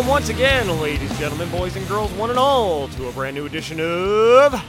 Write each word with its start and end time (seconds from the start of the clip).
Welcome 0.00 0.12
once 0.12 0.30
again, 0.30 0.80
ladies 0.80 1.18
gentlemen, 1.18 1.50
boys 1.50 1.76
and 1.76 1.86
girls, 1.86 2.10
one 2.12 2.30
and 2.30 2.38
all, 2.38 2.88
to 2.88 3.08
a 3.08 3.12
brand 3.12 3.36
new 3.36 3.44
edition 3.44 3.80
of 3.80 4.64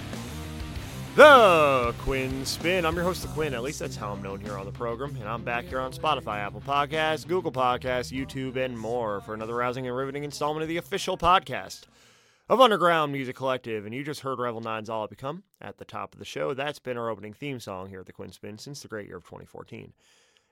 The 1.15 1.95
Quinn 1.99 2.45
Spinn. 2.45 2.85
I'm 2.85 2.95
your 2.95 3.05
host, 3.05 3.21
The 3.21 3.29
Quinn. 3.29 3.53
At 3.53 3.63
least 3.63 3.79
that's 3.79 3.95
how 3.95 4.11
I'm 4.11 4.21
known 4.21 4.41
here 4.41 4.57
on 4.57 4.65
the 4.65 4.73
program. 4.73 5.15
And 5.15 5.29
I'm 5.29 5.45
back 5.45 5.63
here 5.63 5.79
on 5.79 5.93
Spotify, 5.93 6.39
Apple 6.39 6.59
Podcasts, 6.59 7.25
Google 7.25 7.53
Podcasts, 7.53 8.11
YouTube, 8.11 8.57
and 8.57 8.77
more 8.77 9.21
for 9.21 9.33
another 9.33 9.55
rousing 9.55 9.87
and 9.87 9.95
riveting 9.95 10.25
installment 10.25 10.63
of 10.63 10.67
the 10.67 10.75
official 10.75 11.17
podcast 11.17 11.83
of 12.49 12.59
Underground 12.59 13.13
Music 13.13 13.37
Collective. 13.37 13.85
And 13.85 13.95
you 13.95 14.03
just 14.03 14.19
heard 14.19 14.37
Revel 14.37 14.59
9's 14.59 14.89
All 14.89 15.05
I've 15.05 15.09
Become 15.09 15.43
at 15.61 15.77
the 15.77 15.85
top 15.85 16.11
of 16.11 16.19
the 16.19 16.25
show. 16.25 16.53
That's 16.53 16.79
been 16.79 16.97
our 16.97 17.09
opening 17.09 17.31
theme 17.31 17.61
song 17.61 17.87
here 17.87 18.01
at 18.01 18.05
The 18.05 18.11
Quinn 18.11 18.33
Spinn 18.33 18.57
since 18.57 18.81
the 18.81 18.89
great 18.89 19.07
year 19.07 19.15
of 19.15 19.23
2014. 19.23 19.93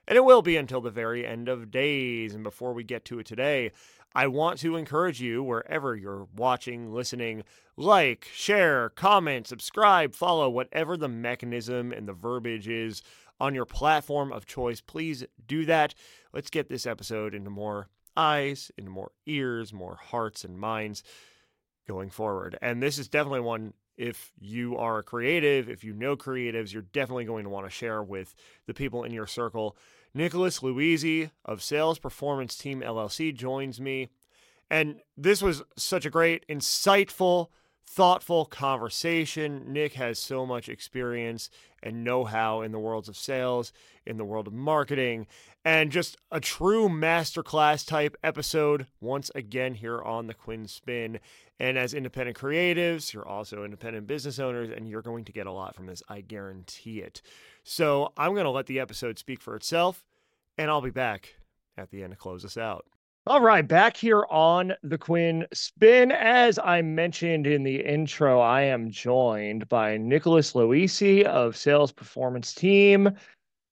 And 0.08 0.16
it 0.16 0.24
will 0.24 0.42
be 0.42 0.56
until 0.56 0.80
the 0.80 0.90
very 0.90 1.26
end 1.26 1.48
of 1.48 1.70
days. 1.70 2.34
And 2.34 2.42
before 2.42 2.72
we 2.72 2.82
get 2.82 3.04
to 3.04 3.18
it 3.18 3.26
today, 3.26 3.70
I 4.14 4.26
want 4.26 4.58
to 4.60 4.76
encourage 4.76 5.20
you, 5.20 5.42
wherever 5.42 5.94
you're 5.94 6.26
watching, 6.36 6.92
listening, 6.92 7.44
like, 7.76 8.28
share, 8.32 8.90
comment, 8.90 9.46
subscribe, 9.46 10.14
follow, 10.14 10.50
whatever 10.50 10.96
the 10.96 11.08
mechanism 11.08 11.92
and 11.92 12.08
the 12.08 12.12
verbiage 12.12 12.68
is 12.68 13.02
on 13.38 13.54
your 13.54 13.64
platform 13.64 14.32
of 14.32 14.46
choice. 14.46 14.80
Please 14.80 15.24
do 15.46 15.64
that. 15.66 15.94
Let's 16.32 16.50
get 16.50 16.68
this 16.68 16.86
episode 16.86 17.34
into 17.34 17.50
more 17.50 17.88
eyes, 18.16 18.70
into 18.76 18.90
more 18.90 19.12
ears, 19.26 19.72
more 19.72 19.96
hearts 19.96 20.44
and 20.44 20.58
minds 20.58 21.02
going 21.86 22.10
forward. 22.10 22.58
And 22.60 22.82
this 22.82 22.98
is 22.98 23.08
definitely 23.08 23.40
one 23.40 23.74
if 23.96 24.32
you 24.40 24.78
are 24.78 24.98
a 24.98 25.02
creative, 25.02 25.68
if 25.68 25.84
you 25.84 25.92
know 25.92 26.16
creatives, 26.16 26.72
you're 26.72 26.82
definitely 26.82 27.26
going 27.26 27.44
to 27.44 27.50
want 27.50 27.66
to 27.66 27.70
share 27.70 28.02
with 28.02 28.34
the 28.66 28.72
people 28.72 29.04
in 29.04 29.12
your 29.12 29.26
circle. 29.26 29.76
Nicholas 30.14 30.62
Loise 30.62 31.30
of 31.44 31.62
Sales 31.62 31.98
Performance 31.98 32.56
Team 32.56 32.80
LLC 32.80 33.34
joins 33.34 33.80
me. 33.80 34.08
And 34.70 35.00
this 35.16 35.42
was 35.42 35.62
such 35.76 36.06
a 36.06 36.10
great, 36.10 36.46
insightful, 36.48 37.48
thoughtful 37.84 38.44
conversation. 38.44 39.72
Nick 39.72 39.94
has 39.94 40.18
so 40.18 40.46
much 40.46 40.68
experience 40.68 41.50
and 41.82 42.04
know 42.04 42.24
how 42.24 42.62
in 42.62 42.70
the 42.70 42.78
worlds 42.78 43.08
of 43.08 43.16
sales, 43.16 43.72
in 44.06 44.16
the 44.16 44.24
world 44.24 44.46
of 44.46 44.52
marketing, 44.52 45.26
and 45.64 45.90
just 45.90 46.16
a 46.30 46.38
true 46.40 46.88
masterclass 46.88 47.86
type 47.86 48.16
episode 48.22 48.86
once 49.00 49.30
again 49.34 49.74
here 49.74 50.00
on 50.00 50.28
the 50.28 50.34
Quinn 50.34 50.68
Spinn. 50.68 51.18
And 51.58 51.76
as 51.76 51.92
independent 51.92 52.38
creatives, 52.38 53.12
you're 53.12 53.26
also 53.26 53.64
independent 53.64 54.06
business 54.06 54.38
owners, 54.38 54.70
and 54.70 54.88
you're 54.88 55.02
going 55.02 55.24
to 55.24 55.32
get 55.32 55.46
a 55.46 55.52
lot 55.52 55.74
from 55.74 55.86
this. 55.86 56.02
I 56.08 56.20
guarantee 56.20 57.00
it. 57.00 57.22
So 57.64 58.12
I'm 58.16 58.32
going 58.32 58.44
to 58.44 58.50
let 58.50 58.66
the 58.66 58.80
episode 58.80 59.18
speak 59.18 59.40
for 59.40 59.56
itself, 59.56 60.04
and 60.58 60.70
I'll 60.70 60.80
be 60.80 60.90
back 60.90 61.34
at 61.76 61.90
the 61.90 62.02
end 62.02 62.12
to 62.12 62.16
close 62.16 62.44
us 62.44 62.56
out. 62.56 62.84
All 63.26 63.40
right, 63.40 63.66
back 63.66 63.96
here 63.96 64.24
on 64.30 64.72
the 64.82 64.96
Quinn 64.96 65.46
Spinn. 65.52 66.10
As 66.10 66.58
I 66.58 66.80
mentioned 66.80 67.46
in 67.46 67.62
the 67.62 67.76
intro, 67.76 68.40
I 68.40 68.62
am 68.62 68.90
joined 68.90 69.68
by 69.68 69.98
Nicholas 69.98 70.54
Loise 70.54 71.24
of 71.26 71.56
Sales 71.56 71.92
Performance 71.92 72.54
Team. 72.54 73.10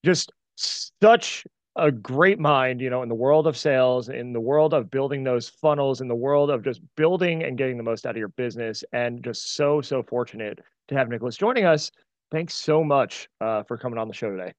Just 0.05 0.33
such 0.57 1.47
a 1.77 1.91
great 1.91 2.39
mind, 2.39 2.81
you 2.81 2.91
know, 2.91 3.03
in 3.03 3.09
the 3.09 3.15
world 3.15 3.47
of 3.47 3.57
sales, 3.57 4.11
in 4.11 4.33
the 4.33 4.41
world 4.41 4.75
of 4.75 4.91
building 4.91 5.25
those 5.25 5.49
funnels, 5.49 6.01
in 6.03 6.09
the 6.09 6.15
world 6.15 6.51
of 6.51 6.63
just 6.63 6.83
building 6.97 7.43
and 7.43 7.57
getting 7.57 7.79
the 7.79 7.83
most 7.83 8.05
out 8.05 8.11
of 8.11 8.17
your 8.17 8.29
business. 8.29 8.85
And 8.93 9.25
just 9.25 9.55
so, 9.55 9.81
so 9.81 10.03
fortunate 10.03 10.59
to 10.89 10.95
have 10.95 11.09
Nicholas 11.09 11.37
joining 11.37 11.65
us. 11.65 11.91
Thanks 12.31 12.55
so 12.55 12.85
much 12.85 13.29
uh, 13.41 13.63
for 13.63 13.77
coming 13.77 13.99
on 13.99 14.09
the 14.09 14.15
show 14.15 14.31
today. 14.31 14.53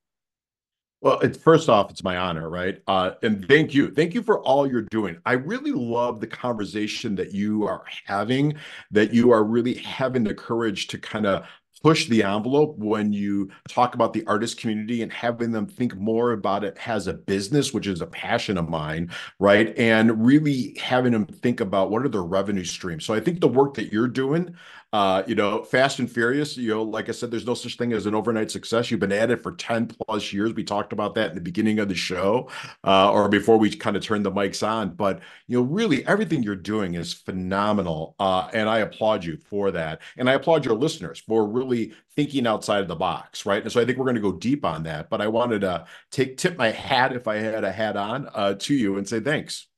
Well, 1.01 1.19
it's 1.21 1.37
first 1.37 1.69
off, 1.69 1.89
it's 1.89 2.03
my 2.03 2.17
honor, 2.17 2.49
right? 2.49 2.81
Uh, 2.85 3.11
and 3.23 3.47
thank 3.47 3.73
you. 3.73 3.89
Thank 3.89 4.13
you 4.13 4.21
for 4.21 4.41
all 4.41 4.69
you're 4.69 4.81
doing. 4.81 5.17
I 5.25 5.33
really 5.33 5.71
love 5.71 6.19
the 6.19 6.27
conversation 6.27 7.15
that 7.15 7.33
you 7.33 7.65
are 7.65 7.85
having, 8.05 8.55
that 8.91 9.13
you 9.13 9.31
are 9.31 9.45
really 9.45 9.75
having 9.75 10.25
the 10.25 10.33
courage 10.33 10.87
to 10.87 10.97
kind 10.97 11.25
of 11.25 11.47
push 11.81 12.07
the 12.07 12.23
envelope 12.23 12.77
when 12.77 13.13
you 13.13 13.49
talk 13.69 13.95
about 13.95 14.11
the 14.11 14.25
artist 14.27 14.59
community 14.59 15.01
and 15.01 15.13
having 15.13 15.51
them 15.51 15.65
think 15.65 15.95
more 15.95 16.33
about 16.33 16.63
it 16.63 16.77
as 16.85 17.07
a 17.07 17.13
business, 17.13 17.73
which 17.73 17.87
is 17.87 18.01
a 18.01 18.07
passion 18.07 18.57
of 18.57 18.67
mine, 18.67 19.09
right? 19.39 19.77
And 19.77 20.25
really 20.25 20.75
having 20.81 21.13
them 21.13 21.25
think 21.25 21.61
about 21.61 21.89
what 21.89 22.03
are 22.03 22.09
their 22.09 22.23
revenue 22.23 22.65
streams. 22.65 23.05
So 23.05 23.13
I 23.13 23.21
think 23.21 23.39
the 23.39 23.47
work 23.47 23.75
that 23.75 23.93
you're 23.93 24.07
doing, 24.07 24.53
uh, 24.91 25.21
you 25.27 25.35
know, 25.35 25.63
Fast 25.63 25.99
and 25.99 26.11
Furious, 26.11 26.57
you 26.57 26.69
know, 26.69 26.81
like 26.81 27.09
I 27.09 27.11
said, 27.11 27.29
there's 27.29 27.45
no 27.45 27.53
such 27.53 27.77
thing 27.77 27.93
as 27.93 28.07
an 28.07 28.15
overnight 28.15 28.49
success. 28.49 28.89
You've 28.89 28.99
been 28.99 29.11
at 29.11 29.29
it 29.29 29.43
for 29.43 29.51
10 29.51 29.85
plus 29.87 30.33
years. 30.33 30.53
We 30.53 30.63
talked 30.63 30.93
about 30.93 31.13
that 31.15 31.29
in 31.29 31.35
the 31.35 31.41
beginning 31.41 31.77
of 31.77 31.89
the 31.89 31.95
show 31.95 32.49
uh, 32.83 33.11
or 33.11 33.29
before 33.29 33.57
we 33.57 33.69
kind 33.69 33.95
of 33.95 34.01
turned 34.03 34.25
the 34.25 34.31
mics 34.31 34.67
on. 34.67 34.95
But, 34.95 35.21
you 35.47 35.59
know, 35.59 35.63
really 35.63 36.05
everything 36.07 36.41
you're 36.41 36.55
doing 36.55 36.95
is 36.95 37.13
phenomenal. 37.13 38.15
Uh, 38.19 38.49
and 38.51 38.67
I 38.67 38.79
applaud 38.79 39.23
you 39.23 39.37
for 39.37 39.69
that. 39.71 40.01
And 40.17 40.27
I 40.27 40.33
applaud 40.33 40.65
your 40.65 40.75
listeners 40.75 41.19
for 41.19 41.47
really 41.47 41.93
thinking 42.15 42.47
outside 42.47 42.81
of 42.81 42.87
the 42.87 42.95
box, 42.95 43.45
right? 43.45 43.61
And 43.61 43.71
so 43.71 43.79
I 43.79 43.85
think 43.85 43.99
we're 43.99 44.05
going 44.05 44.15
to 44.15 44.21
go 44.21 44.31
deep 44.33 44.65
on 44.65 44.83
that. 44.83 45.11
But 45.11 45.21
I 45.21 45.27
wanted 45.27 45.61
to 45.61 45.85
take 46.09 46.37
tip 46.37 46.57
my 46.57 46.71
hat 46.71 47.13
if 47.13 47.27
I 47.27 47.35
had 47.35 47.63
a 47.63 47.71
hat 47.71 47.95
on 47.95 48.27
uh, 48.33 48.55
to 48.55 48.73
you 48.73 48.97
and 48.97 49.07
say 49.07 49.19
thanks. 49.19 49.68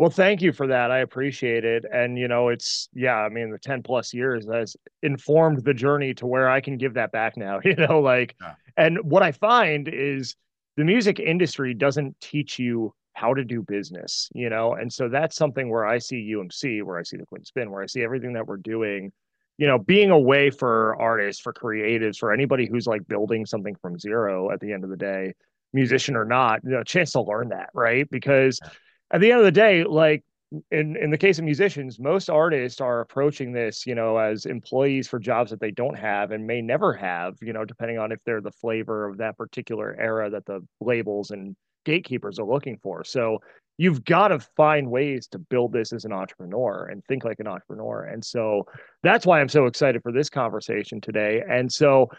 Well, 0.00 0.08
thank 0.08 0.40
you 0.40 0.54
for 0.54 0.66
that. 0.66 0.90
I 0.90 1.00
appreciate 1.00 1.66
it. 1.66 1.84
And, 1.92 2.18
you 2.18 2.26
know, 2.26 2.48
it's, 2.48 2.88
yeah, 2.94 3.16
I 3.16 3.28
mean, 3.28 3.50
the 3.50 3.58
10 3.58 3.82
plus 3.82 4.14
years 4.14 4.46
has 4.50 4.74
informed 5.02 5.62
the 5.62 5.74
journey 5.74 6.14
to 6.14 6.26
where 6.26 6.48
I 6.48 6.62
can 6.62 6.78
give 6.78 6.94
that 6.94 7.12
back 7.12 7.36
now, 7.36 7.60
you 7.66 7.74
know, 7.74 8.00
like, 8.00 8.34
yeah. 8.40 8.54
and 8.78 8.96
what 9.02 9.22
I 9.22 9.32
find 9.32 9.88
is 9.88 10.36
the 10.78 10.84
music 10.84 11.20
industry 11.20 11.74
doesn't 11.74 12.18
teach 12.18 12.58
you 12.58 12.94
how 13.12 13.34
to 13.34 13.44
do 13.44 13.62
business, 13.62 14.30
you 14.34 14.48
know, 14.48 14.72
and 14.72 14.90
so 14.90 15.10
that's 15.10 15.36
something 15.36 15.68
where 15.68 15.84
I 15.84 15.98
see 15.98 16.32
UMC, 16.34 16.82
where 16.82 16.98
I 16.98 17.02
see 17.02 17.18
the 17.18 17.26
Quinn 17.26 17.44
Spinn, 17.44 17.70
where 17.70 17.82
I 17.82 17.86
see 17.86 18.02
everything 18.02 18.32
that 18.32 18.46
we're 18.46 18.56
doing, 18.56 19.12
you 19.58 19.66
know, 19.66 19.78
being 19.78 20.10
a 20.10 20.18
way 20.18 20.48
for 20.48 20.98
artists, 20.98 21.42
for 21.42 21.52
creatives, 21.52 22.16
for 22.16 22.32
anybody 22.32 22.66
who's 22.66 22.86
like 22.86 23.06
building 23.06 23.44
something 23.44 23.76
from 23.82 23.98
zero 23.98 24.50
at 24.50 24.60
the 24.60 24.72
end 24.72 24.82
of 24.82 24.88
the 24.88 24.96
day, 24.96 25.34
musician 25.74 26.16
or 26.16 26.24
not, 26.24 26.60
you 26.64 26.70
know, 26.70 26.80
a 26.80 26.84
chance 26.86 27.12
to 27.12 27.20
learn 27.20 27.50
that, 27.50 27.68
right? 27.74 28.08
Because, 28.08 28.58
yeah 28.64 28.70
at 29.10 29.20
the 29.20 29.30
end 29.30 29.40
of 29.40 29.44
the 29.44 29.52
day, 29.52 29.84
like 29.84 30.24
in 30.70 30.96
in 30.96 31.10
the 31.10 31.18
case 31.18 31.38
of 31.38 31.44
musicians, 31.44 31.98
most 31.98 32.28
artists 32.28 32.80
are 32.80 33.00
approaching 33.00 33.52
this, 33.52 33.86
you 33.86 33.94
know, 33.94 34.16
as 34.16 34.46
employees 34.46 35.08
for 35.08 35.18
jobs 35.18 35.50
that 35.50 35.60
they 35.60 35.70
don't 35.70 35.96
have 35.96 36.32
and 36.32 36.46
may 36.46 36.60
never 36.60 36.92
have, 36.92 37.36
you 37.40 37.52
know, 37.52 37.64
depending 37.64 37.98
on 37.98 38.12
if 38.12 38.18
they're 38.24 38.40
the 38.40 38.50
flavor 38.50 39.08
of 39.08 39.18
that 39.18 39.36
particular 39.36 39.96
era 39.98 40.28
that 40.30 40.46
the 40.46 40.60
labels 40.80 41.30
and 41.30 41.54
gatekeepers 41.84 42.38
are 42.38 42.46
looking 42.46 42.78
for. 42.82 43.04
So 43.04 43.40
you've 43.78 44.04
got 44.04 44.28
to 44.28 44.40
find 44.56 44.90
ways 44.90 45.26
to 45.28 45.38
build 45.38 45.72
this 45.72 45.92
as 45.92 46.04
an 46.04 46.12
entrepreneur 46.12 46.88
and 46.90 47.02
think 47.06 47.24
like 47.24 47.40
an 47.40 47.46
entrepreneur. 47.46 48.04
And 48.04 48.22
so 48.22 48.66
that's 49.02 49.24
why 49.24 49.40
I'm 49.40 49.48
so 49.48 49.66
excited 49.66 50.02
for 50.02 50.12
this 50.12 50.28
conversation 50.28 51.00
today. 51.00 51.42
And 51.48 51.72
so 51.72 52.10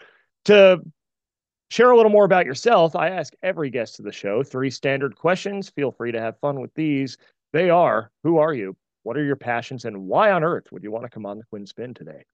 to 0.46 0.80
Share 1.72 1.90
a 1.90 1.96
little 1.96 2.12
more 2.12 2.26
about 2.26 2.44
yourself. 2.44 2.94
I 2.94 3.08
ask 3.08 3.32
every 3.42 3.70
guest 3.70 3.96
to 3.96 4.02
the 4.02 4.12
show 4.12 4.42
three 4.42 4.68
standard 4.68 5.16
questions. 5.16 5.70
Feel 5.70 5.90
free 5.90 6.12
to 6.12 6.20
have 6.20 6.38
fun 6.38 6.60
with 6.60 6.70
these. 6.74 7.16
They 7.54 7.70
are 7.70 8.10
Who 8.24 8.36
are 8.36 8.52
you? 8.52 8.76
What 9.04 9.16
are 9.16 9.24
your 9.24 9.36
passions? 9.36 9.86
And 9.86 10.06
why 10.06 10.32
on 10.32 10.44
earth 10.44 10.70
would 10.70 10.82
you 10.82 10.90
want 10.90 11.06
to 11.06 11.08
come 11.08 11.24
on 11.24 11.38
the 11.38 11.44
Quinn 11.44 11.64
Spinn 11.66 11.94
today? 11.94 12.24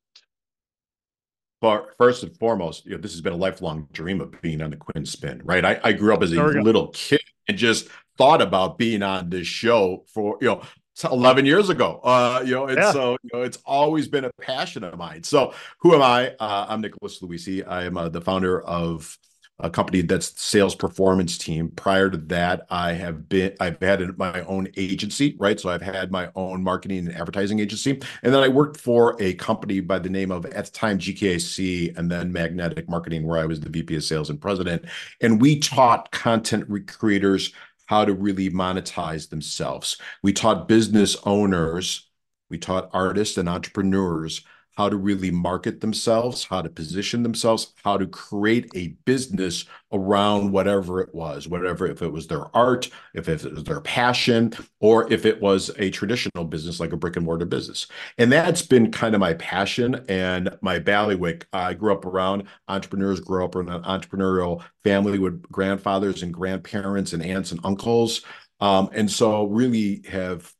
But 1.61 1.91
first 1.99 2.25
and 2.25 2.37
foremost, 2.37 2.85
you 2.85 2.91
know, 2.91 2.99
this 2.99 3.13
has 3.13 3.21
been 3.21 3.33
a 3.33 3.37
lifelong 3.37 3.87
dream 3.93 4.21
of 4.21 4.43
being 4.43 4.61
on 4.61 4.71
the 4.71 4.77
Quinn 4.77 5.07
Spinn, 5.07 5.41
right? 5.45 5.65
I, 5.65 5.79
I 5.85 5.93
grew 5.93 6.13
up 6.13 6.25
as 6.25 6.33
a 6.33 6.43
little 6.43 6.89
kid 6.89 7.21
and 7.47 7.57
just 7.57 7.87
thought 8.17 8.43
about 8.43 8.77
being 8.77 9.05
on 9.05 9.31
this 9.31 9.47
show 9.47 10.05
for, 10.13 10.37
you 10.41 10.49
know, 10.49 10.63
11 11.05 11.47
years 11.47 11.69
ago. 11.69 12.01
Uh, 12.03 12.43
you 12.45 12.55
know, 12.55 12.67
and 12.67 12.79
yeah. 12.79 12.93
so 12.93 13.17
you 13.23 13.31
know, 13.33 13.43
it's 13.43 13.59
always 13.65 14.09
been 14.09 14.25
a 14.25 14.33
passion 14.41 14.85
of 14.85 14.97
mine. 14.99 15.23
So, 15.23 15.55
who 15.79 15.95
am 15.95 16.03
I? 16.03 16.31
Uh, 16.41 16.67
I'm 16.69 16.81
Nicholas 16.81 17.23
Loise. 17.23 17.63
I 17.67 17.85
am 17.85 17.97
uh, 17.97 18.09
the 18.09 18.21
founder 18.21 18.61
of 18.63 19.19
a 19.61 19.69
company 19.69 20.03
that's 20.03 20.41
sales 20.41 20.75
performance 20.75 21.37
team. 21.37 21.71
Prior 21.71 22.09
to 22.11 22.17
that, 22.17 22.67
I 22.71 22.93
have 22.93 23.29
been 23.29 23.55
I've 23.59 23.81
had 23.81 24.17
my 24.17 24.43
own 24.43 24.69
agency, 24.77 25.37
right? 25.39 25.59
So 25.59 25.69
I've 25.69 25.83
had 25.83 26.13
my 26.13 26.31
own 26.37 26.63
marketing 26.63 27.09
and 27.09 27.15
advertising 27.15 27.59
agency, 27.59 28.01
and 28.23 28.33
then 28.33 28.43
I 28.43 28.49
worked 28.49 28.77
for 28.77 29.17
a 29.21 29.35
company 29.35 29.81
by 29.81 29.99
the 29.99 30.11
name 30.11 30.31
of 30.31 30.47
at 30.47 30.67
the 30.67 30.71
time 30.71 30.99
GKIC, 30.99 31.97
and 31.97 32.11
then 32.11 32.33
Magnetic 32.33 32.89
Marketing, 32.89 33.27
where 33.27 33.39
I 33.39 33.47
was 33.47 33.61
the 33.61 33.69
VP 33.69 33.97
of 33.97 34.05
Sales 34.05 34.31
and 34.31 34.41
President, 34.41 34.85
and 35.21 35.41
we 35.41 35.59
taught 35.59 36.11
content 36.13 36.69
creators 36.87 37.53
how 37.89 38.05
to 38.05 38.13
really 38.15 38.51
monetize 38.51 39.31
themselves. 39.31 39.97
We 40.23 40.33
taught 40.33 40.69
business 40.69 41.17
owners, 41.25 42.09
we 42.51 42.59
taught 42.59 42.91
artists 42.93 43.39
and 43.39 43.49
entrepreneurs 43.49 44.43
how 44.79 44.89
to 44.89 44.97
really 44.97 45.33
market 45.33 45.81
themselves, 45.81 46.45
how 46.45 46.63
to 46.63 46.71
position 46.71 47.25
themselves, 47.25 47.73
how 47.83 47.97
to 47.99 48.07
create 48.07 48.71
a 48.77 48.95
business 49.05 49.65
around 49.93 50.53
whatever 50.53 51.01
it 51.01 51.13
was, 51.13 51.49
whatever, 51.49 51.89
if 51.89 52.01
it 52.01 52.13
was 52.13 52.29
their 52.29 52.45
art, 52.57 52.89
if 53.13 53.29
it 53.29 53.43
was 53.53 53.65
their 53.65 53.81
passion, 53.81 54.53
or 54.79 55.13
if 55.13 55.27
it 55.27 55.43
was 55.43 55.73
a 55.79 55.91
traditional 55.91 56.45
business 56.45 56.79
like 56.79 56.93
a 56.93 56.97
brick 56.97 57.17
and 57.17 57.27
mortar 57.27 57.45
business. 57.45 57.89
And 58.19 58.31
that's 58.31 58.63
been 58.63 58.93
kind 58.93 59.17
of 59.17 59.21
my 59.21 59.35
passion 59.35 60.05
and 60.09 60.57
my 60.61 60.79
bailiwick. 60.79 61.49
I 61.53 61.75
grew 61.75 61.93
up 61.93 62.07
around 62.07 62.45
entrepreneurs, 62.69 63.19
grew 63.19 63.45
up 63.45 63.57
in 63.57 63.69
an 63.69 63.83
entrepreneurial 63.83 64.63
family 64.85 65.19
with 65.19 65.43
grandfathers 65.51 66.23
and 66.23 66.33
grandparents 66.33 67.15
and 67.15 67.25
aunts 67.25 67.51
and 67.51 67.59
uncles. 67.65 68.25
Um, 68.61 68.91
and 68.93 69.11
so 69.11 69.47
really 69.47 70.05
have 70.09 70.53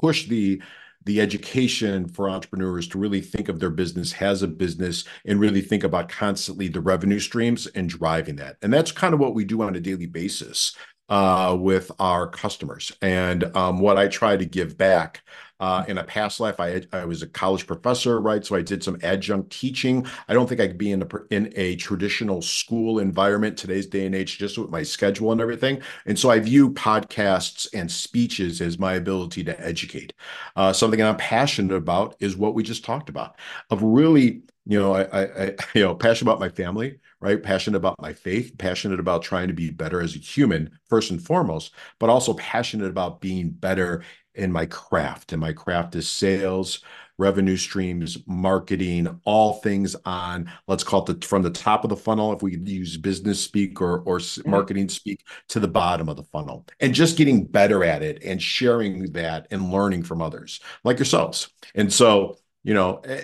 pushed 0.00 0.30
the 0.30 0.62
the 1.10 1.20
education 1.20 2.06
for 2.06 2.30
entrepreneurs 2.30 2.86
to 2.86 2.96
really 2.96 3.20
think 3.20 3.48
of 3.48 3.58
their 3.58 3.68
business 3.68 4.12
as 4.22 4.44
a 4.44 4.46
business 4.46 5.02
and 5.24 5.40
really 5.40 5.60
think 5.60 5.82
about 5.82 6.08
constantly 6.08 6.68
the 6.68 6.80
revenue 6.80 7.18
streams 7.18 7.66
and 7.66 7.88
driving 7.88 8.36
that. 8.36 8.56
And 8.62 8.72
that's 8.72 8.92
kind 8.92 9.12
of 9.12 9.18
what 9.18 9.34
we 9.34 9.44
do 9.44 9.60
on 9.62 9.74
a 9.74 9.80
daily 9.80 10.06
basis 10.06 10.76
uh, 11.08 11.56
with 11.58 11.90
our 11.98 12.28
customers. 12.28 12.92
And 13.02 13.44
um, 13.56 13.80
what 13.80 13.98
I 13.98 14.06
try 14.06 14.36
to 14.36 14.44
give 14.44 14.78
back 14.78 15.24
uh, 15.60 15.84
in 15.86 15.98
a 15.98 16.04
past 16.04 16.40
life, 16.40 16.58
I, 16.58 16.82
I 16.92 17.04
was 17.04 17.22
a 17.22 17.26
college 17.26 17.66
professor, 17.66 18.20
right? 18.20 18.44
So 18.44 18.56
I 18.56 18.62
did 18.62 18.82
some 18.82 18.98
adjunct 19.02 19.50
teaching. 19.50 20.06
I 20.28 20.32
don't 20.34 20.48
think 20.48 20.60
I 20.60 20.66
could 20.66 20.78
be 20.78 20.90
in 20.92 21.02
a, 21.02 21.06
in 21.30 21.52
a 21.54 21.76
traditional 21.76 22.40
school 22.42 22.98
environment 22.98 23.58
today's 23.58 23.86
day 23.86 24.06
and 24.06 24.14
age, 24.14 24.38
just 24.38 24.58
with 24.58 24.70
my 24.70 24.82
schedule 24.82 25.32
and 25.32 25.40
everything. 25.40 25.82
And 26.06 26.18
so 26.18 26.30
I 26.30 26.40
view 26.40 26.70
podcasts 26.70 27.68
and 27.74 27.90
speeches 27.90 28.60
as 28.60 28.78
my 28.78 28.94
ability 28.94 29.44
to 29.44 29.60
educate. 29.60 30.14
Uh, 30.56 30.72
something 30.72 31.02
I'm 31.02 31.16
passionate 31.16 31.74
about 31.74 32.16
is 32.20 32.36
what 32.36 32.54
we 32.54 32.62
just 32.62 32.84
talked 32.84 33.08
about 33.08 33.36
of 33.70 33.82
really, 33.82 34.42
you 34.66 34.78
know, 34.78 34.94
I, 34.94 35.02
I, 35.02 35.22
I 35.22 35.56
you 35.74 35.82
know, 35.82 35.94
passionate 35.94 36.30
about 36.30 36.40
my 36.40 36.48
family, 36.48 36.98
right? 37.20 37.42
Passionate 37.42 37.76
about 37.76 38.00
my 38.00 38.12
faith, 38.12 38.56
passionate 38.58 39.00
about 39.00 39.22
trying 39.22 39.48
to 39.48 39.54
be 39.54 39.70
better 39.70 40.00
as 40.00 40.14
a 40.16 40.18
human, 40.18 40.70
first 40.88 41.10
and 41.10 41.22
foremost, 41.22 41.72
but 41.98 42.10
also 42.10 42.34
passionate 42.34 42.88
about 42.90 43.20
being 43.20 43.50
better 43.50 44.02
in 44.34 44.52
my 44.52 44.66
craft. 44.66 45.32
And 45.32 45.40
my 45.40 45.52
craft 45.52 45.94
is 45.96 46.10
sales, 46.10 46.82
revenue 47.18 47.56
streams, 47.56 48.16
marketing, 48.26 49.20
all 49.24 49.54
things 49.54 49.94
on, 50.06 50.50
let's 50.66 50.82
call 50.82 51.04
it 51.04 51.20
the, 51.20 51.26
from 51.26 51.42
the 51.42 51.50
top 51.50 51.84
of 51.84 51.90
the 51.90 51.96
funnel, 51.96 52.32
if 52.32 52.42
we 52.42 52.56
use 52.56 52.96
business 52.96 53.38
speak 53.40 53.80
or, 53.80 53.98
or 54.00 54.18
mm-hmm. 54.18 54.50
marketing 54.50 54.88
speak, 54.88 55.26
to 55.48 55.60
the 55.60 55.68
bottom 55.68 56.08
of 56.08 56.16
the 56.16 56.22
funnel. 56.24 56.64
And 56.80 56.94
just 56.94 57.18
getting 57.18 57.44
better 57.44 57.84
at 57.84 58.02
it 58.02 58.22
and 58.24 58.42
sharing 58.42 59.12
that 59.12 59.48
and 59.50 59.70
learning 59.70 60.04
from 60.04 60.22
others 60.22 60.60
like 60.82 60.98
yourselves. 60.98 61.50
And 61.74 61.92
so, 61.92 62.38
you 62.64 62.72
know, 62.72 63.00
eh, 63.04 63.22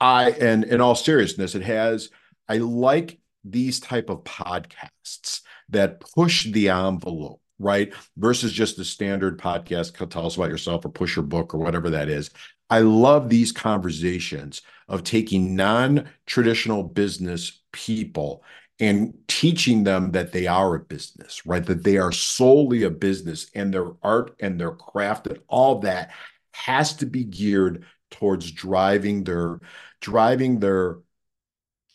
I, 0.00 0.30
and 0.32 0.64
in 0.64 0.80
all 0.80 0.96
seriousness, 0.96 1.54
it 1.54 1.62
has, 1.62 2.10
I 2.48 2.58
like 2.58 3.20
these 3.44 3.78
type 3.78 4.10
of 4.10 4.24
podcasts 4.24 5.42
that 5.68 6.00
push 6.00 6.50
the 6.50 6.70
envelope 6.70 7.40
right? 7.58 7.92
Versus 8.16 8.52
just 8.52 8.76
the 8.76 8.84
standard 8.84 9.38
podcast, 9.38 9.96
tell 10.10 10.26
us 10.26 10.36
about 10.36 10.50
yourself 10.50 10.84
or 10.84 10.88
push 10.88 11.16
your 11.16 11.24
book 11.24 11.54
or 11.54 11.58
whatever 11.58 11.90
that 11.90 12.08
is. 12.08 12.30
I 12.70 12.80
love 12.80 13.28
these 13.28 13.52
conversations 13.52 14.62
of 14.88 15.04
taking 15.04 15.54
non 15.54 16.08
traditional 16.26 16.82
business 16.82 17.60
people 17.72 18.42
and 18.80 19.14
teaching 19.28 19.84
them 19.84 20.12
that 20.12 20.32
they 20.32 20.46
are 20.46 20.74
a 20.74 20.80
business, 20.80 21.46
right? 21.46 21.64
That 21.64 21.84
they 21.84 21.98
are 21.98 22.12
solely 22.12 22.82
a 22.82 22.90
business 22.90 23.50
and 23.54 23.72
their 23.72 23.92
art 24.02 24.34
and 24.40 24.60
their 24.60 24.72
craft 24.72 25.26
and 25.28 25.38
all 25.48 25.80
that 25.80 26.10
has 26.52 26.94
to 26.96 27.06
be 27.06 27.24
geared 27.24 27.84
towards 28.10 28.50
driving 28.50 29.24
their 29.24 29.60
driving 30.00 30.60
their 30.60 30.98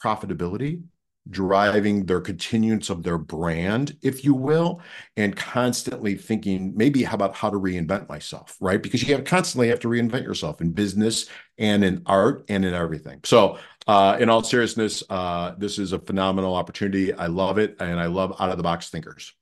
profitability 0.04 0.84
driving 1.30 2.06
their 2.06 2.22
continuance 2.22 2.90
of 2.90 3.04
their 3.04 3.18
brand, 3.18 3.98
if 4.02 4.24
you 4.24 4.34
will, 4.34 4.82
and 5.18 5.36
constantly 5.36 6.16
thinking 6.16 6.74
maybe 6.76 7.04
how 7.04 7.16
about 7.16 7.36
how 7.36 7.50
to 7.50 7.58
reinvent 7.60 8.10
myself, 8.10 8.58
right? 8.60 8.82
Because 8.82 9.04
you 9.04 9.14
have 9.16 9.26
constantly 9.26 9.68
have 9.68 9.80
to 9.82 9.88
reinvent 9.88 10.24
yourself 10.24 10.62
in 10.62 10.72
business 10.72 11.28
and 11.58 11.84
in 11.84 12.02
art 12.06 12.46
and 12.50 12.66
in 12.66 12.74
everything. 12.74 13.20
So, 13.24 13.60
uh, 13.88 14.18
in 14.20 14.30
all 14.30 14.44
seriousness, 14.44 15.04
uh, 15.10 15.56
this 15.58 15.80
is 15.80 15.94
a 15.94 16.00
phenomenal 16.00 16.56
opportunity. 16.56 17.14
I 17.14 17.28
love 17.28 17.58
it, 17.58 17.76
and 17.80 18.00
I 18.00 18.06
love 18.06 18.36
out 18.40 18.50
of 18.50 18.58
the 18.58 18.64
box 18.64 18.90
thinkers. 18.90 19.34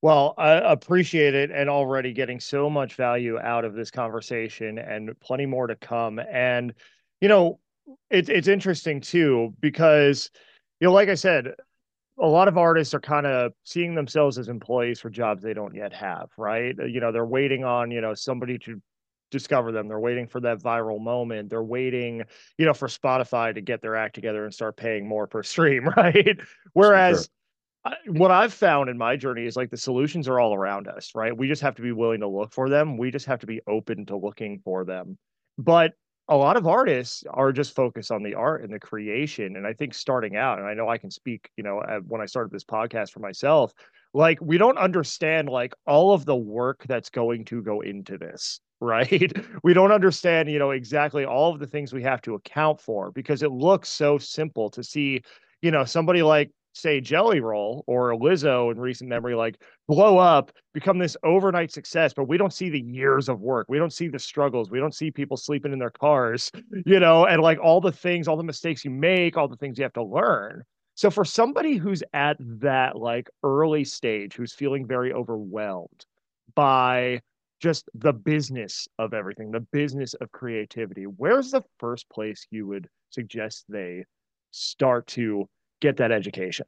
Well, 0.00 0.34
I 0.36 0.54
appreciate 0.54 1.34
it 1.34 1.52
and 1.52 1.70
already 1.70 2.12
getting 2.12 2.40
so 2.40 2.68
much 2.68 2.94
value 2.94 3.38
out 3.38 3.64
of 3.64 3.74
this 3.74 3.92
conversation 3.92 4.78
and 4.78 5.18
plenty 5.20 5.46
more 5.46 5.68
to 5.68 5.76
come. 5.76 6.18
And, 6.18 6.74
you 7.20 7.28
know, 7.28 7.60
it's 8.10 8.28
it's 8.28 8.48
interesting 8.48 9.00
too, 9.00 9.54
because 9.60 10.30
you 10.82 10.88
know, 10.88 10.94
like 10.94 11.08
I 11.08 11.14
said, 11.14 11.52
a 12.18 12.26
lot 12.26 12.48
of 12.48 12.58
artists 12.58 12.92
are 12.92 13.00
kind 13.00 13.24
of 13.24 13.52
seeing 13.62 13.94
themselves 13.94 14.36
as 14.36 14.48
employees 14.48 14.98
for 14.98 15.10
jobs 15.10 15.40
they 15.40 15.54
don't 15.54 15.76
yet 15.76 15.92
have, 15.92 16.28
right? 16.36 16.74
You 16.76 16.98
know, 16.98 17.12
they're 17.12 17.24
waiting 17.24 17.62
on, 17.62 17.92
you 17.92 18.00
know, 18.00 18.14
somebody 18.14 18.58
to 18.58 18.82
discover 19.30 19.70
them. 19.70 19.86
They're 19.86 20.00
waiting 20.00 20.26
for 20.26 20.40
that 20.40 20.58
viral 20.58 21.00
moment. 21.00 21.50
They're 21.50 21.62
waiting, 21.62 22.24
you 22.58 22.66
know, 22.66 22.74
for 22.74 22.88
Spotify 22.88 23.54
to 23.54 23.60
get 23.60 23.80
their 23.80 23.94
act 23.94 24.16
together 24.16 24.44
and 24.44 24.52
start 24.52 24.76
paying 24.76 25.06
more 25.06 25.28
per 25.28 25.42
stream, 25.44 25.86
right? 25.96 26.36
Whereas 26.72 27.30
sure. 27.86 28.14
what 28.14 28.32
I've 28.32 28.52
found 28.52 28.90
in 28.90 28.98
my 28.98 29.14
journey 29.14 29.46
is 29.46 29.54
like 29.54 29.70
the 29.70 29.76
solutions 29.76 30.26
are 30.26 30.40
all 30.40 30.52
around 30.52 30.88
us, 30.88 31.12
right? 31.14 31.36
We 31.36 31.46
just 31.46 31.62
have 31.62 31.76
to 31.76 31.82
be 31.82 31.92
willing 31.92 32.20
to 32.22 32.28
look 32.28 32.52
for 32.52 32.68
them. 32.68 32.98
We 32.98 33.12
just 33.12 33.26
have 33.26 33.38
to 33.38 33.46
be 33.46 33.60
open 33.68 34.04
to 34.06 34.16
looking 34.16 34.60
for 34.64 34.84
them. 34.84 35.16
But 35.56 35.92
a 36.32 36.36
lot 36.36 36.56
of 36.56 36.66
artists 36.66 37.24
are 37.28 37.52
just 37.52 37.76
focused 37.76 38.10
on 38.10 38.22
the 38.22 38.34
art 38.34 38.62
and 38.62 38.72
the 38.72 38.80
creation 38.80 39.56
and 39.56 39.66
i 39.66 39.72
think 39.74 39.92
starting 39.92 40.34
out 40.34 40.58
and 40.58 40.66
i 40.66 40.72
know 40.72 40.88
i 40.88 40.96
can 40.96 41.10
speak 41.10 41.50
you 41.56 41.62
know 41.62 41.82
when 42.08 42.22
i 42.22 42.26
started 42.26 42.50
this 42.50 42.64
podcast 42.64 43.10
for 43.10 43.20
myself 43.20 43.74
like 44.14 44.38
we 44.40 44.56
don't 44.56 44.78
understand 44.78 45.48
like 45.48 45.74
all 45.86 46.14
of 46.14 46.24
the 46.24 46.34
work 46.34 46.84
that's 46.88 47.10
going 47.10 47.44
to 47.44 47.60
go 47.60 47.82
into 47.82 48.16
this 48.16 48.60
right? 48.82 49.32
We 49.62 49.74
don't 49.74 49.92
understand 49.92 50.50
you 50.50 50.58
know 50.58 50.72
exactly 50.72 51.24
all 51.24 51.52
of 51.52 51.60
the 51.60 51.68
things 51.68 51.92
we 51.92 52.02
have 52.02 52.20
to 52.22 52.34
account 52.34 52.80
for 52.80 53.12
because 53.12 53.44
it 53.44 53.52
looks 53.52 53.88
so 53.88 54.18
simple 54.18 54.70
to 54.70 54.82
see 54.82 55.22
you 55.60 55.70
know 55.70 55.84
somebody 55.84 56.20
like 56.20 56.50
say 56.74 57.00
Jelly 57.00 57.40
Roll 57.40 57.84
or 57.86 58.12
Lizzo 58.12 58.72
in 58.72 58.80
recent 58.80 59.08
memory, 59.08 59.34
like 59.34 59.60
blow 59.88 60.18
up, 60.18 60.52
become 60.72 60.98
this 60.98 61.16
overnight 61.22 61.70
success, 61.70 62.12
but 62.14 62.28
we 62.28 62.38
don't 62.38 62.52
see 62.52 62.70
the 62.70 62.80
years 62.80 63.28
of 63.28 63.40
work. 63.40 63.66
We 63.68 63.78
don't 63.78 63.92
see 63.92 64.08
the 64.08 64.18
struggles. 64.18 64.70
We 64.70 64.78
don't 64.78 64.94
see 64.94 65.10
people 65.10 65.36
sleeping 65.36 65.72
in 65.72 65.78
their 65.78 65.90
cars, 65.90 66.50
you 66.86 67.00
know, 67.00 67.26
and 67.26 67.42
like 67.42 67.58
all 67.60 67.80
the 67.80 67.92
things, 67.92 68.28
all 68.28 68.36
the 68.36 68.42
mistakes 68.42 68.84
you 68.84 68.90
make, 68.90 69.36
all 69.36 69.48
the 69.48 69.56
things 69.56 69.78
you 69.78 69.84
have 69.84 69.92
to 69.94 70.02
learn. 70.02 70.62
So 70.94 71.10
for 71.10 71.24
somebody 71.24 71.76
who's 71.76 72.02
at 72.12 72.36
that 72.60 72.96
like 72.96 73.28
early 73.42 73.84
stage, 73.84 74.34
who's 74.34 74.52
feeling 74.52 74.86
very 74.86 75.12
overwhelmed 75.12 76.06
by 76.54 77.20
just 77.60 77.88
the 77.94 78.12
business 78.12 78.88
of 78.98 79.14
everything, 79.14 79.50
the 79.50 79.60
business 79.60 80.14
of 80.14 80.32
creativity, 80.32 81.04
where's 81.04 81.50
the 81.50 81.62
first 81.78 82.08
place 82.10 82.46
you 82.50 82.66
would 82.66 82.88
suggest 83.10 83.64
they 83.68 84.04
start 84.50 85.06
to 85.06 85.48
get 85.82 85.98
that 85.98 86.12
education? 86.12 86.66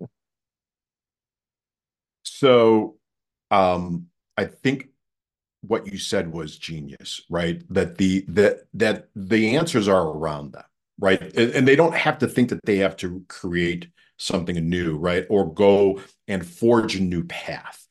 So, 2.25 2.97
um, 3.51 4.09
I 4.37 4.45
think 4.45 4.89
what 5.63 5.91
you 5.91 5.99
said 5.99 6.31
was 6.33 6.59
genius, 6.59 7.23
right? 7.31 7.63
That 7.73 7.97
the 7.97 8.25
that 8.29 8.65
that 8.75 9.09
the 9.17 9.57
answers 9.57 9.89
are 9.89 10.09
around 10.09 10.53
them, 10.53 10.65
right? 10.99 11.23
And, 11.23 11.53
and 11.53 11.69
they 11.69 11.77
don't 11.77 11.95
have 11.95 12.19
to 12.19 12.27
think 12.27 12.51
that 12.51 12.65
they 12.65 12.79
have 12.79 12.97
to 12.99 13.25
create 13.29 13.89
something 14.19 14.57
new, 14.69 14.97
right? 14.97 15.25
Or 15.31 15.53
go 15.53 16.01
and 16.29 16.47
forge 16.47 16.97
a 16.97 17.01
new 17.03 17.25
path 17.25 17.87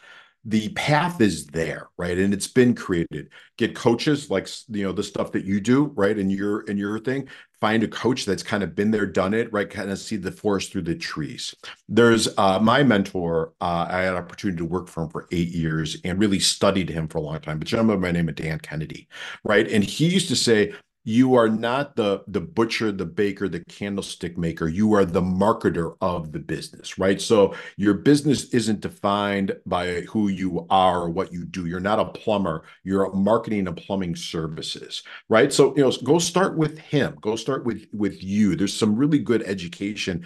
the 0.46 0.70
path 0.70 1.22
is 1.22 1.48
there 1.48 1.90
right? 1.98 2.18
And 2.18 2.34
it's 2.34 2.48
been 2.48 2.76
created. 2.76 3.30
Get 3.58 3.76
coaches 3.76 4.30
like 4.30 4.48
you 4.70 4.84
know 4.84 4.92
the 4.92 5.04
stuff 5.04 5.32
that 5.34 5.46
you 5.46 5.62
do 5.62 5.86
right 5.96 6.18
and 6.18 6.32
your 6.32 6.66
and 6.70 6.78
your 6.78 7.00
thing 7.00 7.30
find 7.62 7.82
a 7.82 7.88
coach 7.88 8.26
that's 8.26 8.44
kind 8.44 8.62
of 8.62 8.76
been 8.76 8.92
there 8.92 9.06
done 9.06 9.34
it 9.34 9.52
right 9.54 9.70
kind 9.70 9.90
of 9.90 9.98
see 9.98 10.18
the 10.18 10.32
forest 10.32 10.72
through 10.72 10.82
the 10.82 10.96
trees. 10.96 11.56
There's 11.88 12.28
uh, 12.38 12.60
my 12.60 12.84
mentor 12.84 13.54
uh, 13.62 13.88
i 13.90 14.02
had 14.02 14.14
an 14.14 14.18
opportunity 14.18 14.58
to 14.58 14.66
work 14.66 14.88
for 14.88 15.04
him 15.04 15.10
for 15.10 15.28
eight 15.32 15.50
years 15.50 15.98
and 16.04 16.20
really 16.20 16.40
studied 16.40 16.90
him 16.90 17.08
for 17.08 17.20
a 17.20 17.22
long 17.22 17.40
time 17.40 17.60
but 17.60 17.68
gentleman 17.68 18.02
by 18.02 18.08
the 18.08 18.14
name 18.14 18.30
of 18.30 18.36
dan 18.36 18.60
kennedy 18.60 19.08
right? 19.44 19.68
And 19.70 19.84
he 19.84 20.08
used 20.08 20.28
to 20.30 20.36
say 20.36 20.74
you 21.04 21.36
are 21.36 21.50
not 21.50 21.96
the 21.96 22.24
the 22.28 22.42
butcher 22.42 22.92
the 22.92 23.06
baker 23.06 23.48
the 23.50 23.64
candlestick 23.66 24.38
maker. 24.38 24.68
You 24.68 24.94
are 24.94 25.06
the 25.06 25.22
marketer 25.22 25.96
of 26.02 26.32
the 26.32 26.40
business 26.40 26.98
right? 26.98 27.22
So 27.22 27.56
your 27.78 27.96
business 27.96 28.54
isn't 28.54 28.82
defined 28.82 29.56
by 29.66 30.02
who 30.02 30.30
you 30.30 30.66
are 30.70 31.02
or 31.02 31.10
what 31.10 31.34
you 31.34 31.46
do. 31.46 31.66
You're 31.66 31.80
not 31.80 32.00
a 32.00 32.06
plumber. 32.06 32.64
You're 32.84 33.12
marketing 33.14 33.68
and 33.68 33.78
plumbing 33.78 34.16
services 34.16 35.04
right? 35.30 35.52
So 35.52 35.76
you 35.76 35.84
know 35.84 35.92
go 36.04 36.20
start 36.20 36.58
with 36.58 36.78
him. 36.78 37.18
Go 37.22 37.36
start 37.36 37.66
with 37.66 37.88
with 37.94 38.24
you. 38.24 38.56
There's 38.56 38.78
some 38.78 38.96
really 38.96 39.20
good 39.20 39.44
education 39.44 40.26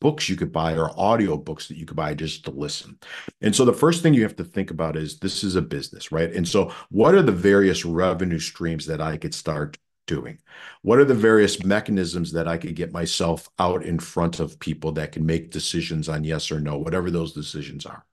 books 0.00 0.28
you 0.28 0.36
could 0.36 0.52
buy 0.52 0.76
or 0.76 0.98
audio 0.98 1.36
books 1.36 1.68
that 1.68 1.76
you 1.76 1.86
could 1.86 1.96
buy 1.96 2.14
just 2.14 2.44
to 2.44 2.50
listen. 2.50 2.98
And 3.40 3.54
so 3.54 3.64
the 3.64 3.72
first 3.72 4.02
thing 4.02 4.14
you 4.14 4.22
have 4.22 4.36
to 4.36 4.44
think 4.44 4.70
about 4.70 4.96
is 4.96 5.18
this 5.18 5.42
is 5.42 5.56
a 5.56 5.62
business 5.62 6.12
right? 6.12 6.32
And 6.32 6.46
so 6.46 6.72
what 6.90 7.14
are 7.14 7.22
the 7.22 7.32
various 7.32 7.84
revenue 7.84 8.38
streams 8.38 8.86
that 8.86 9.00
i 9.00 9.16
could 9.16 9.34
start 9.34 9.78
doing? 10.08 10.38
What 10.82 10.98
are 10.98 11.04
the 11.04 11.14
various 11.14 11.62
mechanisms 11.62 12.32
that 12.32 12.48
I 12.48 12.56
could 12.56 12.74
get 12.74 12.92
myself 12.92 13.48
out 13.60 13.84
in 13.84 14.00
front 14.00 14.40
of 14.40 14.58
people 14.58 14.90
that 14.92 15.12
can 15.12 15.24
make 15.24 15.52
decisions 15.52 16.08
on 16.08 16.24
yes 16.24 16.50
or 16.50 16.58
no, 16.58 16.76
whatever 16.76 17.12
those 17.12 17.32
decisions 17.32 17.86
are? 17.86 18.04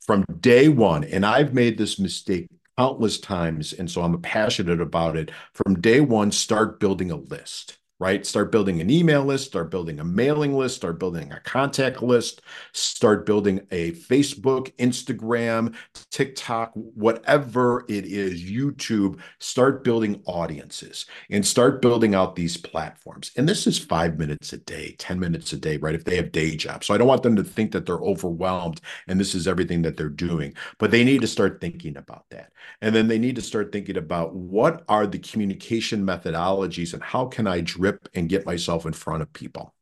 From 0.00 0.26
day 0.40 0.68
one, 0.68 1.04
and 1.04 1.24
I've 1.24 1.54
made 1.54 1.78
this 1.78 1.98
mistake 1.98 2.48
countless 2.76 3.18
times, 3.18 3.72
and 3.72 3.90
so 3.90 4.02
I'm 4.02 4.20
passionate 4.20 4.80
about 4.80 5.16
it. 5.16 5.30
From 5.54 5.80
day 5.80 6.00
one, 6.00 6.30
start 6.30 6.78
building 6.78 7.10
a 7.10 7.16
list 7.16 7.77
right? 8.00 8.24
Start 8.24 8.52
building 8.52 8.80
an 8.80 8.90
email 8.90 9.24
list, 9.24 9.46
start 9.46 9.70
building 9.70 9.98
a 9.98 10.04
mailing 10.04 10.56
list, 10.56 10.76
start 10.76 10.98
building 11.00 11.32
a 11.32 11.40
contact 11.40 12.02
list, 12.02 12.42
start 12.72 13.26
building 13.26 13.60
a 13.70 13.92
Facebook, 13.92 14.72
Instagram, 14.76 15.74
TikTok, 16.10 16.70
whatever 16.74 17.84
it 17.88 18.04
is, 18.06 18.42
YouTube, 18.42 19.18
start 19.40 19.82
building 19.82 20.22
audiences 20.26 21.06
and 21.30 21.44
start 21.44 21.82
building 21.82 22.14
out 22.14 22.36
these 22.36 22.56
platforms. 22.56 23.32
And 23.36 23.48
this 23.48 23.66
is 23.66 23.78
five 23.78 24.18
minutes 24.18 24.52
a 24.52 24.58
day, 24.58 24.94
10 24.98 25.18
minutes 25.18 25.52
a 25.52 25.56
day, 25.56 25.76
right? 25.78 25.94
If 25.94 26.04
they 26.04 26.16
have 26.16 26.30
day 26.30 26.54
jobs. 26.54 26.86
So 26.86 26.94
I 26.94 26.98
don't 26.98 27.08
want 27.08 27.24
them 27.24 27.36
to 27.36 27.44
think 27.44 27.72
that 27.72 27.84
they're 27.84 27.96
overwhelmed 27.96 28.80
and 29.08 29.18
this 29.18 29.34
is 29.34 29.48
everything 29.48 29.82
that 29.82 29.96
they're 29.96 30.08
doing, 30.08 30.54
but 30.78 30.92
they 30.92 31.02
need 31.02 31.20
to 31.22 31.26
start 31.26 31.60
thinking 31.60 31.96
about 31.96 32.26
that. 32.30 32.52
And 32.80 32.94
then 32.94 33.08
they 33.08 33.18
need 33.18 33.36
to 33.36 33.42
start 33.42 33.72
thinking 33.72 33.96
about 33.96 34.34
what 34.34 34.84
are 34.88 35.06
the 35.06 35.18
communication 35.18 36.04
methodologies 36.06 36.94
and 36.94 37.02
how 37.02 37.26
can 37.26 37.46
I 37.46 37.60
drive 37.92 38.00
and 38.14 38.28
get 38.28 38.46
myself 38.46 38.86
in 38.86 38.92
front 38.92 39.22
of 39.22 39.32
people. 39.32 39.74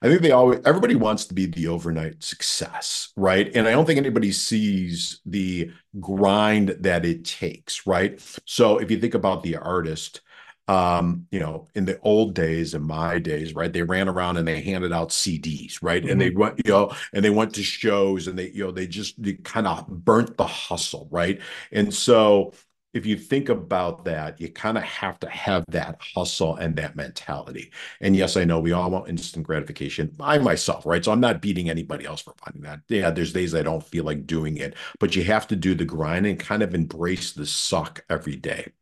I 0.00 0.08
think 0.08 0.22
they 0.22 0.32
always 0.32 0.60
everybody 0.64 0.94
wants 0.94 1.24
to 1.26 1.34
be 1.34 1.46
the 1.46 1.68
overnight 1.68 2.22
success, 2.22 3.12
right? 3.16 3.50
And 3.54 3.68
I 3.68 3.72
don't 3.72 3.86
think 3.86 3.98
anybody 3.98 4.32
sees 4.32 5.20
the 5.24 5.70
grind 6.00 6.76
that 6.80 7.04
it 7.04 7.24
takes, 7.24 7.86
right? 7.86 8.20
So 8.44 8.78
if 8.78 8.90
you 8.90 8.98
think 8.98 9.14
about 9.14 9.42
the 9.42 9.56
artist, 9.56 10.20
um, 10.68 11.26
you 11.30 11.40
know, 11.40 11.68
in 11.74 11.84
the 11.84 11.98
old 12.00 12.34
days, 12.34 12.74
in 12.74 12.82
my 12.82 13.18
days, 13.18 13.54
right, 13.54 13.72
they 13.72 13.82
ran 13.82 14.08
around 14.08 14.36
and 14.36 14.46
they 14.46 14.60
handed 14.60 14.92
out 14.92 15.10
CDs, 15.10 15.78
right, 15.82 16.02
mm-hmm. 16.02 16.10
and 16.10 16.20
they 16.20 16.30
mm-hmm. 16.30 16.40
went, 16.40 16.60
you 16.64 16.70
know, 16.72 16.92
and 17.12 17.24
they 17.24 17.30
went 17.30 17.54
to 17.54 17.62
shows 17.62 18.28
and 18.28 18.38
they, 18.38 18.50
you 18.50 18.64
know, 18.64 18.70
they 18.70 18.86
just 18.86 19.16
kind 19.42 19.66
of 19.66 19.86
burnt 19.88 20.36
the 20.36 20.46
hustle, 20.46 21.08
right, 21.10 21.40
and 21.72 21.92
so 21.92 22.52
if 22.92 23.06
you 23.06 23.16
think 23.16 23.48
about 23.48 24.04
that, 24.04 24.40
you 24.40 24.50
kind 24.50 24.76
of 24.76 24.84
have 24.84 25.18
to 25.20 25.28
have 25.28 25.64
that 25.68 26.00
hustle 26.14 26.56
and 26.56 26.76
that 26.76 26.94
mentality. 26.94 27.72
And 28.00 28.14
yes, 28.14 28.36
I 28.36 28.44
know 28.44 28.60
we 28.60 28.72
all 28.72 28.90
want 28.90 29.08
instant 29.08 29.46
gratification. 29.46 30.14
I 30.20 30.38
myself, 30.38 30.84
right? 30.84 31.04
So 31.04 31.12
I'm 31.12 31.20
not 31.20 31.40
beating 31.40 31.70
anybody 31.70 32.04
else 32.04 32.20
for 32.20 32.34
finding 32.44 32.62
that. 32.62 32.80
Yeah, 32.88 33.10
there's 33.10 33.32
days 33.32 33.54
I 33.54 33.62
don't 33.62 33.82
feel 33.82 34.04
like 34.04 34.26
doing 34.26 34.58
it, 34.58 34.74
but 35.00 35.16
you 35.16 35.24
have 35.24 35.46
to 35.48 35.56
do 35.56 35.74
the 35.74 35.84
grind 35.84 36.26
and 36.26 36.38
kind 36.38 36.62
of 36.62 36.74
embrace 36.74 37.32
the 37.32 37.46
suck 37.46 38.04
every 38.10 38.36
day. 38.36 38.72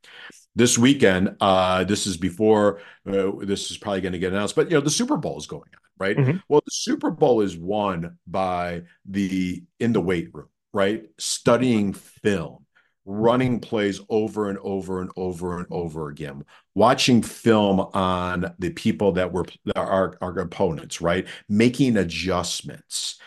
This 0.56 0.76
weekend, 0.76 1.36
uh, 1.40 1.84
this 1.84 2.08
is 2.08 2.16
before 2.16 2.80
uh, 3.06 3.30
this 3.42 3.70
is 3.70 3.78
probably 3.78 4.00
going 4.00 4.12
to 4.12 4.18
get 4.18 4.32
announced, 4.32 4.56
but 4.56 4.68
you 4.68 4.76
know 4.76 4.80
the 4.80 4.90
Super 4.90 5.16
Bowl 5.16 5.38
is 5.38 5.46
going 5.46 5.62
on, 5.62 5.80
right? 5.98 6.16
Mm-hmm. 6.16 6.38
Well, 6.48 6.60
the 6.64 6.72
Super 6.72 7.10
Bowl 7.12 7.40
is 7.40 7.56
won 7.56 8.18
by 8.26 8.82
the 9.06 9.62
in 9.78 9.92
the 9.92 10.00
weight 10.00 10.30
room, 10.32 10.48
right? 10.72 11.04
Studying 11.18 11.92
film 11.92 12.66
running 13.10 13.58
plays 13.58 14.00
over 14.08 14.48
and 14.48 14.58
over 14.58 15.00
and 15.00 15.10
over 15.16 15.58
and 15.58 15.66
over 15.70 16.08
again, 16.08 16.44
watching 16.74 17.22
film 17.22 17.80
on 17.92 18.54
the 18.58 18.70
people 18.70 19.12
that 19.12 19.32
were 19.32 19.44
our, 19.74 20.16
our 20.22 20.38
opponents, 20.38 21.00
right? 21.00 21.26
Making 21.48 21.96
adjustments. 21.96 23.18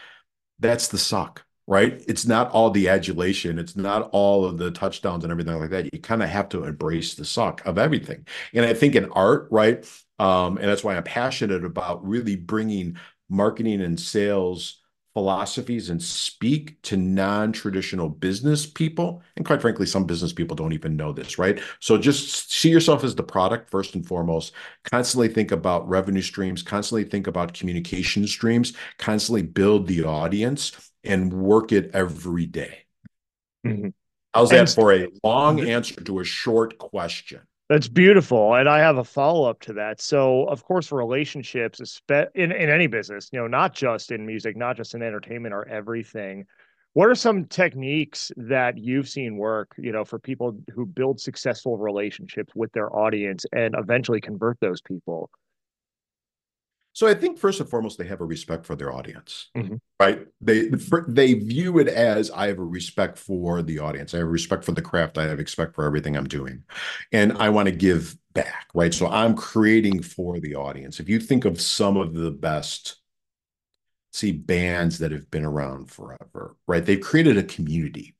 That's 0.60 0.88
the 0.88 0.98
suck, 0.98 1.46
right? 1.68 2.02
It's 2.08 2.26
not 2.26 2.52
all 2.52 2.70
the 2.70 2.88
adulation, 2.88 3.60
it's 3.60 3.76
not 3.76 4.10
all 4.14 4.46
of 4.46 4.58
the 4.58 4.72
touchdowns 4.72 5.26
and 5.26 5.32
everything 5.32 5.60
like 5.60 5.72
that. 5.72 5.94
You 5.94 6.00
kind 6.00 6.24
of 6.24 6.30
have 6.30 6.48
to 6.50 6.64
embrace 6.64 7.16
the 7.16 7.26
suck 7.26 7.66
of 7.66 7.78
everything. 7.78 8.26
And 8.54 8.66
I 8.66 8.74
think 8.74 8.96
in 8.96 9.12
art, 9.12 9.50
right? 9.52 9.86
Um, 10.18 10.58
and 10.58 10.68
that's 10.68 10.84
why 10.84 10.96
I'm 10.96 11.04
passionate 11.04 11.66
about 11.66 12.06
really 12.08 12.38
bringing 12.38 12.98
marketing 13.30 13.82
and 13.82 14.00
sales 14.00 14.83
philosophies 15.14 15.90
and 15.90 16.02
speak 16.02 16.82
to 16.82 16.98
non-traditional 16.98 18.10
business 18.10 18.66
people 18.66 19.22
and 19.38 19.46
quite 19.46 19.62
frankly 19.62 19.86
some 19.86 20.06
business 20.06 20.34
people 20.34 20.56
don't 20.56 20.74
even 20.74 20.96
know 20.96 21.14
this 21.14 21.38
right 21.38 21.62
so 21.80 21.98
just 21.98 22.52
see 22.52 22.70
yourself 22.70 23.04
as 23.04 23.14
the 23.14 23.24
product 23.24 23.70
first 23.70 23.94
and 23.94 24.08
foremost 24.08 24.54
constantly 24.84 25.28
think 25.28 25.52
about 25.52 25.88
revenue 25.88 26.22
streams 26.22 26.64
constantly 26.64 27.04
think 27.04 27.28
about 27.28 27.54
communication 27.54 28.26
streams 28.26 28.74
constantly 28.98 29.44
build 29.44 29.88
the 29.88 30.04
audience 30.04 30.92
and 31.04 31.34
work 31.34 31.72
it 31.74 31.92
every 31.94 32.46
day. 32.46 32.80
Mm-hmm. 33.66 33.90
how's 34.34 34.50
that 34.50 34.70
for 34.70 34.94
a 34.94 35.08
long 35.24 35.58
mm-hmm. 35.58 35.70
answer 35.70 36.04
to 36.04 36.20
a 36.20 36.26
short 36.26 36.78
question 36.78 37.42
that's 37.74 37.88
beautiful. 37.88 38.54
And 38.54 38.70
I 38.70 38.78
have 38.80 39.00
a 39.00 39.04
follow 39.04 39.50
up 39.50 39.60
to 39.62 39.74
that. 39.74 40.00
So, 40.00 40.44
of 40.46 40.64
course, 40.64 40.92
relationships, 40.92 42.00
in, 42.36 42.52
in 42.52 42.70
any 42.70 42.86
business, 42.86 43.30
you 43.34 43.40
know, 43.40 43.48
not 43.48 43.74
just 43.74 44.12
in 44.12 44.28
music, 44.28 44.56
not 44.56 44.78
just 44.78 44.94
in 44.94 45.02
entertainment, 45.02 45.56
are 45.56 45.68
everything. 45.68 46.46
What 46.94 47.10
are 47.10 47.16
some 47.16 47.46
techniques 47.46 48.32
that 48.38 48.78
you've 48.78 49.10
seen 49.10 49.38
work, 49.38 49.74
you 49.80 49.92
know, 49.92 50.06
for 50.06 50.20
people 50.20 50.56
who 50.76 50.86
build 50.86 51.20
successful 51.20 51.76
relationships 51.80 52.54
with 52.56 52.72
their 52.74 52.96
audience 52.96 53.44
and 53.52 53.74
eventually 53.76 54.22
convert 54.22 54.60
those 54.60 54.80
people? 54.80 55.32
So 56.94 57.08
I 57.08 57.16
think 57.16 57.40
first 57.40 57.60
and 57.60 57.70
foremost 57.70 57.98
they 57.98 58.06
have 58.06 58.22
a 58.22 58.26
respect 58.26 58.66
for 58.66 58.76
their 58.76 58.94
audience, 58.94 59.50
mm-hmm. 59.58 59.76
right? 60.00 60.28
They 60.42 60.70
they 61.08 61.34
view 61.34 61.80
it 61.80 61.88
as 61.88 62.30
I 62.30 62.48
have 62.48 62.60
a 62.60 62.64
respect 62.64 63.18
for 63.18 63.64
the 63.64 63.80
audience. 63.80 64.14
I 64.14 64.20
have 64.20 64.28
respect 64.28 64.64
for 64.64 64.74
the 64.74 64.82
craft. 64.82 65.18
I 65.18 65.24
have 65.24 65.40
respect 65.40 65.74
for 65.74 65.86
everything 65.86 66.16
I'm 66.16 66.28
doing, 66.28 66.64
and 67.12 67.34
I 67.34 67.50
want 67.50 67.68
to 67.68 67.76
give 67.76 68.16
back, 68.34 68.68
right? 68.74 68.94
So 68.94 69.08
I'm 69.08 69.36
creating 69.36 70.04
for 70.04 70.40
the 70.40 70.56
audience. 70.56 71.00
If 71.00 71.10
you 71.10 71.20
think 71.20 71.46
of 71.46 71.60
some 71.60 71.98
of 71.98 72.14
the 72.14 72.32
best, 72.32 72.98
see 74.12 74.32
bands 74.32 75.00
that 75.00 75.12
have 75.12 75.30
been 75.32 75.46
around 75.46 75.90
forever, 75.90 76.56
right? 76.68 76.86
They've 76.86 77.02
created 77.02 77.38
a 77.38 77.44
community. 77.44 78.16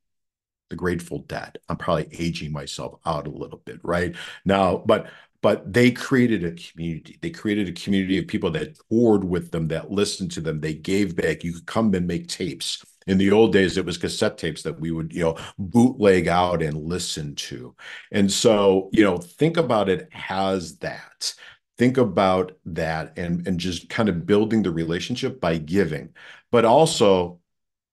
The 0.70 0.76
Grateful 0.76 1.18
Dead. 1.18 1.58
I'm 1.68 1.76
probably 1.76 2.08
aging 2.18 2.50
myself 2.50 2.98
out 3.04 3.26
a 3.26 3.30
little 3.30 3.60
bit, 3.64 3.80
right 3.82 4.16
now, 4.46 4.78
but 4.78 5.08
but 5.44 5.70
they 5.70 5.90
created 5.90 6.42
a 6.42 6.52
community. 6.52 7.18
They 7.20 7.28
created 7.28 7.68
a 7.68 7.72
community 7.72 8.16
of 8.16 8.26
people 8.26 8.50
that 8.52 8.78
toured 8.88 9.24
with 9.24 9.50
them, 9.50 9.68
that 9.68 9.90
listened 9.90 10.32
to 10.32 10.40
them. 10.40 10.58
They 10.58 10.72
gave 10.72 11.16
back. 11.16 11.44
You 11.44 11.52
could 11.52 11.66
come 11.66 11.92
and 11.92 12.06
make 12.06 12.28
tapes. 12.28 12.82
In 13.06 13.18
the 13.18 13.30
old 13.30 13.52
days, 13.52 13.76
it 13.76 13.84
was 13.84 13.98
cassette 13.98 14.38
tapes 14.38 14.62
that 14.62 14.80
we 14.80 14.90
would, 14.90 15.12
you 15.12 15.22
know, 15.22 15.36
bootleg 15.58 16.28
out 16.28 16.62
and 16.62 16.88
listen 16.88 17.34
to. 17.34 17.76
And 18.10 18.32
so, 18.32 18.88
you 18.90 19.04
know, 19.04 19.18
think 19.18 19.58
about 19.58 19.90
it 19.90 20.08
as 20.30 20.78
that. 20.78 21.34
Think 21.76 21.98
about 21.98 22.52
that 22.64 23.12
and, 23.18 23.46
and 23.46 23.60
just 23.60 23.90
kind 23.90 24.08
of 24.08 24.24
building 24.24 24.62
the 24.62 24.70
relationship 24.70 25.42
by 25.42 25.58
giving, 25.58 26.14
but 26.52 26.64
also 26.64 27.40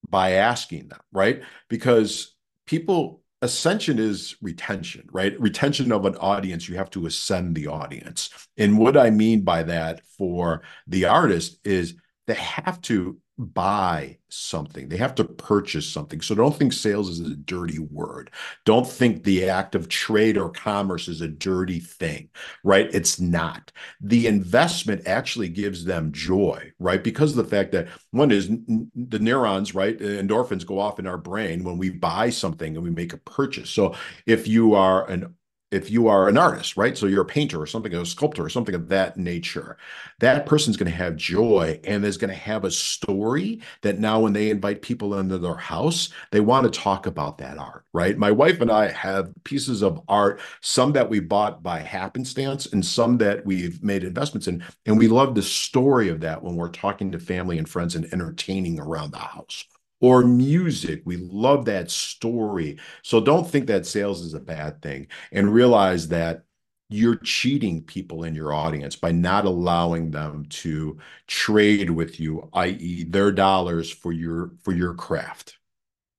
by 0.10 0.36
asking 0.36 0.88
them, 0.88 1.02
right? 1.12 1.42
Because 1.68 2.34
people 2.66 3.21
ascension 3.42 3.98
is 3.98 4.36
retention, 4.42 5.08
right? 5.12 5.40
Retention 5.40 5.92
of 5.92 6.06
an 6.06 6.16
audience, 6.18 6.70
you 6.70 6.76
have 6.78 6.90
to 6.92 7.06
ascend 7.06 7.56
the 7.56 7.68
audience. 7.68 8.30
And 8.58 8.78
what 8.78 8.98
I 8.98 9.10
mean 9.10 9.42
by 9.42 9.64
that 9.64 10.06
for 10.06 10.62
the 10.88 11.06
artist 11.06 11.60
is 11.66 11.96
they 12.28 12.36
have 12.36 12.80
to 12.82 13.18
buy 13.42 14.18
something. 14.30 14.88
They 14.88 14.98
have 14.98 15.16
to 15.16 15.24
purchase 15.24 15.88
something. 15.90 16.22
So 16.22 16.36
don't 16.36 16.56
think 16.56 16.74
sales 16.74 17.10
is 17.10 17.20
a 17.20 17.36
dirty 17.36 17.80
word. 17.80 18.32
Don't 18.66 18.88
think 18.88 19.24
the 19.24 19.50
act 19.50 19.76
of 19.76 19.90
trade 19.90 20.38
or 20.38 20.50
commerce 20.50 21.08
is 21.08 21.22
a 21.22 21.28
dirty 21.28 21.80
thing, 21.80 22.30
right? 22.64 22.90
It's 22.94 23.20
not. 23.20 23.72
The 24.00 24.28
investment 24.28 25.08
actually 25.08 25.50
gives 25.50 25.84
them 25.84 26.12
joy, 26.12 26.72
right? 26.80 27.04
Because 27.04 27.32
of 27.32 27.38
the 27.38 27.56
fact 27.56 27.72
that 27.72 27.88
one 28.12 28.32
is 28.32 28.48
the 28.48 29.20
neurons, 29.20 29.74
right? 29.76 30.00
Uh, 30.00 30.06
endorphins 30.06 30.66
go 30.66 30.80
off 30.80 31.00
in 31.00 31.08
our 31.08 31.18
brain 31.18 31.64
when 31.64 31.78
we 31.78 31.90
buy 31.90 32.30
something 32.30 32.76
and 32.76 32.84
we 32.84 32.92
make 32.92 33.14
a 33.14 33.18
purchase. 33.18 33.70
So 33.70 33.96
if 34.26 34.48
you 34.48 34.76
are 34.76 35.10
an 35.10 35.36
if 35.72 35.90
you 35.90 36.08
are 36.08 36.28
an 36.28 36.38
artist, 36.38 36.76
right? 36.76 36.98
So 36.98 37.08
you're 37.08 37.22
a 37.22 37.26
painter 37.26 37.62
or 37.62 37.66
something, 37.66 37.94
a 37.94 38.06
sculptor 38.06 38.44
or 38.44 38.50
something 38.50 38.76
of 38.76 38.90
that 38.90 39.16
nature, 39.16 39.78
that 40.20 40.46
person's 40.46 40.76
going 40.76 40.92
to 40.92 40.98
have 40.98 41.16
joy 41.16 41.80
and 41.86 42.04
is 42.04 42.18
going 42.18 42.30
to 42.30 42.36
have 42.36 42.66
a 42.66 42.72
story 42.72 43.62
that 43.82 43.98
now 43.98 44.20
when 44.20 44.34
they 44.34 44.50
invite 44.50 44.82
people 44.82 45.18
into 45.18 45.38
their 45.38 45.56
house, 45.56 46.10
they 46.32 46.42
want 46.42 46.66
to 46.66 46.80
talk 46.80 47.06
about 47.08 47.38
that 47.38 47.58
art, 47.58 47.86
right? 47.94 48.18
My 48.18 48.32
wife 48.32 48.60
and 48.60 48.70
I 48.70 48.90
have 48.90 49.32
pieces 49.46 49.82
of 49.82 50.02
art, 50.10 50.42
some 50.60 50.92
that 50.92 51.10
we 51.10 51.22
bought 51.22 51.64
by 51.64 51.80
happenstance 51.80 52.66
and 52.66 52.86
some 52.86 53.18
that 53.20 53.46
we've 53.46 53.82
made 53.82 54.04
investments 54.04 54.48
in. 54.48 54.64
And 54.86 54.98
we 54.98 55.08
love 55.08 55.36
the 55.36 55.42
story 55.42 56.10
of 56.10 56.20
that 56.22 56.44
when 56.44 56.56
we're 56.56 56.70
talking 56.70 57.12
to 57.14 57.20
family 57.20 57.58
and 57.58 57.68
friends 57.68 57.96
and 57.96 58.12
entertaining 58.12 58.78
around 58.78 59.12
the 59.12 59.20
house 59.20 59.66
or 60.02 60.24
music. 60.24 61.04
We 61.06 61.18
love 61.18 61.66
that 61.66 61.90
story. 61.90 62.80
So 63.04 63.22
don't 63.22 63.48
think 63.48 63.68
that 63.68 63.86
sales 63.86 64.22
is 64.22 64.34
a 64.34 64.40
bad 64.40 64.82
thing 64.82 65.08
and 65.32 65.54
realize 65.54 66.10
that 66.10 66.44
you're 66.90 67.16
cheating 67.16 67.82
people 67.84 68.26
in 68.26 68.36
your 68.36 68.54
audience 68.54 68.98
by 68.98 69.14
not 69.14 69.46
allowing 69.46 70.12
them 70.12 70.46
to 70.50 70.98
trade 71.26 71.90
with 71.90 72.20
you 72.20 72.50
i.e. 72.52 73.06
their 73.06 73.32
dollars 73.32 73.90
for 73.90 74.12
your 74.12 74.52
for 74.62 74.74
your 74.74 74.94
craft. 74.94 75.58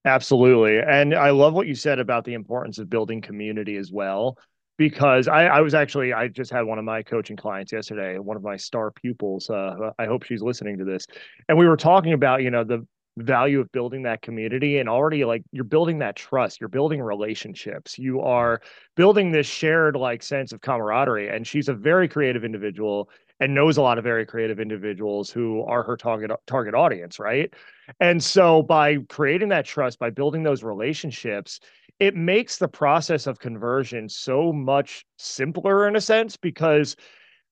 Absolutely. 0.04 0.80
And 0.80 1.14
I 1.14 1.30
love 1.30 1.52
what 1.52 1.66
you 1.66 1.74
said 1.74 1.98
about 1.98 2.24
the 2.24 2.34
importance 2.34 2.78
of 2.78 2.88
building 2.90 3.20
community 3.20 3.76
as 3.76 3.92
well 3.92 4.38
because 4.78 5.28
I, 5.28 5.44
I, 5.44 5.60
was 5.60 5.74
actually 5.74 6.12
I 6.12 6.26
just 6.26 6.50
had 6.50 6.62
one 6.62 6.78
of 6.78 6.84
my 6.84 7.02
coaching 7.02 7.36
clients 7.36 7.72
yesterday, 7.72 8.18
one 8.18 8.36
of 8.36 8.42
my 8.42 8.56
star 8.56 8.90
pupils. 8.90 9.48
Uh, 9.48 9.90
I 9.98 10.06
hope 10.06 10.24
she's 10.24 10.42
listening 10.42 10.78
to 10.78 10.84
this, 10.84 11.06
and 11.48 11.56
we 11.56 11.68
were 11.68 11.76
talking 11.76 12.14
about 12.14 12.42
you 12.42 12.50
know 12.50 12.64
the 12.64 12.84
value 13.18 13.60
of 13.60 13.70
building 13.72 14.02
that 14.02 14.22
community 14.22 14.78
and 14.78 14.88
already 14.88 15.24
like 15.24 15.42
you're 15.52 15.64
building 15.64 15.98
that 15.98 16.16
trust 16.16 16.60
you're 16.60 16.68
building 16.68 17.00
relationships 17.00 17.98
you 17.98 18.20
are 18.22 18.62
building 18.96 19.30
this 19.30 19.46
shared 19.46 19.96
like 19.96 20.22
sense 20.22 20.50
of 20.52 20.62
camaraderie 20.62 21.28
and 21.28 21.46
she's 21.46 21.68
a 21.68 21.74
very 21.74 22.08
creative 22.08 22.42
individual 22.42 23.10
and 23.38 23.54
knows 23.54 23.76
a 23.76 23.82
lot 23.82 23.98
of 23.98 24.04
very 24.04 24.24
creative 24.24 24.60
individuals 24.60 25.30
who 25.30 25.62
are 25.64 25.82
her 25.82 25.96
target 25.96 26.30
target 26.46 26.74
audience 26.74 27.18
right? 27.18 27.52
And 28.00 28.22
so 28.22 28.62
by 28.62 28.98
creating 29.08 29.48
that 29.50 29.66
trust 29.66 29.98
by 29.98 30.10
building 30.10 30.42
those 30.42 30.62
relationships 30.62 31.60
it 31.98 32.16
makes 32.16 32.56
the 32.56 32.68
process 32.68 33.26
of 33.26 33.38
conversion 33.38 34.08
so 34.08 34.52
much 34.52 35.04
simpler 35.18 35.86
in 35.86 35.96
a 35.96 36.00
sense 36.00 36.36
because 36.36 36.96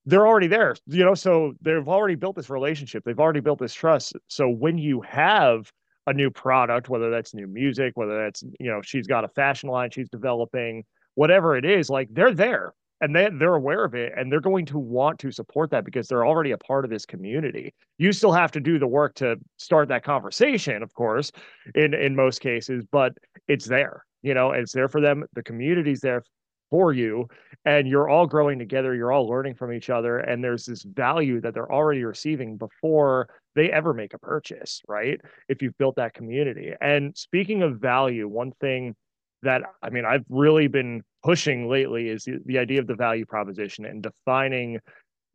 they're 0.06 0.26
already 0.26 0.46
there 0.46 0.74
you 0.86 1.04
know 1.04 1.14
so 1.14 1.52
they've 1.60 1.88
already 1.88 2.14
built 2.14 2.36
this 2.36 2.50
relationship 2.50 3.02
they've 3.04 3.20
already 3.20 3.40
built 3.40 3.58
this 3.58 3.74
trust. 3.74 4.14
So 4.28 4.48
when 4.48 4.78
you 4.78 5.00
have 5.02 5.70
a 6.06 6.12
new 6.12 6.30
product 6.30 6.88
whether 6.88 7.10
that's 7.10 7.34
new 7.34 7.46
music 7.46 7.92
whether 7.96 8.22
that's 8.24 8.42
you 8.58 8.70
know 8.70 8.80
she's 8.82 9.06
got 9.06 9.24
a 9.24 9.28
fashion 9.28 9.68
line 9.68 9.90
she's 9.90 10.08
developing 10.08 10.84
whatever 11.14 11.56
it 11.56 11.64
is 11.64 11.90
like 11.90 12.08
they're 12.12 12.34
there 12.34 12.72
and 13.00 13.16
they, 13.16 13.28
they're 13.38 13.54
aware 13.54 13.84
of 13.84 13.94
it 13.94 14.12
and 14.16 14.30
they're 14.30 14.40
going 14.40 14.66
to 14.66 14.78
want 14.78 15.18
to 15.18 15.30
support 15.30 15.70
that 15.70 15.84
because 15.84 16.06
they're 16.08 16.26
already 16.26 16.50
a 16.50 16.58
part 16.58 16.84
of 16.84 16.90
this 16.90 17.06
community. 17.06 17.72
You 17.98 18.12
still 18.12 18.32
have 18.32 18.52
to 18.52 18.60
do 18.60 18.78
the 18.78 18.86
work 18.86 19.14
to 19.16 19.36
start 19.58 19.88
that 19.88 20.04
conversation 20.04 20.82
of 20.82 20.92
course 20.94 21.32
in 21.74 21.94
in 21.94 22.14
most 22.14 22.40
cases 22.40 22.84
but 22.90 23.12
it's 23.48 23.66
there 23.66 24.04
you 24.22 24.34
know 24.34 24.52
it's 24.52 24.72
there 24.72 24.88
for 24.88 25.00
them 25.00 25.24
the 25.34 25.42
community's 25.42 26.00
there 26.00 26.22
for 26.70 26.92
you 26.92 27.28
and 27.64 27.88
you're 27.88 28.08
all 28.08 28.26
growing 28.26 28.58
together 28.58 28.94
you're 28.94 29.12
all 29.12 29.28
learning 29.28 29.54
from 29.54 29.72
each 29.72 29.90
other 29.90 30.18
and 30.18 30.42
there's 30.42 30.64
this 30.64 30.82
value 30.82 31.40
that 31.40 31.52
they're 31.54 31.72
already 31.72 32.04
receiving 32.04 32.56
before 32.56 33.28
they 33.54 33.70
ever 33.70 33.92
make 33.92 34.14
a 34.14 34.18
purchase 34.18 34.82
right? 34.88 35.20
If 35.48 35.62
you've 35.62 35.76
built 35.78 35.96
that 35.96 36.14
community. 36.14 36.72
And 36.80 37.16
speaking 37.16 37.62
of 37.62 37.80
value 37.80 38.28
one 38.28 38.52
thing 38.60 38.94
that 39.42 39.62
i 39.82 39.88
mean 39.88 40.04
i've 40.04 40.24
really 40.28 40.68
been 40.68 41.02
pushing 41.22 41.68
lately 41.68 42.08
is 42.08 42.24
the, 42.24 42.38
the 42.46 42.58
idea 42.58 42.80
of 42.80 42.86
the 42.86 42.94
value 42.94 43.24
proposition 43.26 43.84
and 43.86 44.02
defining 44.02 44.78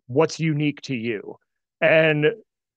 what's 0.07 0.39
unique 0.39 0.81
to 0.81 0.95
you. 0.95 1.35
And 1.81 2.25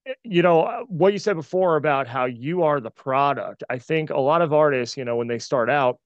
eh, 0.06 0.12
you 0.24 0.42
know 0.42 0.62
uh, 0.62 0.80
what 0.88 1.12
you 1.12 1.18
said 1.18 1.36
before 1.36 1.76
about 1.76 2.06
how 2.06 2.24
you 2.24 2.62
are 2.62 2.80
the 2.80 2.90
product 2.90 3.62
i 3.68 3.78
think 3.78 4.10
a 4.10 4.18
lot 4.18 4.40
of 4.40 4.52
artists 4.54 4.96
you 4.96 5.04
know 5.04 5.16
when 5.16 5.28
they 5.28 5.38
start 5.38 5.68
out 5.68 5.98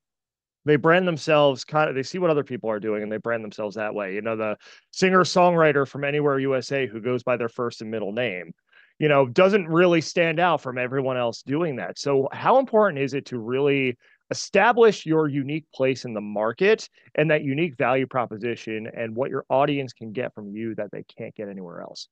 they 0.65 0.77
brand 0.77 1.07
themselves 1.07 1.65
kind 1.65 1.89
of 1.89 1.95
they 1.95 2.03
see 2.03 2.19
what 2.19 2.31
other 2.31 2.45
people 2.45 2.71
are 2.71 2.81
doing 2.81 3.03
and 3.03 3.11
they 3.11 3.17
brand 3.17 3.45
themselves 3.45 3.77
that 3.77 3.95
way. 3.95 4.15
You 4.15 4.23
know 4.23 4.37
the 4.37 4.57
singer 4.91 5.21
songwriter 5.21 5.87
from 5.87 6.05
anywhere 6.05 6.39
usa 6.39 6.87
who 6.87 7.01
goes 7.01 7.23
by 7.23 7.37
their 7.37 7.49
first 7.49 7.83
and 7.83 7.91
middle 7.91 8.13
name 8.13 8.53
you 8.99 9.09
know 9.09 9.27
doesn't 9.27 9.67
really 9.69 10.01
stand 10.01 10.39
out 10.39 10.61
from 10.61 10.79
everyone 10.79 11.17
else 11.17 11.43
doing 11.43 11.77
that. 11.77 11.99
So 11.99 12.29
how 12.33 12.59
important 12.59 13.03
is 13.03 13.15
it 13.15 13.27
to 13.27 13.39
really 13.39 13.97
establish 14.31 15.05
your 15.05 15.29
unique 15.29 15.67
place 15.75 16.05
in 16.05 16.15
the 16.15 16.21
market 16.21 16.89
and 17.17 17.31
that 17.31 17.43
unique 17.43 17.77
value 17.77 18.07
proposition 18.07 18.89
and 18.97 19.15
what 19.15 19.29
your 19.29 19.45
audience 19.51 19.93
can 19.93 20.13
get 20.13 20.35
from 20.35 20.49
you 20.49 20.75
that 20.77 20.91
they 20.91 21.03
can't 21.03 21.35
get 21.35 21.49
anywhere 21.49 21.83
else? 21.83 22.09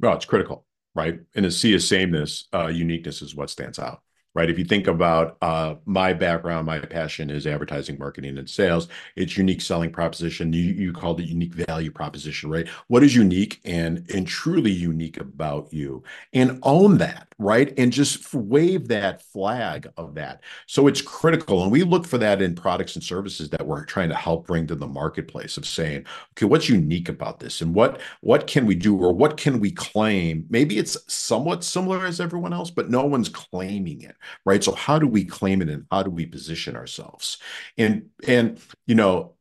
Well 0.00 0.14
it's 0.14 0.26
critical 0.26 0.66
right? 0.94 1.20
In 1.34 1.44
a 1.44 1.50
sea 1.50 1.74
of 1.74 1.82
sameness 1.82 2.48
uh, 2.52 2.66
uniqueness 2.66 3.22
is 3.22 3.34
what 3.34 3.50
stands 3.50 3.78
out 3.78 4.02
right? 4.34 4.48
If 4.48 4.58
you 4.58 4.64
think 4.64 4.86
about 4.86 5.36
uh, 5.42 5.74
my 5.84 6.12
background, 6.12 6.66
my 6.66 6.78
passion 6.78 7.30
is 7.30 7.46
advertising, 7.46 7.98
marketing, 7.98 8.38
and 8.38 8.48
sales. 8.48 8.88
It's 9.16 9.36
unique 9.36 9.60
selling 9.60 9.92
proposition. 9.92 10.52
You 10.52 10.62
you 10.62 10.92
called 10.92 11.20
it 11.20 11.28
unique 11.28 11.54
value 11.54 11.90
proposition, 11.90 12.50
right? 12.50 12.68
What 12.88 13.02
is 13.02 13.14
unique 13.14 13.60
and 13.64 14.08
and 14.10 14.26
truly 14.26 14.70
unique 14.70 15.18
about 15.18 15.72
you, 15.72 16.02
and 16.32 16.58
own 16.62 16.98
that, 16.98 17.28
right? 17.38 17.74
And 17.76 17.92
just 17.92 18.32
wave 18.32 18.88
that 18.88 19.22
flag 19.22 19.88
of 19.96 20.14
that. 20.14 20.40
So 20.66 20.86
it's 20.86 21.02
critical, 21.02 21.62
and 21.62 21.70
we 21.70 21.82
look 21.82 22.06
for 22.06 22.18
that 22.18 22.40
in 22.40 22.54
products 22.54 22.94
and 22.94 23.04
services 23.04 23.50
that 23.50 23.66
we're 23.66 23.84
trying 23.84 24.08
to 24.08 24.14
help 24.14 24.46
bring 24.46 24.66
to 24.68 24.74
the 24.74 24.86
marketplace 24.86 25.56
of 25.56 25.66
saying, 25.66 26.06
okay, 26.32 26.46
what's 26.46 26.68
unique 26.68 27.08
about 27.08 27.40
this, 27.40 27.60
and 27.60 27.74
what 27.74 28.00
what 28.20 28.46
can 28.46 28.64
we 28.64 28.74
do, 28.74 28.96
or 28.96 29.12
what 29.12 29.36
can 29.36 29.60
we 29.60 29.70
claim? 29.70 30.46
Maybe 30.48 30.78
it's 30.78 30.96
somewhat 31.12 31.64
similar 31.64 32.06
as 32.06 32.20
everyone 32.20 32.52
else, 32.54 32.70
but 32.70 32.88
no 32.88 33.04
one's 33.04 33.28
claiming 33.28 34.00
it 34.02 34.16
right? 34.44 34.62
So 34.62 34.72
how 34.72 34.98
do 34.98 35.06
we 35.06 35.24
claim 35.24 35.62
it 35.62 35.68
and 35.68 35.86
how 35.90 36.02
do 36.02 36.10
we 36.10 36.26
position 36.26 36.76
ourselves? 36.76 37.38
And 37.76 38.06
and 38.26 38.60
you 38.86 38.94
know, 38.94 39.34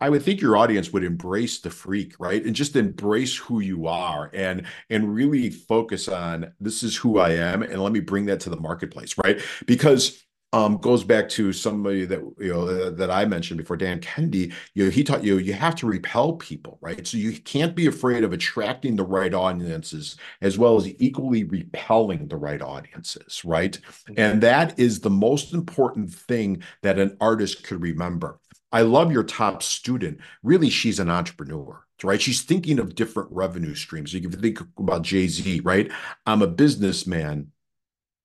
I 0.00 0.10
would 0.10 0.22
think 0.22 0.40
your 0.40 0.56
audience 0.56 0.92
would 0.92 1.04
embrace 1.04 1.60
the 1.60 1.70
freak, 1.70 2.18
right? 2.18 2.44
And 2.44 2.56
just 2.56 2.74
embrace 2.74 3.36
who 3.36 3.60
you 3.60 3.86
are 3.86 4.30
and 4.34 4.66
and 4.90 5.14
really 5.14 5.50
focus 5.50 6.08
on 6.08 6.52
this 6.60 6.82
is 6.82 6.96
who 6.96 7.18
I 7.18 7.30
am 7.30 7.62
and 7.62 7.82
let 7.82 7.92
me 7.92 8.00
bring 8.00 8.26
that 8.26 8.40
to 8.40 8.50
the 8.50 8.60
marketplace, 8.60 9.14
right? 9.22 9.40
Because 9.66 10.24
um, 10.54 10.76
goes 10.76 11.02
back 11.02 11.28
to 11.30 11.52
somebody 11.52 12.04
that 12.04 12.20
you 12.38 12.52
know 12.52 12.68
uh, 12.68 12.90
that 12.90 13.10
I 13.10 13.24
mentioned 13.24 13.58
before, 13.58 13.76
Dan 13.76 13.98
Kennedy. 13.98 14.52
You 14.74 14.84
know, 14.84 14.90
he 14.90 15.02
taught 15.02 15.24
you 15.24 15.38
you 15.38 15.52
have 15.52 15.74
to 15.76 15.86
repel 15.86 16.34
people, 16.34 16.78
right? 16.80 17.04
So 17.04 17.16
you 17.16 17.32
can't 17.40 17.74
be 17.74 17.88
afraid 17.88 18.22
of 18.22 18.32
attracting 18.32 18.94
the 18.94 19.04
right 19.04 19.34
audiences 19.34 20.16
as 20.40 20.56
well 20.56 20.76
as 20.76 20.88
equally 21.00 21.42
repelling 21.42 22.28
the 22.28 22.36
right 22.36 22.62
audiences, 22.62 23.44
right? 23.44 23.72
Mm-hmm. 23.72 24.14
And 24.16 24.40
that 24.42 24.78
is 24.78 25.00
the 25.00 25.10
most 25.10 25.52
important 25.52 26.14
thing 26.14 26.62
that 26.82 27.00
an 27.00 27.16
artist 27.20 27.64
could 27.64 27.82
remember. 27.82 28.38
I 28.70 28.82
love 28.82 29.10
your 29.10 29.24
top 29.24 29.60
student. 29.60 30.20
Really, 30.44 30.70
she's 30.70 31.00
an 31.00 31.10
entrepreneur 31.10 31.84
right? 32.02 32.20
She's 32.20 32.42
thinking 32.42 32.78
of 32.78 32.94
different 32.94 33.30
revenue 33.32 33.74
streams. 33.74 34.12
You 34.12 34.20
can 34.20 34.30
think 34.30 34.60
about 34.78 35.02
Jay 35.02 35.26
Z, 35.26 35.60
right? 35.60 35.90
I'm 36.26 36.42
a 36.42 36.46
businessman 36.46 37.52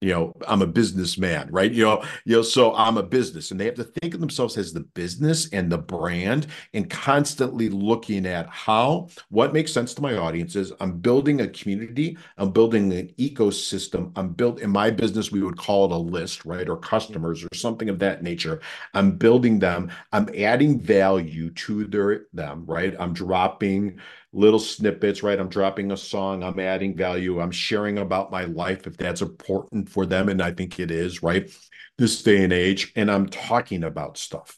you 0.01 0.13
know 0.13 0.33
i'm 0.47 0.61
a 0.61 0.67
businessman 0.67 1.47
right? 1.51 1.71
You 1.71 1.85
know 1.85 2.03
you 2.25 2.35
know 2.37 2.41
so 2.41 2.73
i'm 2.75 2.97
a 2.97 3.03
business 3.03 3.51
and 3.51 3.59
they 3.59 3.65
have 3.65 3.75
to 3.75 3.83
think 3.83 4.13
of 4.13 4.19
themselves 4.19 4.57
as 4.57 4.71
the 4.71 4.81
business 4.81 5.49
and 5.49 5.71
the 5.71 5.77
brand 5.77 6.47
and 6.73 6.89
constantly 6.89 7.69
looking 7.69 8.25
at 8.25 8.47
how 8.49 9.09
what 9.29 9.53
makes 9.53 9.73
sense 9.73 9.93
to 9.95 10.01
my 10.01 10.15
audiences. 10.15 10.71
I'm 10.79 10.99
building 10.99 11.41
a 11.41 11.47
community 11.47 12.17
i'm 12.37 12.51
building 12.51 12.91
an 12.93 13.13
ecosystem 13.17 14.11
i'm 14.15 14.29
built 14.29 14.61
in 14.61 14.69
my 14.69 14.89
business 14.89 15.31
we 15.31 15.41
would 15.41 15.57
call 15.57 15.85
it 15.85 15.91
a 15.91 15.97
list 15.97 16.45
right 16.45 16.69
or 16.69 16.77
customers 16.77 17.43
or 17.43 17.49
something 17.53 17.89
of 17.89 17.99
that 17.99 18.23
nature. 18.23 18.61
I'm 18.93 19.11
building 19.11 19.59
them 19.59 19.91
i'm 20.13 20.29
adding 20.37 20.79
value 20.79 21.49
to 21.51 21.85
their 21.85 22.25
them 22.33 22.65
right? 22.65 22.95
I'm 22.99 23.13
dropping 23.13 23.99
little 24.31 24.59
snippets, 24.59 25.23
right? 25.23 25.39
I'm 25.39 25.49
dropping 25.49 25.91
a 25.91 25.97
song, 25.97 26.43
I'm 26.43 26.59
adding 26.59 26.95
value, 26.95 27.39
I'm 27.39 27.51
sharing 27.51 27.97
about 27.97 28.31
my 28.31 28.45
life 28.45 28.85
if 28.87 28.97
that's 28.97 29.21
important 29.21 29.89
for 29.89 30.05
them. 30.05 30.29
And 30.29 30.41
I 30.41 30.51
think 30.51 30.79
it 30.79 30.91
is, 30.91 31.23
right? 31.23 31.51
This 31.97 32.21
day 32.21 32.43
and 32.43 32.53
age. 32.53 32.91
And 32.95 33.09
I'm 33.09 33.27
talking 33.27 33.83
about 33.83 34.17
stuff 34.17 34.57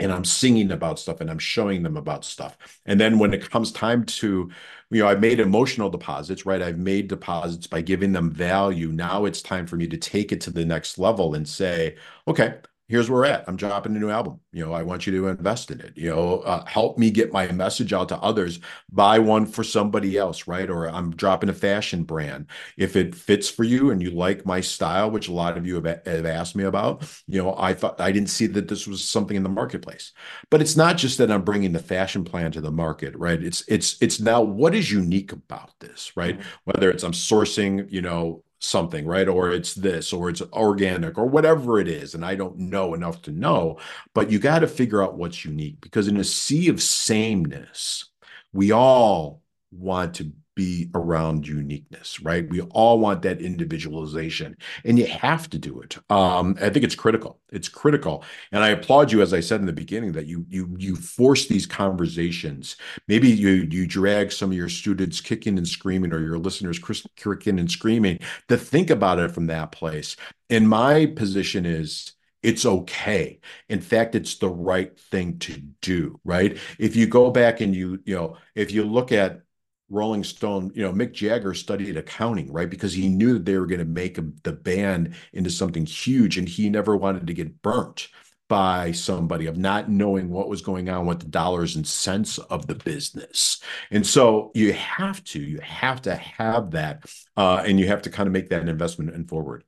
and 0.00 0.12
I'm 0.12 0.24
singing 0.24 0.72
about 0.72 0.98
stuff 0.98 1.20
and 1.20 1.30
I'm 1.30 1.38
showing 1.38 1.82
them 1.82 1.96
about 1.96 2.24
stuff. 2.24 2.56
And 2.86 2.98
then 3.00 3.18
when 3.18 3.34
it 3.34 3.50
comes 3.50 3.70
time 3.70 4.04
to, 4.04 4.50
you 4.90 5.02
know, 5.02 5.08
I've 5.08 5.20
made 5.20 5.40
emotional 5.40 5.90
deposits, 5.90 6.46
right? 6.46 6.62
I've 6.62 6.78
made 6.78 7.08
deposits 7.08 7.66
by 7.66 7.82
giving 7.82 8.12
them 8.12 8.30
value. 8.30 8.88
Now 8.88 9.26
it's 9.26 9.42
time 9.42 9.66
for 9.66 9.76
me 9.76 9.86
to 9.88 9.98
take 9.98 10.32
it 10.32 10.40
to 10.42 10.50
the 10.50 10.64
next 10.64 10.98
level 10.98 11.34
and 11.34 11.46
say, 11.48 11.96
okay, 12.26 12.54
here's 12.90 13.08
where 13.08 13.20
we're 13.20 13.26
at. 13.26 13.44
I'm 13.46 13.54
dropping 13.54 13.94
a 13.94 14.00
new 14.00 14.10
album. 14.10 14.40
You 14.52 14.66
know, 14.66 14.72
I 14.72 14.82
want 14.82 15.06
you 15.06 15.12
to 15.12 15.28
invest 15.28 15.70
in 15.70 15.80
it. 15.80 15.92
You 15.96 16.10
know, 16.10 16.40
uh, 16.40 16.64
help 16.64 16.98
me 16.98 17.12
get 17.12 17.32
my 17.32 17.46
message 17.52 17.92
out 17.92 18.08
to 18.08 18.18
others. 18.18 18.58
Buy 18.90 19.20
one 19.20 19.46
for 19.46 19.62
somebody 19.62 20.18
else, 20.18 20.48
right? 20.48 20.68
Or 20.68 20.88
I'm 20.88 21.14
dropping 21.14 21.50
a 21.50 21.54
fashion 21.54 22.02
brand. 22.02 22.46
If 22.76 22.96
it 22.96 23.14
fits 23.14 23.48
for 23.48 23.62
you 23.62 23.90
and 23.92 24.02
you 24.02 24.10
like 24.10 24.44
my 24.44 24.60
style, 24.60 25.08
which 25.08 25.28
a 25.28 25.32
lot 25.32 25.56
of 25.56 25.68
you 25.68 25.76
have, 25.76 26.04
have 26.04 26.26
asked 26.26 26.56
me 26.56 26.64
about, 26.64 27.08
you 27.28 27.40
know, 27.40 27.54
I 27.56 27.74
thought 27.74 28.00
I 28.00 28.10
didn't 28.10 28.30
see 28.30 28.48
that 28.48 28.66
this 28.66 28.88
was 28.88 29.06
something 29.06 29.36
in 29.36 29.44
the 29.44 29.48
marketplace. 29.48 30.12
But 30.50 30.60
it's 30.60 30.76
not 30.76 30.96
just 30.96 31.18
that 31.18 31.30
I'm 31.30 31.42
bringing 31.42 31.70
the 31.72 31.78
fashion 31.78 32.24
plan 32.24 32.50
to 32.52 32.60
the 32.60 32.72
market, 32.72 33.14
right? 33.14 33.40
It's 33.40 33.62
it's 33.68 34.02
it's 34.02 34.18
now 34.18 34.42
what 34.42 34.74
is 34.74 34.90
unique 34.90 35.30
about 35.30 35.78
this, 35.78 36.16
right? 36.16 36.36
Mm-hmm. 36.36 36.48
Whether 36.64 36.90
it's 36.90 37.04
I'm 37.04 37.12
sourcing, 37.12 37.90
you 37.90 38.02
know, 38.02 38.42
something, 38.60 39.06
right? 39.06 39.26
Or 39.26 39.50
it's 39.50 39.74
this, 39.74 40.12
or 40.12 40.30
it's 40.30 40.42
organic, 40.52 41.18
or 41.18 41.26
whatever 41.26 41.80
it 41.80 41.88
is. 41.88 42.14
And 42.14 42.24
I 42.24 42.36
don't 42.36 42.58
know 42.58 42.94
enough 42.94 43.22
to 43.22 43.32
know, 43.32 43.78
but 44.14 44.30
you 44.30 44.38
got 44.38 44.60
to 44.60 44.68
figure 44.68 45.02
out 45.02 45.16
what's 45.16 45.44
unique 45.44 45.80
because 45.80 46.08
in 46.08 46.18
a 46.18 46.24
sea 46.24 46.68
of 46.68 46.80
sameness, 46.80 48.04
we 48.52 48.70
all 48.72 49.42
want 49.72 50.14
to 50.14 50.32
be 50.60 50.90
around 50.94 51.48
uniqueness, 51.48 52.20
right? 52.20 52.46
We 52.50 52.60
all 52.60 52.98
want 52.98 53.22
that 53.22 53.40
individualization, 53.40 54.56
and 54.84 54.98
you 54.98 55.06
have 55.06 55.48
to 55.50 55.58
do 55.58 55.80
it. 55.80 55.96
Um, 56.10 56.56
I 56.60 56.68
think 56.68 56.84
it's 56.84 56.94
critical. 56.94 57.40
It's 57.50 57.68
critical, 57.68 58.24
and 58.52 58.62
I 58.62 58.68
applaud 58.68 59.10
you, 59.10 59.22
as 59.22 59.32
I 59.32 59.40
said 59.40 59.60
in 59.60 59.66
the 59.66 59.72
beginning, 59.72 60.12
that 60.12 60.26
you 60.26 60.44
you 60.50 60.76
you 60.78 60.96
force 60.96 61.46
these 61.46 61.66
conversations. 61.66 62.76
Maybe 63.08 63.30
you 63.30 63.66
you 63.70 63.86
drag 63.86 64.32
some 64.32 64.50
of 64.50 64.56
your 64.56 64.68
students 64.68 65.22
kicking 65.22 65.56
and 65.56 65.66
screaming, 65.66 66.12
or 66.12 66.20
your 66.20 66.38
listeners 66.38 66.78
kicking 67.16 67.58
and 67.58 67.70
screaming, 67.70 68.18
to 68.48 68.58
think 68.58 68.90
about 68.90 69.18
it 69.18 69.30
from 69.30 69.46
that 69.46 69.72
place. 69.72 70.16
And 70.50 70.68
my 70.68 71.06
position 71.06 71.64
is 71.64 72.12
it's 72.42 72.66
okay. 72.66 73.40
In 73.68 73.80
fact, 73.80 74.14
it's 74.14 74.36
the 74.36 74.48
right 74.48 74.98
thing 74.98 75.38
to 75.40 75.52
do, 75.80 76.20
right? 76.24 76.58
If 76.78 76.96
you 76.96 77.06
go 77.06 77.30
back 77.30 77.60
and 77.60 77.74
you, 77.74 78.00
you 78.04 78.14
know, 78.14 78.36
if 78.54 78.72
you 78.72 78.84
look 78.84 79.12
at 79.12 79.42
Rolling 79.90 80.24
Stone, 80.24 80.72
you 80.74 80.82
know, 80.82 80.92
Mick 80.92 81.12
Jagger 81.12 81.52
studied 81.52 81.96
accounting, 81.96 82.52
right? 82.52 82.70
Because 82.70 82.92
he 82.92 83.08
knew 83.08 83.34
that 83.34 83.44
they 83.44 83.58
were 83.58 83.66
going 83.66 83.80
to 83.80 83.84
make 83.84 84.18
the 84.42 84.52
band 84.52 85.14
into 85.32 85.50
something 85.50 85.84
huge 85.84 86.38
and 86.38 86.48
he 86.48 86.70
never 86.70 86.96
wanted 86.96 87.26
to 87.26 87.34
get 87.34 87.60
burnt 87.62 88.08
by 88.48 88.90
somebody 88.90 89.46
of 89.46 89.56
not 89.56 89.88
knowing 89.88 90.28
what 90.28 90.48
was 90.48 90.60
going 90.60 90.88
on 90.88 91.06
with 91.06 91.20
the 91.20 91.26
dollars 91.26 91.76
and 91.76 91.86
cents 91.86 92.38
of 92.38 92.66
the 92.66 92.74
business. 92.74 93.62
And 93.92 94.04
so 94.04 94.50
you 94.54 94.72
have 94.72 95.22
to, 95.24 95.40
you 95.40 95.60
have 95.60 96.02
to 96.02 96.16
have 96.16 96.72
that, 96.72 97.04
uh, 97.36 97.62
and 97.64 97.78
you 97.78 97.86
have 97.86 98.02
to 98.02 98.10
kind 98.10 98.26
of 98.26 98.32
make 98.32 98.50
that 98.50 98.68
investment 98.68 99.14
and 99.14 99.28
forward. 99.28 99.62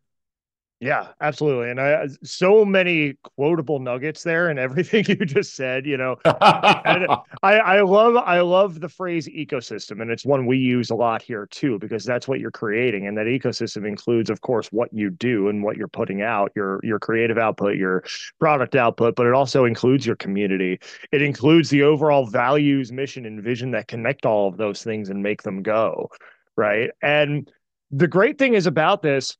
Yeah, 0.82 1.10
absolutely. 1.20 1.70
And 1.70 1.80
I 1.80 2.08
so 2.24 2.64
many 2.64 3.14
quotable 3.38 3.78
nuggets 3.78 4.24
there 4.24 4.48
and 4.48 4.58
everything 4.58 5.04
you 5.08 5.14
just 5.24 5.54
said, 5.54 5.86
you 5.86 5.96
know. 5.96 6.16
and 6.24 7.06
I 7.44 7.58
I 7.60 7.80
love 7.82 8.16
I 8.16 8.40
love 8.40 8.80
the 8.80 8.88
phrase 8.88 9.28
ecosystem 9.28 10.02
and 10.02 10.10
it's 10.10 10.26
one 10.26 10.44
we 10.44 10.58
use 10.58 10.90
a 10.90 10.96
lot 10.96 11.22
here 11.22 11.46
too 11.52 11.78
because 11.78 12.04
that's 12.04 12.26
what 12.26 12.40
you're 12.40 12.50
creating 12.50 13.06
and 13.06 13.16
that 13.16 13.26
ecosystem 13.26 13.86
includes 13.86 14.28
of 14.28 14.40
course 14.40 14.72
what 14.72 14.92
you 14.92 15.08
do 15.10 15.48
and 15.48 15.62
what 15.62 15.76
you're 15.76 15.86
putting 15.86 16.20
out, 16.20 16.50
your 16.56 16.80
your 16.82 16.98
creative 16.98 17.38
output, 17.38 17.76
your 17.76 18.02
product 18.40 18.74
output, 18.74 19.14
but 19.14 19.24
it 19.28 19.34
also 19.34 19.64
includes 19.64 20.04
your 20.04 20.16
community. 20.16 20.80
It 21.12 21.22
includes 21.22 21.70
the 21.70 21.84
overall 21.84 22.26
values, 22.26 22.90
mission 22.90 23.24
and 23.24 23.40
vision 23.40 23.70
that 23.70 23.86
connect 23.86 24.26
all 24.26 24.48
of 24.48 24.56
those 24.56 24.82
things 24.82 25.10
and 25.10 25.22
make 25.22 25.42
them 25.44 25.62
go, 25.62 26.10
right? 26.56 26.90
And 27.02 27.48
the 27.92 28.08
great 28.08 28.36
thing 28.36 28.54
is 28.54 28.66
about 28.66 29.02
this 29.02 29.36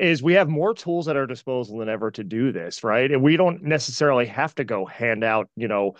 is 0.00 0.22
we 0.22 0.34
have 0.34 0.48
more 0.48 0.74
tools 0.74 1.08
at 1.08 1.16
our 1.16 1.26
disposal 1.26 1.78
than 1.78 1.88
ever 1.88 2.10
to 2.12 2.24
do 2.24 2.52
this, 2.52 2.82
right? 2.82 3.10
And 3.10 3.22
we 3.22 3.36
don't 3.36 3.62
necessarily 3.62 4.26
have 4.26 4.54
to 4.56 4.64
go 4.64 4.86
hand 4.86 5.22
out, 5.22 5.48
you 5.56 5.68
know, 5.68 5.94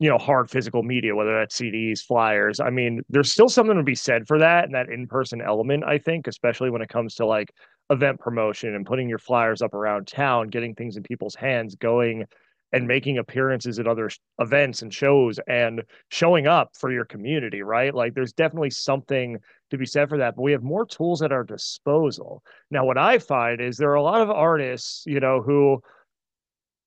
you 0.00 0.08
know, 0.08 0.18
hard 0.18 0.48
physical 0.48 0.82
media, 0.82 1.14
whether 1.14 1.36
that's 1.36 1.58
CDs, 1.58 2.00
flyers. 2.00 2.60
I 2.60 2.70
mean, 2.70 3.02
there's 3.08 3.32
still 3.32 3.48
something 3.48 3.76
to 3.76 3.82
be 3.82 3.96
said 3.96 4.28
for 4.28 4.38
that 4.38 4.66
and 4.66 4.74
that 4.74 4.90
in-person 4.90 5.40
element, 5.40 5.82
I 5.84 5.98
think, 5.98 6.28
especially 6.28 6.70
when 6.70 6.82
it 6.82 6.88
comes 6.88 7.16
to 7.16 7.26
like 7.26 7.52
event 7.90 8.20
promotion 8.20 8.74
and 8.74 8.86
putting 8.86 9.08
your 9.08 9.18
flyers 9.18 9.60
up 9.60 9.74
around 9.74 10.06
town, 10.06 10.48
getting 10.48 10.74
things 10.74 10.96
in 10.96 11.02
people's 11.02 11.34
hands, 11.34 11.74
going 11.74 12.26
and 12.72 12.86
making 12.86 13.18
appearances 13.18 13.78
at 13.78 13.86
other 13.86 14.10
events 14.38 14.82
and 14.82 14.92
shows 14.92 15.40
and 15.48 15.82
showing 16.10 16.46
up 16.46 16.76
for 16.76 16.92
your 16.92 17.04
community, 17.04 17.62
right? 17.62 17.94
Like 17.94 18.14
there's 18.14 18.34
definitely 18.34 18.70
something 18.70 19.38
to 19.70 19.78
be 19.78 19.86
said 19.86 20.08
for 20.08 20.18
that, 20.18 20.36
but 20.36 20.42
we 20.42 20.52
have 20.52 20.62
more 20.62 20.86
tools 20.86 21.22
at 21.22 21.32
our 21.32 21.44
disposal. 21.44 22.42
Now, 22.70 22.84
what 22.84 22.98
I 22.98 23.18
find 23.18 23.60
is 23.60 23.76
there 23.76 23.90
are 23.90 23.94
a 23.94 24.02
lot 24.02 24.20
of 24.20 24.30
artists, 24.30 25.04
you 25.06 25.20
know, 25.20 25.42
who 25.42 25.82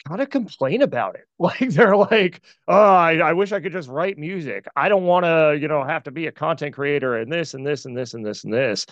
kind 0.08 0.22
of 0.22 0.30
complain 0.30 0.82
about 0.82 1.16
it. 1.16 1.26
Like 1.40 1.72
they're 1.72 1.98
like, 1.98 2.42
oh, 2.68 2.94
I, 2.94 3.16
I 3.16 3.34
wish 3.34 3.52
I 3.52 3.60
could 3.60 3.72
just 3.72 3.90
write 3.90 4.20
music. 4.20 4.68
I 4.76 4.90
don't 4.90 5.06
want 5.06 5.26
to, 5.26 5.58
you 5.60 5.68
know, 5.68 5.84
have 5.84 6.04
to 6.04 6.12
be 6.12 6.28
a 6.28 6.32
content 6.32 6.76
creator 6.76 7.18
and 7.18 7.32
this 7.32 7.56
and 7.56 7.66
this 7.66 7.86
and 7.86 7.98
this 7.98 8.14
and 8.14 8.24
this 8.24 8.44
and 8.44 8.54
this. 8.54 8.86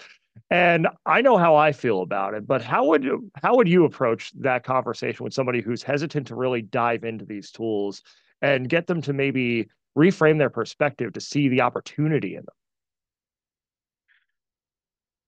And 0.49 0.88
I 1.06 1.21
know 1.21 1.38
how 1.38 1.56
I 1.56 1.71
feel 1.71 2.02
about 2.02 2.34
it, 2.34 2.47
but 2.47 2.63
how 2.63 2.86
would 2.86 3.04
you 3.04 3.30
how 3.36 3.56
would 3.56 3.67
you 3.67 3.86
approach 3.86 4.32
that 4.39 4.63
conversation 4.63 5.23
with 5.23 5.34
somebody 5.34 5.62
who's 5.62 5.84
hesitant 5.84 6.25
to 6.28 6.36
really 6.36 6.63
dive 6.63 7.04
into 7.04 7.25
these 7.25 7.52
tools 7.52 8.02
and 8.41 8.67
get 8.67 8.88
them 8.88 9.02
to 9.04 9.13
maybe 9.13 9.69
reframe 9.95 10.39
their 10.39 10.49
perspective 10.49 11.13
to 11.13 11.21
see 11.21 11.49
the 11.49 11.62
opportunity 11.62 12.36
in 12.36 12.41
them? 12.41 12.59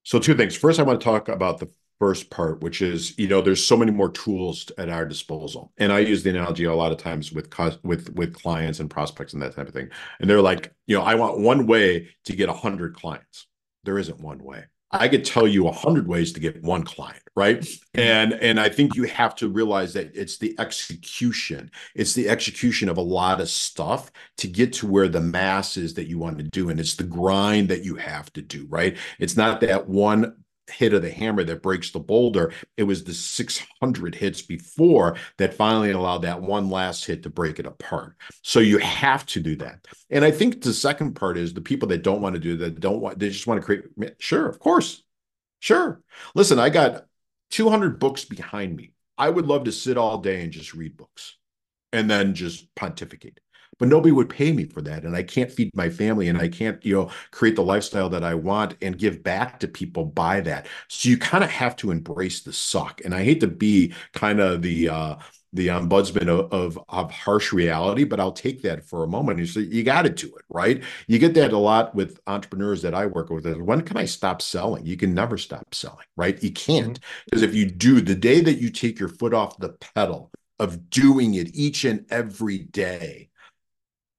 So 0.04 0.20
two 0.20 0.36
things. 0.36 0.56
First, 0.56 0.80
I 0.80 0.84
want 0.84 1.00
to 1.00 1.04
talk 1.04 1.30
about 1.30 1.60
the 1.60 1.70
first 2.00 2.32
part, 2.32 2.62
which 2.62 2.82
is 2.82 3.18
you 3.20 3.28
know 3.28 3.42
there's 3.42 3.66
so 3.66 3.78
many 3.78 3.92
more 3.92 4.12
tools 4.12 4.72
at 4.78 4.90
our 4.90 5.06
disposal, 5.06 5.72
and 5.78 5.94
I 5.94 6.00
use 6.00 6.24
the 6.24 6.32
analogy 6.32 6.64
a 6.64 6.74
lot 6.74 6.92
of 6.92 6.98
times 6.98 7.32
with 7.32 7.48
with 7.84 8.10
with 8.16 8.34
clients 8.34 8.80
and 8.80 8.90
prospects 8.90 9.34
and 9.34 9.42
that 9.42 9.56
type 9.56 9.68
of 9.68 9.74
thing. 9.74 9.90
And 10.20 10.30
they're 10.30 10.42
like, 10.42 10.74
you 10.88 10.98
know, 10.98 11.04
I 11.04 11.16
want 11.16 11.40
one 11.40 11.68
way 11.68 12.10
to 12.26 12.36
get 12.36 12.50
hundred 12.50 12.96
clients. 12.96 13.46
There 13.84 14.00
isn't 14.00 14.20
one 14.20 14.44
way. 14.44 14.66
I 14.92 15.08
could 15.08 15.24
tell 15.24 15.48
you 15.48 15.68
a 15.68 15.72
hundred 15.72 16.08
ways 16.08 16.34
to 16.34 16.40
get 16.40 16.62
one 16.62 16.84
client, 16.84 17.24
right? 17.36 17.66
And 17.94 18.34
and 18.34 18.58
I 18.58 18.70
think 18.70 18.96
you 18.96 19.04
have 19.04 19.36
to 19.36 19.50
realize 19.50 19.94
that 19.94 20.16
it's 20.16 20.38
the 20.38 20.56
execution. 20.58 21.70
It's 21.94 22.14
the 22.14 22.30
execution 22.30 22.88
of 22.88 22.96
a 22.98 23.02
lot 23.02 23.42
of 23.42 23.50
stuff 23.50 24.10
to 24.38 24.48
get 24.48 24.72
to 24.74 24.88
where 24.88 25.10
the 25.10 25.20
mass 25.20 25.76
is 25.76 25.94
that 25.96 26.08
you 26.08 26.18
want 26.18 26.38
to 26.38 26.46
do, 26.46 26.70
and 26.70 26.80
it's 26.80 26.96
the 26.96 27.04
grind 27.04 27.68
that 27.68 27.84
you 27.84 27.96
have 27.96 28.32
to 28.34 28.42
do, 28.42 28.66
right? 28.70 28.98
It's 29.20 29.36
not 29.36 29.60
that 29.62 29.90
one 29.90 30.38
hit 30.72 30.94
of 30.94 31.02
the 31.02 31.12
hammer 31.12 31.44
that 31.44 31.62
breaks 31.62 31.92
the 31.92 32.00
boulder. 32.00 32.54
It 32.78 32.84
was 32.84 33.04
the 33.04 33.14
600 33.14 34.16
hits 34.16 34.42
before 34.42 35.18
that 35.38 35.54
finally 35.54 35.92
allowed 35.92 36.24
that 36.24 36.42
one 36.42 36.70
last 36.70 37.06
hit 37.06 37.24
to 37.24 37.30
break 37.30 37.60
it 37.60 37.66
apart. 37.66 38.16
So 38.42 38.60
you 38.60 38.78
have 38.80 39.26
to 39.28 39.40
do 39.40 39.56
that. 39.58 39.86
And 40.10 40.26
I 40.26 40.32
think 40.32 40.62
the 40.62 40.74
second 40.74 41.14
part 41.14 41.38
is 41.38 41.54
the 41.54 41.62
people 41.62 41.90
that 41.90 42.04
don't 42.04 42.22
want 42.22 42.36
to 42.36 42.40
do 42.40 42.58
that, 42.58 42.80
don't 42.80 43.00
want, 43.00 43.20
they 43.20 43.30
just 43.30 43.48
want 43.48 43.62
to 43.62 43.66
create. 43.66 43.86
Sure, 44.20 44.48
of 44.48 44.60
course. 44.60 45.04
Sure. 45.60 46.02
Listen, 46.34 46.60
I 46.60 46.70
got 46.70 47.06
200 47.52 48.00
books 48.00 48.26
behind 48.26 48.76
me. 48.76 48.94
I 49.18 49.30
would 49.30 49.46
love 49.46 49.66
to 49.66 49.72
sit 49.72 49.98
all 49.98 50.18
day 50.18 50.42
and 50.42 50.52
just 50.52 50.74
read 50.74 50.98
books 50.98 51.38
and 51.94 52.10
then 52.10 52.34
just 52.34 52.74
pontificate 52.76 53.40
but 53.82 53.90
nobody 53.90 54.12
would 54.12 54.30
pay 54.30 54.52
me 54.52 54.64
for 54.64 54.82
that 54.82 55.04
and 55.04 55.16
i 55.16 55.24
can't 55.24 55.52
feed 55.52 55.76
my 55.76 55.90
family 55.90 56.30
and 56.30 56.38
i 56.38 56.48
can't 56.48 56.86
you 56.86 56.94
know 56.94 57.10
create 57.32 57.56
the 57.56 57.64
lifestyle 57.64 58.10
that 58.10 58.24
i 58.24 58.34
want 58.34 58.76
and 58.82 59.00
give 59.00 59.24
back 59.24 59.60
to 59.60 59.68
people 59.68 60.06
by 60.06 60.40
that 60.40 60.68
so 60.88 61.10
you 61.10 61.18
kind 61.18 61.44
of 61.44 61.50
have 61.50 61.76
to 61.76 61.90
embrace 61.90 62.42
the 62.42 62.54
suck 62.54 63.02
and 63.04 63.16
i 63.16 63.24
hate 63.24 63.40
to 63.40 63.48
be 63.48 63.92
kind 64.14 64.40
of 64.40 64.62
the 64.62 64.88
uh 64.88 65.16
the 65.54 65.68
ombudsman 65.68 66.30
of, 66.30 66.52
of, 66.54 66.80
of 66.88 67.12
harsh 67.12 67.52
reality, 67.52 68.06
but 68.06 68.20
I'll 68.20 68.32
take 68.32 68.62
that 68.62 68.86
for 68.86 69.04
a 69.04 69.08
moment. 69.08 69.40
You 69.40 69.46
say 69.46 69.62
you 69.62 69.84
got 69.84 70.04
to 70.04 70.10
do 70.10 70.28
it, 70.28 70.46
right? 70.50 70.82
You 71.08 71.20
get 71.20 71.34
that 71.34 71.52
a 71.52 71.58
lot 71.58 71.94
with 71.94 72.20
entrepreneurs 72.26 72.82
that 72.84 72.94
I 72.94 73.06
work 73.08 73.30
with. 73.30 73.46
When 73.58 73.82
can 73.82 73.98
I 73.98 74.06
stop 74.06 74.42
selling? 74.42 74.86
You 74.86 74.96
can 74.96 75.14
never 75.14 75.38
stop 75.38 75.76
selling, 75.76 76.06
right? 76.16 76.42
You 76.42 76.52
can't 76.52 77.00
because 77.26 77.44
mm-hmm. 77.44 77.50
if 77.50 77.56
you 77.56 77.66
do, 77.66 78.00
the 78.00 78.16
day 78.16 78.40
that 78.40 78.62
you 78.62 78.70
take 78.70 78.98
your 78.98 79.10
foot 79.10 79.34
off 79.34 79.58
the 79.58 79.76
pedal 79.94 80.32
of 80.58 80.90
doing 80.90 81.34
it 81.34 81.54
each 81.54 81.84
and 81.84 82.06
every 82.10 82.60
day, 82.60 83.31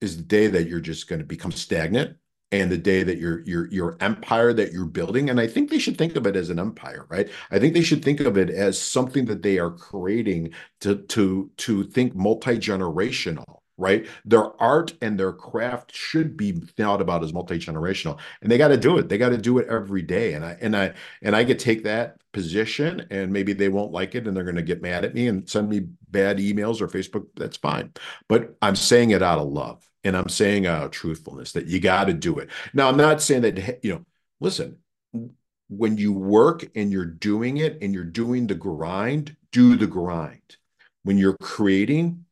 is 0.03 0.17
the 0.17 0.23
day 0.23 0.47
that 0.49 0.69
you're 0.69 0.81
just 0.81 1.09
going 1.09 1.21
to 1.21 1.27
become 1.27 1.53
stagnant 1.53 2.17
and 2.51 2.71
the 2.71 2.79
day 2.79 3.03
that 3.03 3.19
your 3.19 3.41
your 3.45 3.67
your 3.73 3.97
empire 4.01 4.53
that 4.53 4.73
you're 4.73 4.85
building. 4.85 5.31
And 5.31 5.41
i 5.41 5.47
think 5.47 5.71
they 5.71 5.79
should 5.79 5.97
think 5.99 6.17
of 6.17 6.27
it 6.27 6.37
as 6.37 6.51
an 6.51 6.59
empire 6.59 7.07
right? 7.09 7.29
I 7.51 7.59
think 7.59 7.75
they 7.75 7.83
should 7.83 8.05
think 8.05 8.21
of 8.21 8.37
it 8.37 8.51
as 8.51 8.81
something 8.81 9.25
that 9.27 9.43
they 9.43 9.59
are 9.59 9.71
creating 9.71 10.53
to 10.81 10.97
to 10.97 11.51
to 11.59 11.85
think 11.85 12.15
multi-generational 12.15 13.62
right? 13.83 14.07
Their 14.25 14.61
art 14.63 14.95
and 15.03 15.19
their 15.19 15.33
craft 15.33 15.95
should 15.95 16.37
be 16.37 16.53
thought 16.53 17.03
about 17.03 17.23
as 17.25 17.33
multi-generational 17.35 18.19
and 18.41 18.51
they 18.51 18.59
got 18.59 18.69
to 18.69 18.77
do 18.77 18.99
it. 18.99 19.09
They 19.09 19.19
got 19.19 19.31
to 19.31 19.39
do 19.39 19.59
it 19.59 19.69
every 19.69 20.03
day 20.03 20.35
and 20.35 20.45
i 20.45 20.57
and 20.61 20.77
i 20.77 20.95
and 21.23 21.37
i 21.37 21.45
could 21.45 21.59
take 21.59 21.85
that 21.85 22.17
position 22.33 23.07
and 23.11 23.33
maybe 23.33 23.53
they 23.53 23.69
won't 23.69 23.93
like 23.93 24.15
it 24.15 24.27
and 24.27 24.37
they're 24.37 24.45
going 24.45 24.57
to 24.57 24.63
get 24.63 24.81
mad 24.81 25.05
at 25.05 25.15
me 25.15 25.29
and 25.29 25.49
send 25.49 25.69
me 25.69 25.81
bad 26.11 26.39
emails 26.39 26.81
or 26.81 26.89
facebook. 26.89 27.27
That's 27.37 27.57
fine. 27.57 27.93
But 28.29 28.57
i'm 28.63 28.77
saying 28.77 29.11
it 29.11 29.23
out 29.23 29.39
of 29.39 29.49
love 29.49 29.87
and 30.05 30.17
I'm 30.17 30.29
saying 30.29 30.67
out 30.67 30.85
of 30.85 30.91
truthfulness 30.91 31.53
that 31.53 31.67
you 31.67 31.81
got 31.81 32.07
to 32.07 32.13
do 32.13 32.39
it. 32.39 32.51
Now, 32.75 32.89
I'm 32.89 32.97
not 32.97 33.23
saying 33.23 33.43
that, 33.43 33.85
you 33.85 33.93
know, 33.93 34.05
listen, 34.41 34.79
when 35.69 35.97
you 35.97 36.13
work 36.13 36.65
and 36.75 36.91
you're 36.91 37.05
doing 37.05 37.59
it 37.59 37.79
and 37.83 37.95
you're 37.95 38.05
doing 38.05 38.47
the 38.47 38.55
grind, 38.55 39.37
do 39.53 39.77
the 39.77 39.87
grind. 39.87 40.57
When 41.05 41.19
you're 41.19 41.37
creating, 41.41 42.25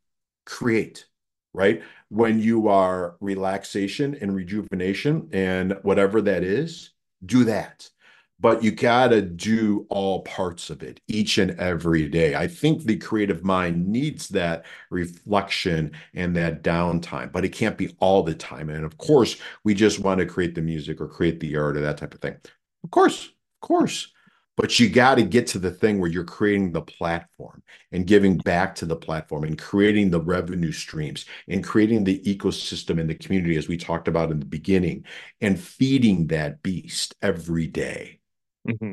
create, 0.44 1.06
right? 1.54 1.82
When 2.08 2.40
you 2.40 2.68
are 2.68 3.16
relaxation 3.20 4.16
and 4.20 4.34
rejuvenation 4.34 5.28
and 5.32 5.78
whatever 5.82 6.20
that 6.22 6.42
mm-hmm. 6.42 6.52
is, 6.52 6.90
do 7.24 7.44
that 7.44 7.90
but 8.40 8.64
you 8.64 8.70
got 8.70 9.08
to 9.08 9.20
do 9.20 9.86
all 9.90 10.22
parts 10.22 10.70
of 10.70 10.82
it 10.82 11.00
each 11.08 11.36
and 11.36 11.50
every 11.60 12.08
day. 12.08 12.34
I 12.34 12.48
think 12.48 12.82
the 12.82 12.96
creative 12.96 13.44
mind 13.44 13.86
needs 13.86 14.28
that 14.28 14.64
reflection 14.88 15.92
and 16.14 16.34
that 16.36 16.62
downtime, 16.62 17.30
but 17.32 17.44
it 17.44 17.50
can't 17.50 17.76
be 17.76 17.94
all 18.00 18.22
the 18.22 18.34
time. 18.34 18.70
And 18.70 18.84
of 18.84 18.96
course, 18.96 19.36
we 19.62 19.74
just 19.74 20.00
want 20.00 20.20
to 20.20 20.26
create 20.26 20.54
the 20.54 20.62
music 20.62 21.00
or 21.00 21.08
create 21.08 21.40
the 21.40 21.56
art 21.56 21.76
or 21.76 21.80
that 21.80 21.98
type 21.98 22.14
of 22.14 22.20
thing. 22.20 22.36
Of 22.82 22.90
course, 22.90 23.26
of 23.26 23.60
course. 23.60 24.10
But 24.60 24.78
you 24.78 24.90
got 24.90 25.14
to 25.14 25.22
get 25.22 25.46
to 25.48 25.58
the 25.58 25.70
thing 25.70 25.98
where 25.98 26.10
you're 26.10 26.22
creating 26.22 26.72
the 26.72 26.82
platform 26.82 27.62
and 27.92 28.06
giving 28.06 28.36
back 28.36 28.74
to 28.76 28.86
the 28.86 28.96
platform 28.96 29.44
and 29.44 29.58
creating 29.58 30.10
the 30.10 30.20
revenue 30.20 30.72
streams 30.72 31.24
and 31.48 31.64
creating 31.64 32.04
the 32.04 32.20
ecosystem 32.20 33.00
and 33.00 33.08
the 33.08 33.14
community, 33.14 33.56
as 33.56 33.68
we 33.68 33.76
talked 33.78 34.06
about 34.06 34.30
in 34.30 34.38
the 34.38 34.46
beginning, 34.46 35.04
and 35.40 35.58
feeding 35.58 36.26
that 36.26 36.62
beast 36.62 37.14
every 37.22 37.66
day 37.66 38.20
Mm-hmm. 38.68 38.92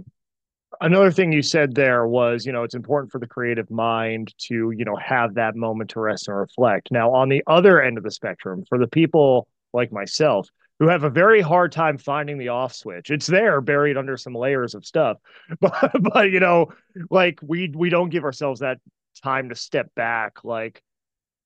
Another 0.79 1.11
thing 1.11 1.31
you 1.31 1.41
said 1.41 1.73
there 1.73 2.07
was, 2.07 2.45
you 2.45 2.51
know, 2.51 2.63
it's 2.63 2.75
important 2.75 3.11
for 3.11 3.19
the 3.19 3.27
creative 3.27 3.69
mind 3.71 4.33
to, 4.37 4.71
you 4.71 4.85
know, 4.85 4.95
have 4.95 5.33
that 5.35 5.55
moment 5.55 5.89
to 5.91 5.99
rest 5.99 6.27
and 6.27 6.37
reflect. 6.37 6.91
Now, 6.91 7.13
on 7.13 7.29
the 7.29 7.43
other 7.47 7.81
end 7.81 7.97
of 7.97 8.03
the 8.03 8.11
spectrum, 8.11 8.63
for 8.69 8.77
the 8.77 8.87
people 8.87 9.47
like 9.73 9.91
myself 9.91 10.49
who 10.79 10.87
have 10.87 11.03
a 11.03 11.09
very 11.09 11.41
hard 11.41 11.71
time 11.71 11.97
finding 11.97 12.37
the 12.37 12.49
off 12.49 12.73
switch, 12.73 13.09
it's 13.09 13.27
there 13.27 13.61
buried 13.61 13.97
under 13.97 14.17
some 14.17 14.33
layers 14.33 14.75
of 14.75 14.85
stuff. 14.85 15.17
But, 15.59 15.91
but 16.13 16.31
you 16.31 16.39
know, 16.39 16.73
like 17.09 17.39
we 17.41 17.71
we 17.75 17.89
don't 17.89 18.09
give 18.09 18.23
ourselves 18.23 18.59
that 18.59 18.79
time 19.23 19.49
to 19.49 19.55
step 19.55 19.93
back. 19.95 20.43
Like, 20.43 20.81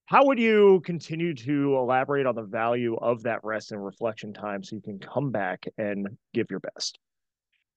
how 0.05 0.25
would 0.25 0.39
you 0.39 0.81
continue 0.83 1.33
to 1.33 1.77
elaborate 1.77 2.25
on 2.25 2.35
the 2.35 2.43
value 2.43 2.95
of 2.95 3.23
that 3.23 3.43
rest 3.43 3.71
and 3.71 3.83
reflection 3.83 4.33
time 4.33 4.63
so 4.63 4.75
you 4.75 4.81
can 4.81 4.99
come 4.99 5.31
back 5.31 5.67
and 5.77 6.17
give 6.33 6.47
your 6.49 6.59
best? 6.59 6.99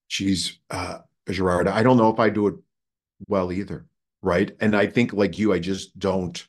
Geez, 0.09 0.59
uh, 0.69 0.99
Gerard, 1.29 1.67
I 1.67 1.81
don't 1.81 1.97
know 1.97 2.09
if 2.09 2.19
I 2.19 2.29
do 2.29 2.47
it 2.47 2.55
well 3.27 3.51
either, 3.51 3.85
right? 4.21 4.51
And 4.59 4.75
I 4.75 4.87
think 4.87 5.13
like 5.13 5.39
you, 5.39 5.53
I 5.53 5.59
just 5.59 5.97
don't, 5.97 6.45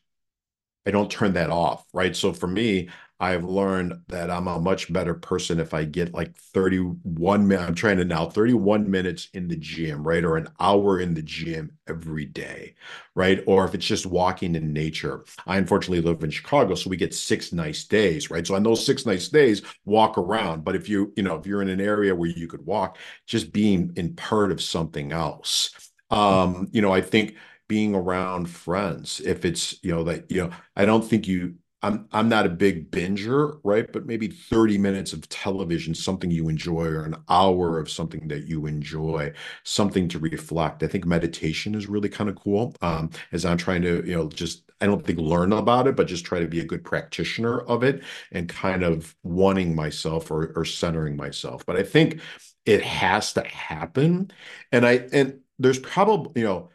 I 0.87 0.91
don't 0.91 1.11
turn 1.11 1.35
that 1.35 1.51
off, 1.51 1.87
right? 1.93 2.15
So 2.15 2.33
for 2.33 2.47
me, 2.47 2.89
I've 3.19 3.45
learned 3.45 4.03
that 4.09 4.31
I'm 4.31 4.47
a 4.47 4.61
much 4.61 4.93
better 4.93 5.15
person 5.15 5.59
if 5.59 5.73
I 5.73 5.85
get 5.85 6.13
like 6.13 6.37
31 6.37 7.49
minutes. 7.49 7.69
I'm 7.69 7.75
trying 7.75 7.97
to 7.97 8.05
now 8.05 8.27
31 8.29 8.91
minutes 8.91 9.29
in 9.33 9.49
the 9.49 9.57
gym, 9.57 10.07
right? 10.07 10.23
Or 10.25 10.37
an 10.37 10.49
hour 10.61 11.01
in 11.01 11.15
the 11.15 11.23
gym 11.23 11.73
every 11.89 12.27
day, 12.27 12.75
right? 13.15 13.43
Or 13.47 13.65
if 13.65 13.75
it's 13.75 13.87
just 13.87 14.05
walking 14.05 14.55
in 14.55 14.73
nature. 14.73 15.25
I 15.47 15.57
unfortunately 15.57 16.03
live 16.03 16.23
in 16.23 16.31
Chicago, 16.31 16.75
so 16.75 16.91
we 16.91 16.97
get 16.99 17.15
six 17.15 17.53
nice 17.53 17.85
days, 17.85 18.31
right? 18.31 18.47
So 18.47 18.55
on 18.55 18.63
those 18.63 18.85
six 18.85 19.07
nice 19.07 19.29
days, 19.29 19.63
walk 19.87 20.19
around. 20.19 20.65
But 20.65 20.77
if 20.77 20.89
you, 20.89 21.13
you 21.17 21.23
know, 21.23 21.37
if 21.37 21.47
you're 21.47 21.63
in 21.63 21.69
an 21.71 21.81
area 21.81 22.15
where 22.15 22.29
you 22.29 22.49
could 22.49 22.67
walk, 22.67 22.99
just 23.27 23.53
being 23.53 23.93
in 23.97 24.15
part 24.15 24.53
of 24.53 24.61
something 24.63 25.13
else. 25.13 25.71
Um, 26.11 26.69
you 26.71 26.83
know, 26.83 26.93
I 26.93 27.01
think 27.01 27.37
being 27.69 27.95
around 27.95 28.49
friends, 28.49 29.21
if 29.21 29.45
it's, 29.45 29.83
you 29.83 29.91
know, 29.93 30.05
that, 30.05 30.31
you 30.31 30.43
know, 30.45 30.51
I 30.77 30.85
don't 30.85 31.03
think 31.03 31.27
you 31.27 31.55
I'm 31.83 32.09
I'm 32.11 32.29
not 32.29 32.47
a 32.47 32.49
big 32.49 32.91
binger, 32.91 33.61
right? 33.63 33.91
But 33.93 34.07
maybe 34.07 34.29
30 34.29 34.79
minutes 34.79 35.13
of 35.13 35.29
television, 35.29 35.95
something 35.95 36.31
you 36.31 36.49
enjoy, 36.49 36.87
or 36.87 37.05
an 37.05 37.17
hour 37.29 37.79
of 37.79 37.91
something 37.91 38.29
that 38.29 38.47
you 38.47 38.67
enjoy, 38.67 39.33
something 39.63 40.09
to 40.09 40.19
reflect. 40.19 40.83
I 40.83 40.89
think 40.89 41.05
meditation 41.05 41.75
is 41.75 41.87
really 41.87 42.09
kind 42.09 42.31
of 42.31 42.37
cool. 42.37 42.75
Um, 42.83 43.11
as 43.33 43.45
I'm 43.45 43.59
trying 43.59 43.83
to, 43.83 44.03
you 44.07 44.17
know, 44.17 44.29
just 44.29 44.65
I 44.81 44.87
don't 44.87 45.05
think 45.07 45.19
learn 45.19 45.53
about 45.53 45.87
it, 45.87 45.97
but 45.97 46.07
just 46.09 46.25
try 46.25 46.41
to 46.41 46.49
be 46.49 46.61
a 46.61 46.65
good 46.65 46.85
practitioner 46.85 47.61
of 47.61 47.83
it 47.85 48.03
and 48.33 48.49
kind 48.49 48.83
of 48.83 49.15
wanting 49.23 49.75
myself 49.75 50.31
or, 50.31 50.53
or 50.57 50.65
centering 50.65 51.17
myself. 51.17 51.65
But 51.67 51.77
I 51.77 51.83
think 51.83 52.21
it 52.65 52.83
has 52.83 53.33
to 53.35 53.43
happen. 53.45 54.31
And 54.73 54.87
I 54.87 55.07
and 55.13 55.41
there's 55.59 55.79
probably, 55.79 56.41
you 56.41 56.47
know, 56.47 56.71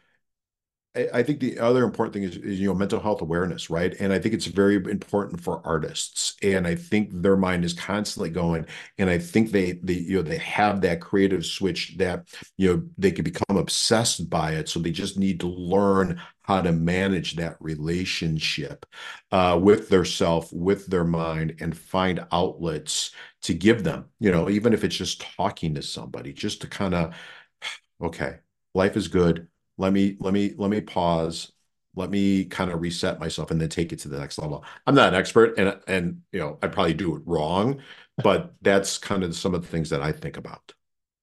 I 0.94 1.22
think 1.22 1.40
the 1.40 1.58
other 1.58 1.84
important 1.84 2.12
thing 2.12 2.22
is, 2.24 2.36
is, 2.36 2.60
you 2.60 2.66
know 2.68 2.74
mental 2.74 3.00
health 3.00 3.22
awareness, 3.22 3.70
right? 3.70 3.94
And 3.98 4.12
I 4.12 4.18
think 4.18 4.34
it's 4.34 4.44
very 4.44 4.74
important 4.76 5.40
for 5.40 5.66
artists, 5.66 6.36
and 6.42 6.66
I 6.66 6.74
think 6.74 7.08
their 7.12 7.36
mind 7.36 7.64
is 7.64 7.72
constantly 7.72 8.28
going, 8.28 8.66
and 8.98 9.08
I 9.08 9.16
think 9.16 9.52
they 9.52 9.72
they 9.82 9.94
you 9.94 10.16
know 10.16 10.22
they 10.22 10.36
have 10.36 10.82
that 10.82 11.00
creative 11.00 11.46
switch 11.46 11.96
that 11.96 12.28
you 12.58 12.68
know 12.68 12.82
they 12.98 13.10
can 13.10 13.24
become 13.24 13.56
obsessed 13.56 14.28
by 14.28 14.52
it, 14.52 14.68
so 14.68 14.80
they 14.80 14.90
just 14.90 15.18
need 15.18 15.40
to 15.40 15.46
learn 15.48 16.20
how 16.42 16.60
to 16.60 16.72
manage 16.72 17.36
that 17.36 17.56
relationship 17.60 18.84
uh, 19.30 19.58
with 19.62 19.88
their 19.88 20.04
self, 20.04 20.52
with 20.52 20.86
their 20.88 21.04
mind, 21.04 21.56
and 21.60 21.74
find 21.74 22.22
outlets 22.32 23.12
to 23.42 23.54
give 23.54 23.82
them. 23.82 24.06
You 24.20 24.30
know, 24.30 24.50
even 24.50 24.74
if 24.74 24.84
it's 24.84 24.96
just 24.96 25.22
talking 25.22 25.74
to 25.74 25.82
somebody, 25.82 26.34
just 26.34 26.60
to 26.62 26.66
kind 26.66 26.94
of 26.94 27.14
okay, 28.02 28.40
life 28.74 28.96
is 28.96 29.08
good 29.08 29.48
let 29.82 29.92
me 29.92 30.16
let 30.20 30.32
me 30.32 30.54
let 30.56 30.70
me 30.70 30.80
pause. 30.80 31.52
Let 31.94 32.08
me 32.08 32.46
kind 32.46 32.70
of 32.70 32.80
reset 32.80 33.20
myself 33.20 33.50
and 33.50 33.60
then 33.60 33.68
take 33.68 33.92
it 33.92 33.98
to 33.98 34.08
the 34.08 34.18
next 34.18 34.38
level. 34.38 34.64
I'm 34.86 34.94
not 34.94 35.08
an 35.08 35.14
expert 35.14 35.58
and 35.58 35.78
and 35.86 36.22
you 36.32 36.38
know 36.38 36.58
i 36.62 36.68
probably 36.68 36.94
do 36.94 37.16
it 37.16 37.22
wrong 37.26 37.82
but 38.22 38.54
that's 38.62 38.98
kind 38.98 39.24
of 39.24 39.34
some 39.34 39.54
of 39.54 39.62
the 39.62 39.68
things 39.68 39.90
that 39.90 40.00
i 40.02 40.12
think 40.12 40.36
about. 40.36 40.72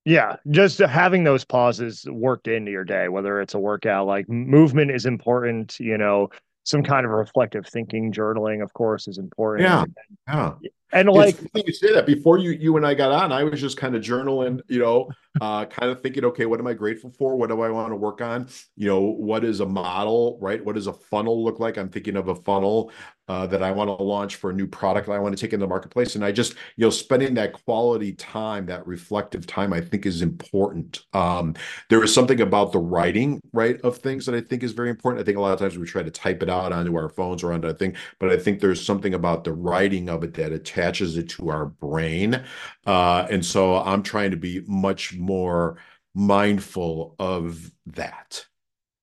Yeah 0.05 0.35
just 0.49 0.79
having 0.79 1.23
those 1.23 1.45
pauses 1.45 2.05
worked 2.09 2.47
into 2.47 2.71
your 2.71 2.83
day 2.83 3.07
whether 3.07 3.41
it's 3.41 3.53
a 3.53 3.59
workout 3.59 4.05
like 4.05 4.27
movement 4.29 4.91
is 4.91 5.05
important 5.05 5.79
you 5.79 5.97
know 5.97 6.29
some 6.65 6.83
kind 6.83 7.05
of 7.05 7.11
reflective 7.11 7.65
thinking 7.65 8.11
journaling 8.11 8.61
of 8.61 8.73
course 8.73 9.07
is 9.07 9.17
important. 9.17 9.63
Yeah 9.63 9.85
yeah 10.27 10.69
and 10.91 11.09
like 11.09 11.37
you 11.53 11.73
say 11.73 11.93
that 11.93 12.05
before 12.05 12.37
you 12.37 12.51
you 12.51 12.77
and 12.77 12.85
I 12.85 12.93
got 12.93 13.11
on, 13.11 13.31
I 13.31 13.43
was 13.43 13.61
just 13.61 13.77
kind 13.77 13.95
of 13.95 14.01
journaling, 14.01 14.61
you 14.67 14.79
know, 14.79 15.09
uh, 15.41 15.65
kind 15.65 15.91
of 15.91 16.01
thinking, 16.01 16.25
okay, 16.25 16.45
what 16.45 16.59
am 16.59 16.67
I 16.67 16.73
grateful 16.73 17.11
for? 17.11 17.35
What 17.35 17.49
do 17.49 17.61
I 17.61 17.69
want 17.69 17.91
to 17.91 17.95
work 17.95 18.21
on? 18.21 18.47
You 18.75 18.87
know, 18.87 19.01
what 19.01 19.43
is 19.43 19.59
a 19.59 19.65
model, 19.65 20.37
right? 20.41 20.63
What 20.63 20.75
does 20.75 20.87
a 20.87 20.93
funnel 20.93 21.43
look 21.43 21.59
like? 21.59 21.77
I'm 21.77 21.89
thinking 21.89 22.15
of 22.15 22.27
a 22.27 22.35
funnel 22.35 22.91
uh, 23.29 23.45
that 23.45 23.61
I 23.61 23.71
want 23.71 23.95
to 23.95 24.03
launch 24.03 24.37
for 24.37 24.49
a 24.49 24.53
new 24.53 24.65
product 24.65 25.05
that 25.07 25.13
I 25.13 25.19
want 25.19 25.37
to 25.37 25.41
take 25.41 25.53
in 25.53 25.59
the 25.59 25.67
marketplace. 25.67 26.15
And 26.15 26.25
I 26.25 26.31
just, 26.31 26.53
you 26.77 26.85
know, 26.85 26.89
spending 26.89 27.35
that 27.35 27.53
quality 27.53 28.13
time, 28.13 28.65
that 28.65 28.85
reflective 28.87 29.45
time, 29.45 29.71
I 29.71 29.81
think 29.81 30.07
is 30.07 30.23
important. 30.23 31.05
Um, 31.13 31.53
there 31.89 32.03
is 32.03 32.11
something 32.11 32.41
about 32.41 32.71
the 32.71 32.79
writing, 32.79 33.39
right, 33.53 33.79
of 33.81 33.99
things 33.99 34.25
that 34.25 34.33
I 34.33 34.41
think 34.41 34.63
is 34.63 34.71
very 34.71 34.89
important. 34.89 35.21
I 35.21 35.25
think 35.25 35.37
a 35.37 35.41
lot 35.41 35.53
of 35.53 35.59
times 35.59 35.77
we 35.77 35.85
try 35.85 36.01
to 36.01 36.09
type 36.09 36.41
it 36.41 36.49
out 36.49 36.73
onto 36.73 36.95
our 36.97 37.07
phones 37.07 37.43
or 37.43 37.53
onto 37.53 37.67
a 37.67 37.73
thing, 37.73 37.95
but 38.19 38.31
I 38.31 38.37
think 38.37 38.59
there's 38.59 38.83
something 38.83 39.13
about 39.13 39.43
the 39.43 39.53
writing 39.53 40.09
of 40.09 40.23
it 40.23 40.33
that 40.33 40.51
attaches 40.79 41.17
it 41.17 41.29
to 41.29 41.49
our 41.49 41.65
brain. 41.65 42.43
Uh, 42.85 43.27
and 43.29 43.45
so 43.45 43.77
I'm 43.77 44.03
trying 44.03 44.31
to 44.31 44.37
be 44.37 44.63
much 44.67 45.13
more 45.13 45.77
mindful 46.15 47.15
of 47.19 47.71
that. 47.87 48.45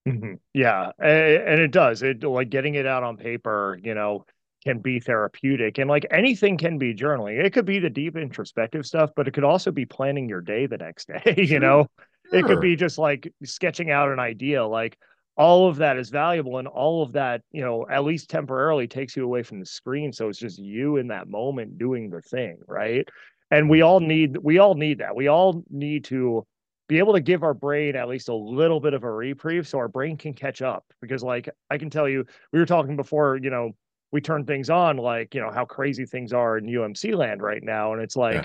Mm-hmm. 0.08 0.34
Yeah, 0.54 0.92
and 0.98 1.60
it 1.60 1.72
does. 1.72 2.02
It 2.02 2.22
like 2.22 2.48
getting 2.48 2.76
it 2.76 2.86
out 2.86 3.02
on 3.02 3.16
paper, 3.16 3.78
you 3.82 3.94
know, 3.94 4.24
can 4.64 4.78
be 4.78 5.00
therapeutic, 5.00 5.78
and 5.78 5.90
like 5.90 6.06
anything 6.12 6.56
can 6.56 6.78
be 6.78 6.94
journaling. 6.94 7.44
It 7.44 7.52
could 7.52 7.66
be 7.66 7.80
the 7.80 7.90
deep 7.90 8.16
introspective 8.16 8.86
stuff, 8.86 9.10
but 9.16 9.26
it 9.26 9.34
could 9.34 9.44
also 9.44 9.72
be 9.72 9.84
planning 9.84 10.28
your 10.28 10.40
day 10.40 10.66
the 10.66 10.78
next 10.78 11.08
day. 11.08 11.34
You 11.46 11.58
know, 11.58 11.88
sure. 12.30 12.38
it 12.38 12.46
could 12.46 12.60
be 12.60 12.76
just 12.76 12.98
like 12.98 13.32
sketching 13.42 13.90
out 13.90 14.10
an 14.10 14.20
idea. 14.20 14.64
Like 14.64 14.96
all 15.36 15.68
of 15.68 15.76
that 15.76 15.98
is 15.98 16.08
valuable, 16.10 16.58
and 16.58 16.68
all 16.68 17.02
of 17.02 17.12
that, 17.12 17.42
you 17.52 17.62
know, 17.62 17.86
at 17.90 18.04
least 18.04 18.30
temporarily 18.30 18.86
takes 18.86 19.16
you 19.16 19.24
away 19.24 19.42
from 19.42 19.60
the 19.60 19.66
screen. 19.66 20.12
So 20.12 20.28
it's 20.28 20.38
just 20.38 20.58
you 20.58 20.96
in 20.96 21.08
that 21.08 21.28
moment 21.28 21.78
doing 21.78 22.10
the 22.10 22.22
thing, 22.22 22.58
right? 22.66 23.06
And 23.50 23.68
we 23.68 23.82
all 23.82 24.00
need 24.00 24.36
we 24.38 24.58
all 24.58 24.74
need 24.74 24.98
that. 24.98 25.14
We 25.14 25.28
all 25.28 25.62
need 25.70 26.04
to 26.06 26.46
be 26.88 26.98
able 26.98 27.14
to 27.14 27.20
give 27.20 27.42
our 27.42 27.54
brain 27.54 27.96
at 27.96 28.08
least 28.08 28.28
a 28.28 28.34
little 28.34 28.80
bit 28.80 28.94
of 28.94 29.02
a 29.02 29.10
reprieve 29.10 29.66
so 29.66 29.78
our 29.78 29.88
brain 29.88 30.16
can 30.16 30.32
catch 30.32 30.62
up 30.62 30.84
because 31.00 31.22
like 31.22 31.48
i 31.70 31.78
can 31.78 31.90
tell 31.90 32.08
you 32.08 32.24
we 32.52 32.58
were 32.58 32.66
talking 32.66 32.96
before 32.96 33.38
you 33.42 33.50
know 33.50 33.72
we 34.12 34.20
turn 34.20 34.44
things 34.44 34.70
on 34.70 34.96
like 34.96 35.34
you 35.34 35.40
know 35.40 35.50
how 35.50 35.64
crazy 35.64 36.06
things 36.06 36.32
are 36.32 36.58
in 36.58 36.66
umc 36.66 37.14
land 37.14 37.42
right 37.42 37.62
now 37.62 37.92
and 37.92 38.02
it's 38.02 38.16
like 38.16 38.34
yeah. 38.34 38.42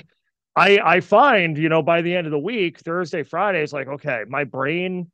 i 0.56 0.80
i 0.84 1.00
find 1.00 1.58
you 1.58 1.70
know 1.70 1.82
by 1.82 2.02
the 2.02 2.16
end 2.16 2.26
of 2.26 2.32
the 2.32 2.40
week 2.40 2.80
thursday 2.80 3.24
friday 3.24 3.62
it's 3.62 3.74
like 3.74 3.88
okay 3.88 4.24
my 4.28 4.44
brain 4.44 5.10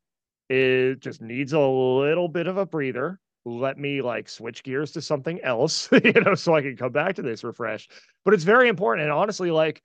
is 0.50 0.98
just 1.00 1.22
needs 1.22 1.54
a 1.54 1.60
little 1.60 2.28
bit 2.28 2.48
of 2.48 2.58
a 2.58 2.66
breather. 2.66 3.20
Let 3.46 3.78
me 3.78 4.02
like 4.02 4.28
switch 4.28 4.64
gears 4.64 4.92
to 4.94 5.02
something 5.02 5.40
else 5.42 5.90
you 6.04 6.14
know 6.14 6.36
so 6.36 6.54
i 6.54 6.62
can 6.62 6.76
come 6.76 6.92
back 6.92 7.16
to 7.16 7.22
this 7.22 7.44
refresh. 7.44 7.88
But 8.26 8.34
it's 8.34 8.44
very 8.44 8.68
important 8.68 9.04
and 9.06 9.14
honestly 9.14 9.52
like 9.52 9.82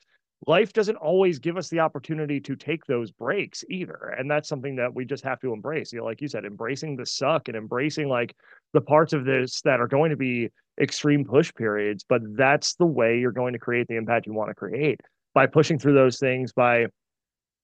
life 0.48 0.72
doesn't 0.72 0.96
always 0.96 1.38
give 1.38 1.56
us 1.56 1.68
the 1.68 1.78
opportunity 1.78 2.40
to 2.40 2.56
take 2.56 2.84
those 2.86 3.12
breaks 3.12 3.62
either 3.70 4.14
and 4.18 4.28
that's 4.28 4.48
something 4.48 4.74
that 4.76 4.92
we 4.92 5.04
just 5.04 5.22
have 5.24 5.38
to 5.40 5.52
embrace. 5.52 5.92
You 5.92 6.00
know 6.00 6.04
like 6.04 6.20
you 6.20 6.28
said 6.28 6.44
embracing 6.44 6.96
the 6.96 7.06
suck 7.06 7.48
and 7.48 7.56
embracing 7.56 8.08
like 8.08 8.34
the 8.72 8.80
parts 8.80 9.12
of 9.12 9.24
this 9.24 9.60
that 9.62 9.80
are 9.80 9.88
going 9.88 10.10
to 10.10 10.16
be 10.16 10.48
extreme 10.80 11.24
push 11.24 11.52
periods 11.54 12.04
but 12.08 12.22
that's 12.36 12.74
the 12.76 12.86
way 12.86 13.18
you're 13.18 13.30
going 13.30 13.52
to 13.52 13.58
create 13.58 13.86
the 13.88 13.96
impact 13.96 14.26
you 14.26 14.32
want 14.32 14.48
to 14.48 14.54
create 14.54 14.98
by 15.34 15.46
pushing 15.46 15.78
through 15.78 15.94
those 15.94 16.18
things 16.18 16.52
by 16.52 16.86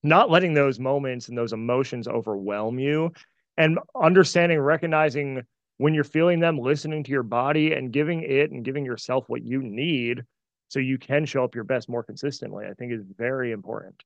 not 0.02 0.30
letting 0.30 0.54
those 0.54 0.78
moments 0.78 1.28
and 1.28 1.36
those 1.36 1.52
emotions 1.52 2.08
overwhelm 2.08 2.78
you. 2.78 3.12
And 3.56 3.78
understanding 4.00 4.60
recognizing 4.60 5.42
when 5.78 5.94
you're 5.94 6.04
feeling 6.04 6.40
them 6.40 6.58
listening 6.58 7.02
to 7.04 7.10
your 7.10 7.22
body 7.22 7.72
and 7.72 7.92
giving 7.92 8.22
it 8.22 8.50
and 8.50 8.64
giving 8.64 8.84
yourself 8.84 9.24
what 9.28 9.42
you 9.42 9.62
need 9.62 10.22
so 10.68 10.80
you 10.80 10.98
can 10.98 11.24
show 11.24 11.42
up 11.42 11.54
your 11.54 11.64
best 11.64 11.88
more 11.88 12.02
consistently 12.02 12.66
i 12.66 12.74
think 12.74 12.92
is 12.92 13.02
very 13.16 13.52
important. 13.52 14.02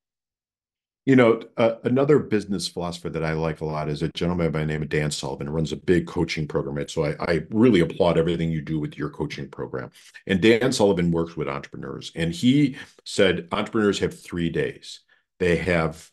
You 1.05 1.17
know 1.17 1.43
uh, 1.57 1.75
another 1.83 2.21
business 2.21 2.69
philosopher 2.69 3.11
that 3.11 3.25
i 3.25 3.33
like 3.33 3.61
a 3.61 3.65
lot 3.65 3.89
is 3.89 4.03
a 4.03 4.09
gentleman 4.09 4.53
by 4.53 4.61
the 4.61 4.67
name 4.67 4.83
of 4.83 4.89
dan 4.89 5.11
sullivan 5.11 5.49
who 5.49 5.53
runs 5.53 5.73
a 5.73 5.77
big 5.77 6.07
coaching 6.07 6.47
program 6.47 6.87
so 6.89 7.05
I, 7.05 7.17
I 7.19 7.41
really 7.51 7.81
applaud 7.81 8.17
everything 8.17 8.53
you 8.53 8.63
do 8.63 8.79
with 8.79 8.97
your 8.97 9.11
coaching 9.11 9.49
program. 9.49 9.91
And 10.29 10.41
dan 10.41 10.73
sullivan 10.73 11.11
works 11.11 11.37
with 11.37 11.49
entrepreneurs 11.49 12.13
and 12.15 12.33
he 12.33 12.77
said 13.05 13.49
entrepreneurs 13.51 13.99
have 13.99 14.19
three 14.19 14.49
days 14.49 15.01
they 15.39 15.57
have 15.57 16.11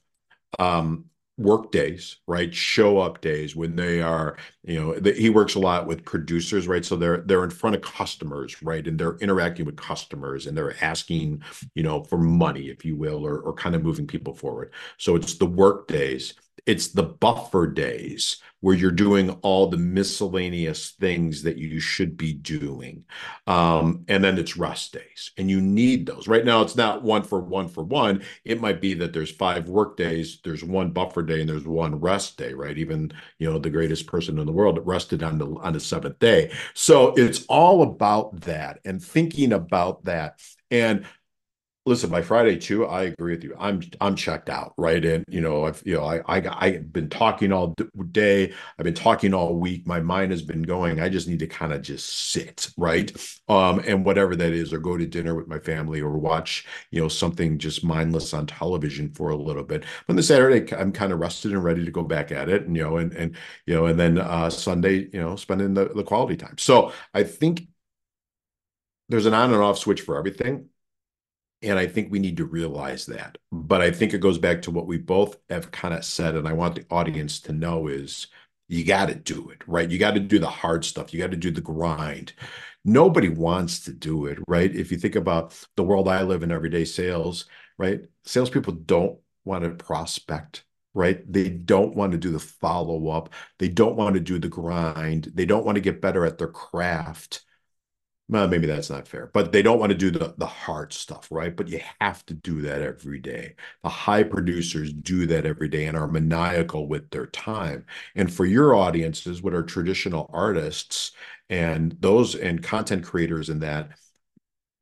um, 0.60 1.06
work 1.38 1.72
days, 1.72 2.18
right? 2.28 2.54
Show 2.54 3.00
up 3.00 3.22
days 3.22 3.56
when 3.56 3.76
they 3.76 4.02
are, 4.02 4.38
you 4.64 4.80
know, 4.80 4.96
the, 5.00 5.14
he 5.14 5.30
works 5.30 5.56
a 5.56 5.60
lot 5.60 5.88
with 5.88 6.04
producers, 6.06 6.68
right? 6.68 6.84
So 6.84 6.96
they're 6.98 7.20
they're 7.22 7.44
in 7.44 7.50
front 7.50 7.76
of 7.76 7.82
customers, 7.82 8.62
right? 8.62 8.86
And 8.86 9.00
they're 9.00 9.18
interacting 9.18 9.66
with 9.66 9.78
customers 9.78 10.48
and 10.48 10.58
they're 10.58 10.76
asking, 10.84 11.44
you 11.76 11.84
know, 11.84 12.04
for 12.04 12.18
money, 12.18 12.70
if 12.70 12.84
you 12.84 12.96
will, 12.98 13.26
or 13.26 13.40
or 13.40 13.54
kind 13.54 13.76
of 13.76 13.84
moving 13.84 14.08
people 14.08 14.34
forward. 14.34 14.74
So 14.98 15.16
it's 15.16 15.36
the 15.36 15.46
work 15.46 15.88
days. 15.88 16.34
It's 16.66 16.90
the 16.90 17.04
buffer 17.04 17.68
days 17.68 18.42
where 18.62 18.76
you're 18.76 18.92
doing 18.92 19.30
all 19.42 19.68
the 19.68 19.78
miscellaneous 19.78 20.92
things 20.92 21.44
that 21.44 21.58
you 21.58 21.80
should 21.80 22.18
be 22.18 22.34
doing. 22.34 23.06
Um, 23.48 24.04
and 24.10 24.24
then 24.24 24.38
it's 24.38 24.58
rest 24.58 24.94
days. 24.94 25.32
And 25.38 25.50
you 25.50 25.62
need 25.62 26.06
those. 26.06 26.28
Right 26.28 26.44
now, 26.44 26.62
it's 26.62 26.76
not 26.76 27.04
one 27.04 27.24
for 27.24 27.40
one 27.40 27.70
for 27.70 27.84
one. 27.84 28.22
It 28.44 28.60
might 28.60 28.82
be 28.82 28.94
that 28.96 29.14
there's 29.14 29.32
five 29.32 29.70
work 29.70 29.96
days, 29.96 30.40
there's 30.44 30.64
one 30.64 30.92
buffer 30.92 31.24
day, 31.24 31.40
and 31.40 31.50
there's 31.50 31.66
one 31.66 32.00
rest 32.00 32.38
day, 32.38 32.54
right? 32.54 32.78
Even, 32.78 33.14
you 33.38 33.50
know, 33.50 33.60
the 33.60 33.70
greatest 33.70 34.08
person 34.08 34.38
in 34.38 34.46
the 34.46 34.52
world 34.52 34.80
rested 34.86 35.24
on 35.24 35.38
the 35.38 35.48
on 35.62 35.74
the 35.74 35.80
seventh 35.80 36.20
day. 36.20 36.52
So 36.74 37.14
it's 37.16 37.46
all 37.48 37.82
about 37.84 38.42
that 38.42 38.80
and 38.84 39.02
thinking 39.02 39.54
about 39.54 40.04
that. 40.06 40.42
And 40.72 41.06
listen 41.86 42.10
by 42.10 42.22
friday 42.22 42.58
too 42.58 42.86
i 42.86 43.04
agree 43.04 43.34
with 43.34 43.44
you. 43.44 43.56
I'm 43.58 43.82
i'm 44.00 44.16
checked 44.16 44.50
out 44.50 44.74
right? 44.78 45.04
And 45.04 45.26
you 45.28 45.42
know 45.42 45.66
i've 45.66 45.82
you 45.86 45.96
know 45.96 46.04
i, 46.04 46.18
I 46.28 46.66
i've 46.66 46.94
been 46.94 47.10
talking 47.10 47.52
all 47.52 47.74
day. 48.12 48.54
I've 48.78 48.84
been 48.84 48.94
talking 48.94 49.34
all 49.34 49.56
week. 49.56 49.88
My 49.88 50.00
mind 50.00 50.32
has 50.32 50.42
been 50.42 50.62
going. 50.64 51.00
I 51.00 51.10
just 51.10 51.28
need 51.28 51.40
to 51.40 51.48
kind 51.48 51.74
of 51.74 51.82
just 51.82 52.32
sit 52.32 52.70
right? 52.78 53.12
Um 53.48 53.80
and 53.80 54.06
whatever 54.06 54.36
that 54.36 54.52
is 54.54 54.74
or 54.74 54.80
go 54.80 54.98
to 54.98 55.06
dinner 55.06 55.36
with 55.36 55.48
my 55.48 55.60
family 55.60 56.02
or 56.02 56.18
watch 56.18 56.68
you 56.92 57.02
know 57.02 57.08
something 57.08 57.58
just 57.58 57.84
mindless 57.84 58.34
on 58.34 58.46
television 58.46 59.10
for 59.14 59.30
a 59.30 59.36
little 59.36 59.64
bit. 59.64 59.84
But 60.08 60.16
the 60.16 60.24
saturday 60.24 60.72
i'm 60.76 60.92
kind 60.92 61.14
of 61.14 61.20
rested 61.20 61.54
and 61.54 61.64
ready 61.64 61.86
to 61.86 61.92
go 61.92 62.04
back 62.04 62.32
at 62.32 62.50
it 62.50 62.64
and 62.68 62.76
you 62.76 62.84
know 62.84 62.98
and 62.98 63.14
and 63.14 63.38
you 63.66 63.74
know 63.74 63.86
and 63.86 64.00
then 64.00 64.18
uh 64.18 64.50
sunday 64.50 65.10
you 65.14 65.20
know 65.22 65.36
spending 65.36 65.74
the, 65.74 65.86
the 65.96 66.04
quality 66.04 66.36
time. 66.36 66.58
So 66.58 66.92
i 67.14 67.24
think 67.24 67.68
there's 69.10 69.26
an 69.26 69.34
on 69.34 69.54
and 69.54 69.62
off 69.62 69.78
switch 69.78 70.02
for 70.02 70.18
everything 70.18 70.70
and 71.62 71.78
I 71.78 71.88
think 71.88 72.12
we 72.12 72.20
need 72.20 72.38
to 72.38 72.46
realize 72.46 73.06
that. 73.08 73.38
But 73.52 73.82
I 73.82 73.92
think 73.92 74.14
it 74.14 74.22
goes 74.22 74.38
back 74.38 74.62
to 74.64 74.72
what 74.72 74.88
we 74.88 74.98
both 74.98 75.38
have 75.50 75.72
kind 75.72 75.94
of 75.94 76.06
said, 76.06 76.36
and 76.36 76.48
I 76.48 76.54
want 76.54 76.76
the 76.76 76.86
audience 76.90 77.40
to 77.42 77.54
know 77.54 77.88
is 77.88 78.28
you 78.68 78.86
got 78.86 79.08
to 79.08 79.16
do 79.16 79.50
it, 79.50 79.68
right? 79.68 79.90
You 79.90 79.98
got 79.98 80.14
to 80.14 80.20
do 80.20 80.40
the 80.40 80.50
hard 80.50 80.86
stuff. 80.86 81.14
You 81.14 81.20
got 81.20 81.32
to 81.32 81.38
do 81.38 81.52
the 81.52 81.62
grind. 81.62 82.34
Nobody 82.86 83.28
wants 83.28 83.82
to 83.82 83.94
do 83.94 84.28
it, 84.28 84.38
right? 84.48 84.74
If 84.74 84.92
you 84.92 84.98
think 84.98 85.16
about 85.16 85.60
the 85.76 85.84
world 85.84 86.08
I 86.08 86.22
live 86.22 86.44
in, 86.44 86.52
everyday 86.52 86.86
sales, 86.86 87.46
right? 87.78 88.02
Salespeople 88.24 88.74
don't 88.74 89.20
want 89.44 89.64
to 89.64 89.72
prospect, 89.72 90.64
right? 90.94 91.22
They 91.32 91.50
don't 91.50 91.96
want 91.96 92.14
to 92.14 92.18
do 92.18 92.32
the 92.32 92.40
follow 92.40 93.10
up. 93.10 93.34
They 93.58 93.70
don't 93.70 93.96
want 93.96 94.14
to 94.14 94.22
do 94.22 94.40
the 94.40 94.48
grind. 94.48 95.32
They 95.34 95.46
don't 95.46 95.66
want 95.66 95.76
to 95.76 95.82
get 95.82 96.02
better 96.02 96.26
at 96.26 96.38
their 96.38 96.48
craft 96.48 97.42
well, 98.30 98.48
maybe 98.48 98.68
that's 98.68 98.92
not 98.92 99.08
fair, 99.08 99.32
but 99.34 99.52
they 99.52 99.64
don't 99.64 99.80
want 99.80 99.92
to 99.92 99.98
do 99.98 100.12
the, 100.12 100.36
the 100.38 100.46
hard 100.46 100.94
stuff, 100.94 101.28
right? 101.32 101.56
But 101.56 101.68
you 101.68 101.82
have 102.00 102.24
to 102.28 102.36
do 102.36 102.62
that 102.62 102.82
every 102.84 103.20
day. 103.20 103.56
The 103.82 103.90
high 103.90 104.22
producers 104.22 104.94
do 104.94 105.26
that 105.28 105.48
every 105.48 105.68
day 105.68 105.88
and 105.88 105.98
are 105.98 106.08
maniacal 106.08 106.88
with 106.88 107.10
their 107.10 107.26
time. 107.26 107.88
And 108.16 108.32
for 108.32 108.46
your 108.46 108.76
audiences, 108.76 109.42
what 109.42 109.56
are 109.56 109.64
traditional 109.64 110.30
artists 110.32 111.12
and 111.50 111.98
those 112.00 112.36
and 112.36 112.62
content 112.62 113.04
creators 113.04 113.50
and 113.50 113.62
that, 113.64 113.90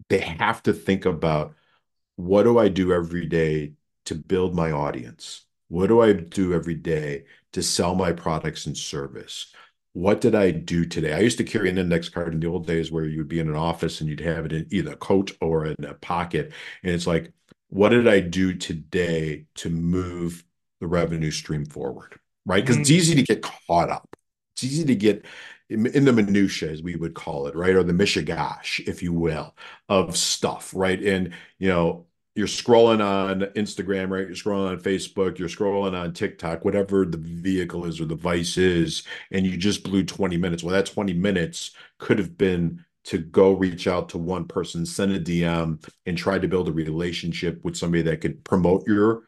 they 0.09 0.19
have 0.19 0.61
to 0.63 0.73
think 0.73 1.05
about 1.05 1.55
what 2.15 2.43
do 2.43 2.57
I 2.57 2.69
do 2.69 2.93
every 2.93 3.25
day 3.27 3.73
to 4.05 4.15
build 4.15 4.55
my 4.55 4.71
audience? 4.71 5.45
What 5.69 5.87
do 5.87 6.01
I 6.01 6.13
do 6.13 6.53
every 6.53 6.75
day 6.75 7.25
to 7.53 7.63
sell 7.63 7.95
my 7.95 8.11
products 8.11 8.65
and 8.65 8.77
service? 8.77 9.53
What 9.97 10.21
did 10.21 10.35
I 10.35 10.51
do 10.51 10.85
today? 10.85 11.13
I 11.13 11.21
used 11.21 11.39
to 11.39 11.43
carry 11.43 11.71
an 11.71 11.79
index 11.79 12.07
card 12.07 12.31
in 12.31 12.39
the 12.39 12.45
old 12.45 12.67
days 12.67 12.91
where 12.91 13.05
you'd 13.05 13.27
be 13.27 13.39
in 13.39 13.49
an 13.49 13.55
office 13.55 13.99
and 13.99 14.07
you'd 14.07 14.19
have 14.19 14.45
it 14.45 14.53
in 14.53 14.67
either 14.69 14.91
a 14.91 14.95
coat 14.95 15.35
or 15.41 15.65
in 15.65 15.83
a 15.83 15.95
pocket. 15.95 16.51
And 16.83 16.93
it's 16.93 17.07
like, 17.07 17.33
what 17.69 17.89
did 17.89 18.07
I 18.07 18.19
do 18.19 18.53
today 18.53 19.47
to 19.55 19.71
move 19.71 20.43
the 20.79 20.85
revenue 20.85 21.31
stream 21.31 21.65
forward? 21.65 22.19
Right. 22.45 22.63
Because 22.63 22.75
mm-hmm. 22.75 22.81
it's 22.81 22.91
easy 22.91 23.15
to 23.15 23.23
get 23.23 23.41
caught 23.41 23.89
up. 23.89 24.15
It's 24.53 24.63
easy 24.63 24.85
to 24.85 24.95
get 24.95 25.25
in, 25.67 25.87
in 25.87 26.05
the 26.05 26.13
minutia, 26.13 26.69
as 26.69 26.83
we 26.83 26.95
would 26.95 27.15
call 27.15 27.47
it, 27.47 27.55
right? 27.55 27.75
Or 27.75 27.81
the 27.81 27.91
mishigash, 27.91 28.87
if 28.87 29.01
you 29.01 29.13
will, 29.13 29.55
of 29.89 30.15
stuff, 30.15 30.73
right? 30.75 31.01
And, 31.01 31.33
you 31.57 31.69
know, 31.69 32.05
you're 32.37 32.47
scrolling 32.47 33.03
on 33.03 33.41
Instagram, 33.55 34.09
right? 34.09 34.27
You're 34.27 34.35
scrolling 34.35 34.69
on 34.69 34.79
Facebook, 34.79 35.39
you're 35.39 35.49
scrolling 35.49 35.99
on 35.99 36.13
TikTok, 36.13 36.63
whatever 36.63 37.03
the 37.03 37.17
vehicle 37.17 37.85
is 37.85 37.99
or 37.99 38.05
the 38.05 38.15
vice 38.15 38.57
is, 38.57 39.03
and 39.31 39.45
you 39.45 39.57
just 39.57 39.83
blew 39.83 40.03
20 40.03 40.37
minutes. 40.37 40.63
Well, 40.63 40.73
that 40.73 40.85
20 40.85 41.13
minutes 41.13 41.71
could 41.97 42.19
have 42.19 42.37
been 42.37 42.85
to 43.05 43.17
go 43.17 43.53
reach 43.53 43.87
out 43.87 44.09
to 44.09 44.17
one 44.17 44.45
person, 44.45 44.85
send 44.85 45.13
a 45.13 45.19
DM, 45.19 45.83
and 46.05 46.17
try 46.17 46.37
to 46.37 46.47
build 46.47 46.67
a 46.67 46.73
relationship 46.73 47.63
with 47.63 47.75
somebody 47.75 48.03
that 48.03 48.21
could 48.21 48.43
promote 48.43 48.85
your 48.85 49.23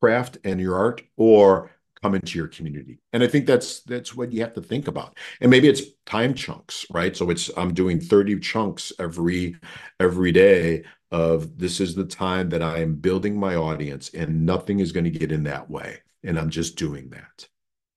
craft 0.00 0.38
and 0.42 0.60
your 0.60 0.76
art 0.76 1.02
or 1.16 1.70
come 2.02 2.14
into 2.14 2.38
your 2.38 2.48
community. 2.48 2.98
And 3.12 3.22
I 3.22 3.26
think 3.26 3.46
that's 3.46 3.80
that's 3.82 4.14
what 4.14 4.32
you 4.32 4.40
have 4.40 4.54
to 4.54 4.62
think 4.62 4.88
about. 4.88 5.18
And 5.40 5.50
maybe 5.50 5.68
it's 5.68 5.82
time 6.06 6.34
chunks, 6.34 6.86
right? 6.90 7.16
So 7.16 7.30
it's 7.30 7.50
I'm 7.56 7.74
doing 7.74 8.00
30 8.00 8.40
chunks 8.40 8.92
every 8.98 9.56
every 9.98 10.32
day 10.32 10.84
of 11.10 11.58
this 11.58 11.80
is 11.80 11.94
the 11.94 12.04
time 12.04 12.48
that 12.50 12.62
I 12.62 12.78
am 12.78 12.94
building 12.94 13.38
my 13.38 13.56
audience 13.56 14.10
and 14.14 14.46
nothing 14.46 14.78
is 14.78 14.92
going 14.92 15.04
to 15.04 15.10
get 15.10 15.32
in 15.32 15.42
that 15.44 15.68
way. 15.68 15.98
And 16.22 16.38
I'm 16.38 16.50
just 16.50 16.76
doing 16.76 17.10
that. 17.10 17.48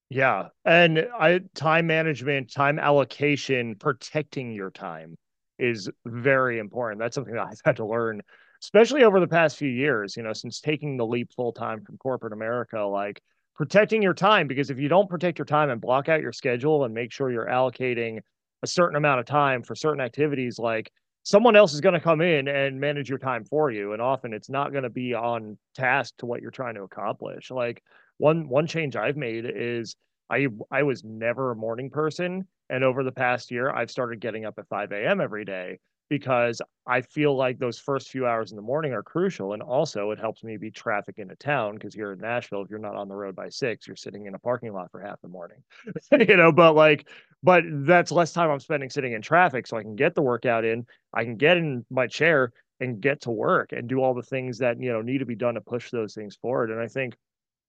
Yeah. 0.10 0.50
And 0.66 1.08
I 1.18 1.42
time 1.56 1.88
management, 1.88 2.52
time 2.52 2.80
allocation, 2.80 3.76
protecting 3.76 4.52
your 4.52 4.72
time 4.72 5.16
is 5.60 5.90
very 6.06 6.60
important. 6.60 7.00
That's 7.00 7.16
something 7.16 7.34
that 7.34 7.48
I've 7.48 7.62
had 7.64 7.78
to 7.78 7.86
learn, 7.86 8.22
especially 8.62 9.04
over 9.04 9.20
the 9.20 9.28
past 9.28 9.58
few 9.58 9.70
years, 9.70 10.18
you 10.18 10.24
know, 10.24 10.34
since 10.34 10.60
taking 10.60 10.98
the 10.98 11.06
leap 11.06 11.32
full 11.34 11.54
time 11.54 11.84
from 11.84 11.98
corporate 11.98 12.34
America, 12.34 12.82
like 12.82 13.22
protecting 13.56 14.02
your 14.02 14.14
time, 14.14 14.48
because 14.48 14.70
if 14.70 14.80
you 14.80 14.88
don't 14.88 15.10
protect 15.10 15.38
your 15.38 15.46
time 15.46 15.70
and 15.70 15.80
block 15.80 16.10
out 16.10 16.22
your 16.22 16.34
schedule 16.34 16.86
and 16.86 16.94
make 16.94 17.12
sure 17.12 17.32
you're 17.32 17.48
allocating 17.48 18.20
a 18.64 18.68
certain 18.68 18.96
amount 18.96 19.20
of 19.20 19.26
time 19.26 19.62
for 19.64 19.76
certain 19.76 20.02
activities, 20.02 20.58
like 20.58 20.92
someone 21.24 21.56
else 21.56 21.74
is 21.74 21.82
going 21.82 21.94
to 21.94 22.00
come 22.00 22.22
in 22.22 22.48
and 22.48 22.80
manage 22.80 23.10
your 23.10 23.20
time 23.20 23.46
for 23.46 23.72
you 23.72 23.94
and 23.94 24.02
often 24.02 24.34
it's 24.34 24.50
not 24.50 24.72
going 24.72 24.84
to 24.84 24.90
be 24.90 25.14
on 25.14 25.58
task 25.74 26.14
to 26.18 26.26
what 26.26 26.42
you're 26.42 26.52
trying 26.52 26.76
to 26.76 26.84
accomplish. 26.84 27.50
Like 27.50 27.82
one 28.18 28.48
one 28.48 28.68
change 28.68 28.96
i've 28.96 29.18
made 29.18 29.46
is 29.46 29.96
i 30.30 30.48
i 30.72 30.84
was 30.84 31.04
never 31.04 31.52
a 31.52 31.56
morning 31.56 31.90
person 31.90 32.48
and 32.70 32.84
over 32.84 33.04
the 33.04 33.12
past 33.12 33.52
year 33.52 33.70
i've 33.70 33.92
started 33.92 34.20
getting 34.20 34.46
up 34.46 34.56
at 34.58 34.68
5 34.68 34.92
a.m 34.92 35.20
every 35.20 35.46
day 35.46 35.80
because 36.10 36.62
i 36.88 37.02
feel 37.02 37.36
like 37.36 37.58
those 37.58 37.80
first 37.80 38.10
few 38.10 38.26
hours 38.26 38.52
in 38.52 38.56
the 38.56 38.62
morning 38.62 38.94
are 38.94 39.04
crucial 39.04 39.54
and 39.54 39.62
also 39.62 40.12
it 40.12 40.20
helps 40.20 40.44
me 40.44 40.58
beat 40.58 40.76
traffic 40.76 41.18
into 41.18 41.36
town 41.36 41.74
because 41.76 41.94
here 41.94 42.12
in 42.14 42.20
nashville 42.20 42.62
if 42.62 42.70
you're 42.70 42.80
not 42.80 42.96
on 42.96 43.08
the 43.08 43.16
road 43.16 43.36
by 43.36 43.50
six 43.50 43.88
you're 43.88 43.96
sitting 43.96 44.26
in 44.26 44.36
a 44.36 44.40
parking 44.40 44.74
lot 44.74 44.92
for 44.92 45.02
half 45.02 45.20
the 45.22 45.28
morning 45.28 45.58
you 46.20 46.38
know 46.38 46.52
but 46.52 46.74
like 46.74 47.08
but 47.44 47.66
that's 47.68 48.12
less 48.12 48.32
time 48.32 48.50
I'm 48.50 48.60
spending 48.62 48.90
sitting 48.90 49.12
in 49.14 49.22
traffic. 49.22 49.68
So 49.68 49.76
I 49.78 49.84
can 49.84 49.96
get 49.96 50.16
the 50.16 50.22
workout 50.22 50.64
in, 50.64 50.86
I 51.14 51.26
can 51.26 51.36
get 51.36 51.58
in 51.58 51.86
my 51.92 52.08
chair 52.08 52.54
and 52.80 53.02
get 53.02 53.22
to 53.22 53.32
work 53.32 53.74
and 53.74 53.88
do 53.88 54.02
all 54.02 54.14
the 54.14 54.24
things 54.24 54.58
that, 54.60 54.82
you 54.82 54.92
know, 54.92 55.02
need 55.02 55.20
to 55.20 55.26
be 55.26 55.36
done 55.36 55.56
to 55.56 55.62
push 55.62 55.92
those 55.92 56.14
things 56.14 56.38
forward. 56.38 56.72
And 56.72 56.80
I 56.80 56.88
think 56.88 57.16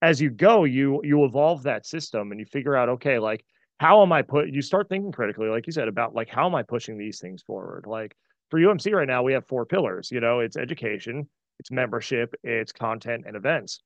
as 0.01 0.21
you 0.21 0.29
go, 0.29 0.63
you, 0.63 1.01
you 1.03 1.25
evolve 1.25 1.63
that 1.63 1.85
system 1.85 2.31
and 2.31 2.39
you 2.39 2.45
figure 2.45 2.75
out, 2.75 2.89
okay, 2.89 3.19
like, 3.19 3.45
how 3.79 4.01
am 4.01 4.11
I 4.11 4.21
put, 4.21 4.49
you 4.49 4.61
start 4.61 4.89
thinking 4.89 5.11
critically, 5.11 5.49
like 5.49 5.67
you 5.67 5.73
said, 5.73 5.87
about 5.87 6.15
like, 6.15 6.29
how 6.29 6.45
am 6.45 6.55
I 6.55 6.63
pushing 6.63 6.97
these 6.97 7.19
things 7.19 7.43
forward? 7.43 7.85
Like 7.87 8.15
for 8.49 8.59
UMC 8.59 8.93
right 8.93 9.07
now, 9.07 9.23
we 9.23 9.33
have 9.33 9.47
four 9.47 9.65
pillars, 9.65 10.11
you 10.11 10.19
know, 10.19 10.39
it's 10.39 10.57
education, 10.57 11.27
it's 11.59 11.71
membership, 11.71 12.33
it's 12.43 12.71
content 12.71 13.25
and 13.27 13.35
events. 13.35 13.81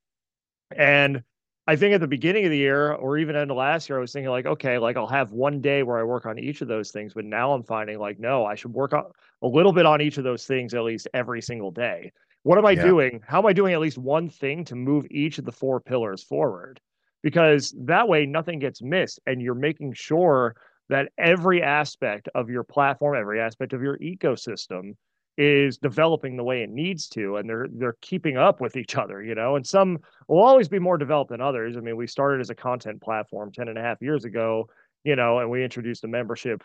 And 0.75 1.23
I 1.69 1.75
think 1.75 1.93
at 1.93 2.01
the 2.01 2.07
beginning 2.07 2.45
of 2.45 2.51
the 2.51 2.57
year 2.57 2.93
or 2.93 3.17
even 3.17 3.35
end 3.35 3.51
of 3.51 3.57
last 3.57 3.89
year, 3.89 3.99
I 3.99 4.01
was 4.01 4.11
thinking 4.11 4.31
like, 4.31 4.45
okay, 4.47 4.79
like 4.79 4.97
I'll 4.97 5.07
have 5.07 5.31
one 5.31 5.61
day 5.61 5.83
where 5.83 5.99
I 5.99 6.03
work 6.03 6.25
on 6.25 6.39
each 6.39 6.61
of 6.61 6.67
those 6.67 6.91
things. 6.91 7.13
But 7.13 7.25
now 7.25 7.53
I'm 7.53 7.63
finding 7.63 7.99
like, 7.99 8.19
no, 8.19 8.43
I 8.43 8.55
should 8.55 8.73
work 8.73 8.93
on 8.93 9.05
a 9.43 9.47
little 9.47 9.71
bit 9.71 9.85
on 9.85 10.01
each 10.01 10.17
of 10.17 10.23
those 10.23 10.45
things 10.45 10.73
at 10.73 10.83
least 10.83 11.07
every 11.13 11.41
single 11.43 11.69
day. 11.69 12.11
What 12.41 12.57
am 12.57 12.65
I 12.65 12.71
yeah. 12.71 12.85
doing? 12.85 13.21
How 13.27 13.37
am 13.37 13.45
I 13.45 13.53
doing 13.53 13.73
at 13.73 13.79
least 13.79 13.97
one 13.97 14.29
thing 14.29 14.65
to 14.65 14.75
move 14.75 15.05
each 15.11 15.37
of 15.37 15.45
the 15.45 15.51
four 15.51 15.79
pillars 15.79 16.23
forward? 16.23 16.79
Because 17.21 17.75
that 17.85 18.07
way 18.07 18.25
nothing 18.25 18.59
gets 18.59 18.81
missed 18.81 19.19
and 19.25 19.41
you're 19.41 19.55
making 19.55 19.93
sure 19.93 20.55
that 20.89 21.09
every 21.17 21.61
aspect 21.61 22.29
of 22.33 22.49
your 22.49 22.63
platform, 22.63 23.15
every 23.17 23.39
aspect 23.39 23.73
of 23.73 23.81
your 23.81 23.97
ecosystem 23.99 24.95
is 25.37 25.77
developing 25.77 26.35
the 26.35 26.43
way 26.43 26.63
it 26.63 26.69
needs 26.69 27.07
to 27.07 27.37
and 27.37 27.49
they're 27.49 27.67
they're 27.71 27.95
keeping 28.01 28.35
up 28.35 28.59
with 28.59 28.75
each 28.75 28.97
other 28.97 29.23
you 29.23 29.35
know? 29.35 29.55
And 29.55 29.65
some 29.65 29.99
will 30.27 30.43
always 30.43 30.67
be 30.67 30.79
more 30.79 30.97
developed 30.97 31.31
than 31.31 31.39
others. 31.39 31.77
I 31.77 31.79
mean 31.79 31.95
we 31.95 32.07
started 32.07 32.41
as 32.41 32.49
a 32.49 32.55
content 32.55 33.01
platform 33.01 33.51
10 33.53 33.69
and 33.69 33.77
a 33.77 33.81
half 33.81 34.01
years 34.01 34.25
ago 34.25 34.67
you 35.05 35.15
know 35.15 35.39
and 35.39 35.49
we 35.49 35.63
introduced 35.63 36.03
a 36.03 36.09
membership 36.09 36.61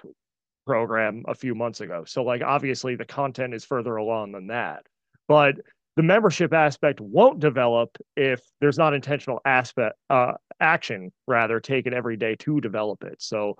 program 0.67 1.23
a 1.29 1.35
few 1.35 1.55
months 1.55 1.81
ago. 1.83 2.05
So 2.05 2.25
like 2.25 2.43
obviously 2.43 2.97
the 2.97 3.05
content 3.05 3.55
is 3.55 3.65
further 3.65 3.95
along 3.95 4.33
than 4.33 4.49
that. 4.49 4.87
But 5.29 5.55
the 5.97 6.03
membership 6.03 6.53
aspect 6.53 7.01
won't 7.01 7.39
develop 7.39 7.97
if 8.17 8.41
there's 8.61 8.79
not 8.79 8.95
intentional 8.95 9.41
aspect 9.45 9.97
uh, 10.11 10.33
action 10.61 11.13
rather 11.27 11.61
taken 11.61 11.95
every 11.95 12.17
day 12.17 12.35
to 12.37 12.61
develop 12.61 13.05
it 13.05 13.21
so 13.21 13.57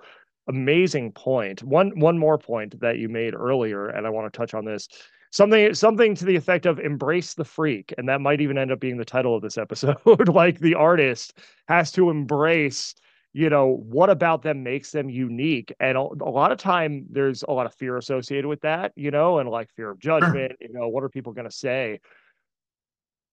amazing 0.47 1.11
point. 1.11 1.63
One 1.63 1.99
one 1.99 2.17
more 2.17 2.37
point 2.37 2.79
that 2.81 2.97
you 2.97 3.09
made 3.09 3.33
earlier, 3.33 3.87
and 3.87 4.05
I 4.05 4.09
want 4.09 4.31
to 4.31 4.37
touch 4.37 4.53
on 4.53 4.65
this. 4.65 4.87
something 5.31 5.73
something 5.73 6.15
to 6.15 6.25
the 6.25 6.35
effect 6.35 6.65
of 6.65 6.79
embrace 6.79 7.33
the 7.33 7.45
freak 7.45 7.93
and 7.97 8.07
that 8.07 8.21
might 8.21 8.41
even 8.41 8.57
end 8.57 8.71
up 8.71 8.79
being 8.79 8.97
the 8.97 9.05
title 9.05 9.35
of 9.35 9.41
this 9.41 9.57
episode 9.65 10.29
like 10.29 10.59
the 10.59 10.75
artist 10.75 11.37
has 11.67 11.91
to 11.91 12.09
embrace 12.09 12.95
you 13.33 13.49
know 13.49 13.81
what 13.89 14.09
about 14.09 14.43
them 14.43 14.63
makes 14.63 14.91
them 14.91 15.09
unique 15.09 15.73
and 15.79 15.97
a, 15.97 16.01
a, 16.01 16.31
lot 16.39 16.53
of 16.53 16.57
time 16.57 17.05
there's 17.09 17.43
a 17.43 17.51
lot 17.51 17.65
of 17.65 17.73
fear 17.73 17.97
associated 17.97 18.47
with 18.47 18.61
that 18.61 18.93
you 18.95 19.11
know 19.11 19.39
and 19.39 19.49
like 19.49 19.69
fear 19.75 19.89
of 19.89 19.99
judgment 19.99 20.53
you 20.61 20.71
know 20.71 20.87
what 20.87 21.03
are 21.03 21.09
people 21.09 21.33
going 21.33 21.49
to 21.49 21.55
say 21.55 21.99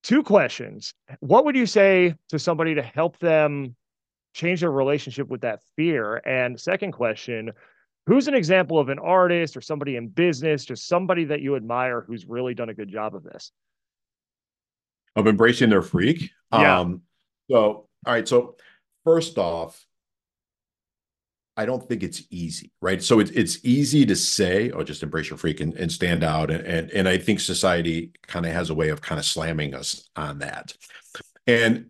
two 0.02 0.22
questions 0.22 0.94
what 1.20 1.44
would 1.44 1.56
you 1.56 1.66
say 1.66 2.14
to 2.28 2.38
somebody 2.38 2.74
to 2.74 2.82
help 2.82 3.18
them 3.18 3.74
change 4.34 4.60
their 4.60 4.70
relationship 4.72 5.28
with 5.28 5.42
that 5.42 5.60
fear 5.76 6.16
and 6.24 6.58
second 6.58 6.92
question 6.92 7.52
who's 8.06 8.28
an 8.28 8.34
example 8.34 8.78
of 8.78 8.88
an 8.88 8.98
artist 8.98 9.56
or 9.56 9.60
somebody 9.60 9.96
in 9.96 10.08
business, 10.08 10.64
just 10.64 10.88
somebody 10.88 11.24
that 11.26 11.40
you 11.40 11.56
admire 11.56 12.02
who's 12.02 12.26
really 12.26 12.54
done 12.54 12.68
a 12.68 12.74
good 12.74 12.88
job 12.88 13.14
of 13.14 13.22
this? 13.22 13.52
Of 15.14 15.26
embracing 15.26 15.70
their 15.70 15.82
freak. 15.82 16.30
Yeah. 16.52 16.80
Um, 16.80 17.02
so, 17.50 17.58
all 17.58 17.88
right. 18.06 18.26
So, 18.26 18.56
first 19.04 19.38
off, 19.38 19.84
I 21.56 21.66
don't 21.66 21.86
think 21.86 22.02
it's 22.02 22.22
easy, 22.30 22.72
right? 22.80 23.02
So 23.02 23.20
it's 23.20 23.30
it's 23.32 23.58
easy 23.64 24.06
to 24.06 24.16
say, 24.16 24.70
"Oh, 24.70 24.82
just 24.82 25.02
embrace 25.02 25.28
your 25.30 25.36
freak 25.38 25.60
and, 25.60 25.74
and 25.74 25.92
stand 25.92 26.24
out," 26.24 26.50
and, 26.50 26.66
and 26.66 26.90
and 26.90 27.08
I 27.08 27.18
think 27.18 27.40
society 27.40 28.12
kind 28.26 28.46
of 28.46 28.52
has 28.52 28.70
a 28.70 28.74
way 28.74 28.88
of 28.88 29.02
kind 29.02 29.18
of 29.18 29.24
slamming 29.26 29.74
us 29.74 30.08
on 30.16 30.38
that. 30.38 30.74
And 31.46 31.86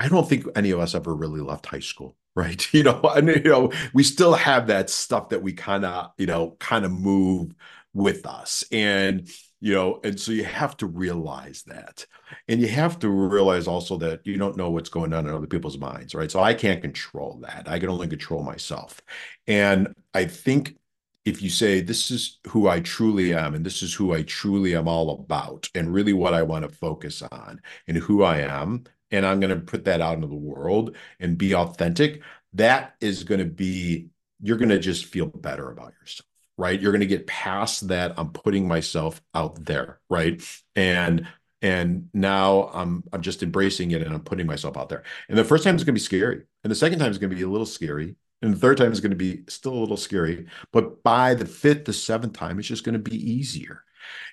I 0.00 0.08
don't 0.08 0.28
think 0.28 0.46
any 0.56 0.70
of 0.70 0.80
us 0.80 0.94
ever 0.94 1.14
really 1.14 1.40
left 1.40 1.66
high 1.66 1.80
school, 1.80 2.16
right? 2.36 2.66
You 2.74 2.84
know, 2.84 3.00
and 3.02 3.28
you 3.28 3.42
know, 3.42 3.72
we 3.94 4.04
still 4.04 4.34
have 4.34 4.68
that 4.68 4.90
stuff 4.90 5.30
that 5.30 5.42
we 5.42 5.52
kind 5.52 5.84
of, 5.84 6.12
you 6.18 6.26
know, 6.26 6.56
kind 6.60 6.84
of 6.84 6.92
move 6.92 7.54
with 7.94 8.26
us. 8.26 8.64
And 8.72 9.28
you 9.60 9.74
know, 9.74 10.00
and 10.04 10.18
so 10.18 10.32
you 10.32 10.44
have 10.44 10.76
to 10.78 10.86
realize 10.86 11.64
that. 11.66 12.06
And 12.46 12.60
you 12.60 12.68
have 12.68 12.98
to 13.00 13.08
realize 13.08 13.66
also 13.66 13.96
that 13.98 14.20
you 14.24 14.36
don't 14.36 14.56
know 14.56 14.70
what's 14.70 14.88
going 14.88 15.12
on 15.12 15.26
in 15.26 15.34
other 15.34 15.46
people's 15.46 15.78
minds, 15.78 16.14
right? 16.14 16.30
So 16.30 16.40
I 16.40 16.54
can't 16.54 16.82
control 16.82 17.40
that. 17.42 17.66
I 17.66 17.78
can 17.78 17.88
only 17.88 18.08
control 18.08 18.42
myself. 18.42 19.00
And 19.46 19.92
I 20.14 20.26
think 20.26 20.76
if 21.24 21.42
you 21.42 21.50
say 21.50 21.80
this 21.80 22.10
is 22.10 22.38
who 22.46 22.68
I 22.68 22.80
truly 22.80 23.34
am 23.34 23.54
and 23.54 23.64
this 23.66 23.82
is 23.82 23.92
who 23.92 24.14
I 24.14 24.22
truly 24.22 24.74
am 24.74 24.88
all 24.88 25.10
about 25.10 25.68
and 25.74 25.92
really 25.92 26.12
what 26.12 26.34
I 26.34 26.42
want 26.42 26.68
to 26.68 26.74
focus 26.74 27.22
on 27.22 27.60
and 27.86 27.96
who 27.98 28.22
I 28.22 28.38
am 28.38 28.84
and 29.10 29.26
I'm 29.26 29.40
going 29.40 29.54
to 29.54 29.60
put 29.64 29.84
that 29.84 30.00
out 30.00 30.14
into 30.14 30.26
the 30.26 30.34
world 30.34 30.96
and 31.20 31.36
be 31.36 31.54
authentic, 31.54 32.22
that 32.54 32.94
is 33.00 33.24
going 33.24 33.40
to 33.40 33.46
be, 33.46 34.08
you're 34.40 34.56
going 34.56 34.68
to 34.70 34.78
just 34.78 35.06
feel 35.06 35.26
better 35.26 35.70
about 35.70 35.92
yourself, 36.00 36.26
right? 36.58 36.78
You're 36.80 36.92
going 36.92 37.00
to 37.00 37.06
get 37.06 37.26
past 37.26 37.88
that. 37.88 38.12
I'm 38.18 38.30
putting 38.32 38.68
myself 38.68 39.22
out 39.34 39.64
there, 39.64 40.00
right? 40.10 40.42
And 40.76 41.26
and 41.62 42.08
now 42.12 42.70
I'm 42.74 43.02
I'm 43.12 43.22
just 43.22 43.42
embracing 43.42 43.92
it 43.92 44.02
and 44.02 44.14
I'm 44.14 44.20
putting 44.20 44.46
myself 44.46 44.76
out 44.76 44.88
there. 44.90 45.04
And 45.28 45.38
the 45.38 45.44
first 45.44 45.64
time 45.64 45.76
is 45.76 45.84
going 45.84 45.94
to 45.94 46.00
be 46.00 46.04
scary, 46.04 46.42
and 46.64 46.70
the 46.70 46.76
second 46.76 46.98
time 46.98 47.10
is 47.10 47.18
going 47.18 47.30
to 47.30 47.36
be 47.36 47.42
a 47.42 47.48
little 47.48 47.66
scary, 47.66 48.16
and 48.42 48.52
the 48.52 48.58
third 48.58 48.76
time 48.76 48.92
is 48.92 49.00
going 49.00 49.10
to 49.10 49.16
be 49.16 49.44
still 49.48 49.72
a 49.72 49.80
little 49.80 49.96
scary. 49.96 50.46
But 50.72 51.02
by 51.02 51.34
the 51.34 51.46
fifth, 51.46 51.84
the 51.86 51.92
seventh 51.92 52.34
time, 52.34 52.58
it's 52.58 52.68
just 52.68 52.84
going 52.84 52.92
to 52.92 53.10
be 53.10 53.16
easier. 53.16 53.84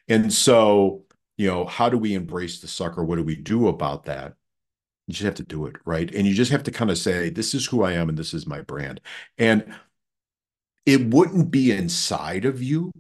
And 0.08 0.32
so, 0.32 1.04
you 1.38 1.48
know, 1.48 1.66
how 1.66 1.90
do 1.90 1.98
we 1.98 2.14
embrace 2.14 2.60
the 2.60 2.68
sucker? 2.68 3.04
What 3.04 3.16
do 3.16 3.24
we 3.24 3.36
do 3.36 3.68
about 3.68 4.06
that? 4.06 4.36
You 5.08 5.14
just 5.14 5.26
have 5.26 5.36
to 5.36 5.44
do 5.44 5.66
it, 5.68 5.76
right? 5.86 6.14
And 6.14 6.26
you 6.26 6.34
just 6.34 6.52
have 6.52 6.64
to 6.64 6.72
kind 6.72 6.90
of 6.90 6.98
say, 6.98 7.30
this 7.30 7.54
is 7.54 7.66
who 7.66 7.84
I 7.84 7.94
am 7.94 8.10
and 8.10 8.18
this 8.18 8.34
is 8.34 8.48
my 8.48 8.62
brand. 8.62 9.02
And 9.38 9.74
it 10.86 11.14
wouldn't 11.14 11.52
be 11.52 11.72
inside 11.72 12.46
of 12.46 12.62
you 12.62 12.92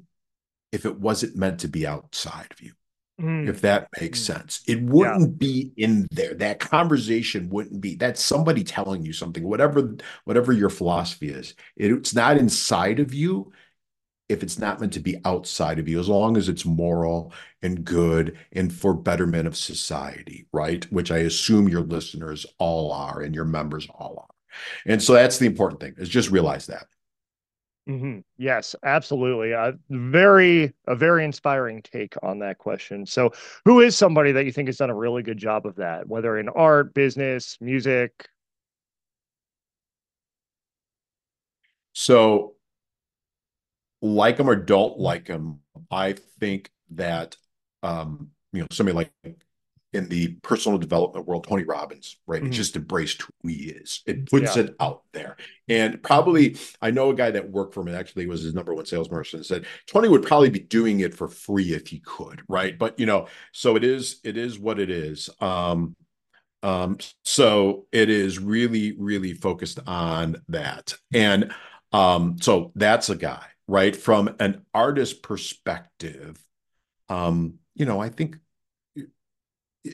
if 0.71 0.85
it 0.85 0.99
wasn't 0.99 1.35
meant 1.35 1.59
to 1.61 1.67
be 1.67 1.85
outside 1.85 2.47
of 2.51 2.61
you. 2.61 2.73
Mm. 3.21 3.47
If 3.47 3.61
that 3.61 3.87
makes 3.99 4.19
mm. 4.19 4.25
sense, 4.25 4.61
it 4.67 4.81
wouldn't 4.81 5.21
yeah. 5.21 5.37
be 5.37 5.71
in 5.77 6.07
there. 6.11 6.33
That 6.33 6.59
conversation 6.59 7.49
wouldn't 7.49 7.79
be. 7.79 7.95
That's 7.95 8.21
somebody 8.21 8.63
telling 8.63 9.05
you 9.05 9.13
something. 9.13 9.43
Whatever, 9.43 9.95
whatever 10.25 10.51
your 10.51 10.69
philosophy 10.69 11.29
is, 11.29 11.53
it, 11.77 11.91
it's 11.91 12.13
not 12.13 12.37
inside 12.37 12.99
of 12.99 13.13
you 13.13 13.53
if 14.27 14.41
it's 14.41 14.57
not 14.57 14.79
meant 14.79 14.93
to 14.93 14.99
be 14.99 15.21
outside 15.23 15.79
of 15.79 15.87
you, 15.87 15.99
as 15.99 16.09
long 16.09 16.35
as 16.35 16.49
it's 16.49 16.65
moral 16.65 17.31
and 17.61 17.85
good 17.85 18.37
and 18.51 18.73
for 18.73 18.93
betterment 18.93 19.47
of 19.47 19.55
society, 19.55 20.47
right? 20.51 20.91
Which 20.91 21.11
I 21.11 21.19
assume 21.19 21.69
your 21.69 21.83
listeners 21.83 22.45
all 22.57 22.91
are 22.91 23.21
and 23.21 23.35
your 23.35 23.45
members 23.45 23.87
all 23.93 24.27
are. 24.27 24.35
And 24.85 25.01
so 25.01 25.13
that's 25.13 25.37
the 25.37 25.45
important 25.45 25.79
thing 25.79 25.93
is 25.97 26.09
just 26.09 26.31
realize 26.31 26.65
that. 26.67 26.87
Mm-hmm. 27.87 28.19
Yes, 28.37 28.75
absolutely. 28.83 29.51
A 29.51 29.73
very, 29.91 30.73
a 30.87 30.95
very 30.95 31.23
inspiring 31.23 31.83
take 31.83 32.15
on 32.23 32.39
that 32.39 32.57
question. 32.57 33.05
So, 33.05 33.31
who 33.63 33.79
is 33.79 33.95
somebody 33.95 34.31
that 34.31 34.45
you 34.45 34.51
think 34.51 34.67
has 34.69 34.77
done 34.77 34.89
a 34.89 34.95
really 34.95 35.21
good 35.21 35.37
job 35.37 35.67
of 35.67 35.75
that, 35.75 36.07
whether 36.07 36.39
in 36.39 36.49
art, 36.49 36.95
business, 36.95 37.57
music? 37.61 38.27
So, 41.93 42.55
like 44.01 44.37
them 44.37 44.49
or 44.49 44.55
don't 44.55 44.99
like 44.99 45.25
them, 45.27 45.59
I 45.91 46.13
think 46.39 46.71
that 46.91 47.37
um, 47.83 48.31
you 48.51 48.61
know 48.61 48.67
somebody 48.71 48.95
like 48.95 49.11
in 49.95 50.09
the 50.09 50.35
personal 50.43 50.77
development 50.77 51.25
world, 51.25 51.47
Tony 51.47 51.63
Robbins, 51.63 52.17
right? 52.27 52.41
Mm-hmm. 52.41 52.51
It 52.51 52.55
just 52.55 52.75
embraced 52.75 53.21
who 53.21 53.49
he 53.49 53.69
is. 53.69 54.03
It 54.05 54.29
puts 54.29 54.55
yeah. 54.55 54.63
it 54.63 54.75
out 54.79 55.03
there. 55.13 55.37
And 55.67 56.01
probably, 56.03 56.57
I 56.81 56.91
know 56.91 57.09
a 57.09 57.15
guy 57.15 57.31
that 57.31 57.49
worked 57.49 57.73
for 57.73 57.81
him, 57.81 57.95
actually 57.95 58.27
was 58.27 58.43
his 58.43 58.53
number 58.53 58.73
one 58.73 58.85
salesperson, 58.85 59.43
said 59.43 59.65
Tony 59.87 60.07
would 60.07 60.23
probably 60.23 60.49
be 60.49 60.59
doing 60.59 60.99
it 60.99 61.15
for 61.15 61.27
free 61.27 61.73
if 61.73 61.87
he 61.87 61.99
could, 61.99 62.43
right? 62.47 62.77
But 62.77 62.99
you 62.99 63.05
know, 63.05 63.27
so 63.51 63.75
it 63.75 63.83
is, 63.83 64.19
it 64.23 64.37
is 64.37 64.59
what 64.59 64.79
it 64.79 64.89
is. 64.89 65.29
Um, 65.39 65.95
um, 66.61 66.97
so 67.23 67.85
it 67.91 68.09
is 68.09 68.39
really, 68.39 68.95
really 68.97 69.33
focused 69.33 69.79
on 69.87 70.37
that. 70.49 70.93
And 71.13 71.51
um, 71.91 72.37
so 72.41 72.71
that's 72.75 73.09
a 73.09 73.15
guy 73.15 73.45
right? 73.67 73.95
From 73.95 74.35
an 74.39 74.63
artist 74.73 75.23
perspective, 75.23 76.37
um, 77.09 77.55
you 77.73 77.85
know, 77.85 77.99
I 77.99 78.09
think 78.09 78.37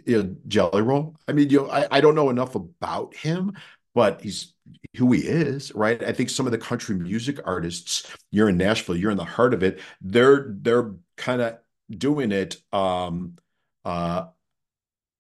know, 0.06 0.36
Jelly 0.48 0.82
Roll. 0.82 1.16
I 1.28 1.34
mean, 1.34 1.50
you 1.50 1.60
know, 1.60 1.70
I, 1.70 1.88
I 1.92 2.02
don't 2.02 2.16
know 2.16 2.30
enough 2.30 2.56
about 2.56 3.16
him, 3.16 3.54
but 3.94 4.22
he's 4.22 4.54
who 4.96 5.12
he 5.12 5.22
is, 5.22 5.74
right? 5.76 6.02
I 6.04 6.14
think 6.14 6.30
some 6.30 6.46
of 6.46 6.52
the 6.52 6.58
country 6.58 6.96
music 6.96 7.40
artists, 7.46 8.10
you're 8.32 8.50
in 8.50 8.58
Nashville, 8.58 8.96
you're 8.96 9.12
in 9.12 9.18
the 9.18 9.26
heart 9.26 9.54
of 9.54 9.64
it. 9.64 9.80
They're 10.02 10.48
they're 10.50 10.94
kind 11.18 11.42
of 11.42 11.58
doing 11.90 12.32
it 12.32 12.58
um 12.72 13.38
uh 13.86 14.28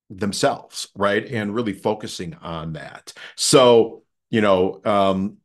themselves, 0.09 0.89
right? 0.95 1.25
And 1.25 1.55
really 1.55 1.73
focusing 1.73 2.33
on 2.35 2.73
that. 2.73 3.13
So, 3.35 4.03
you 4.29 4.41
know, 4.41 4.81
um 4.85 5.37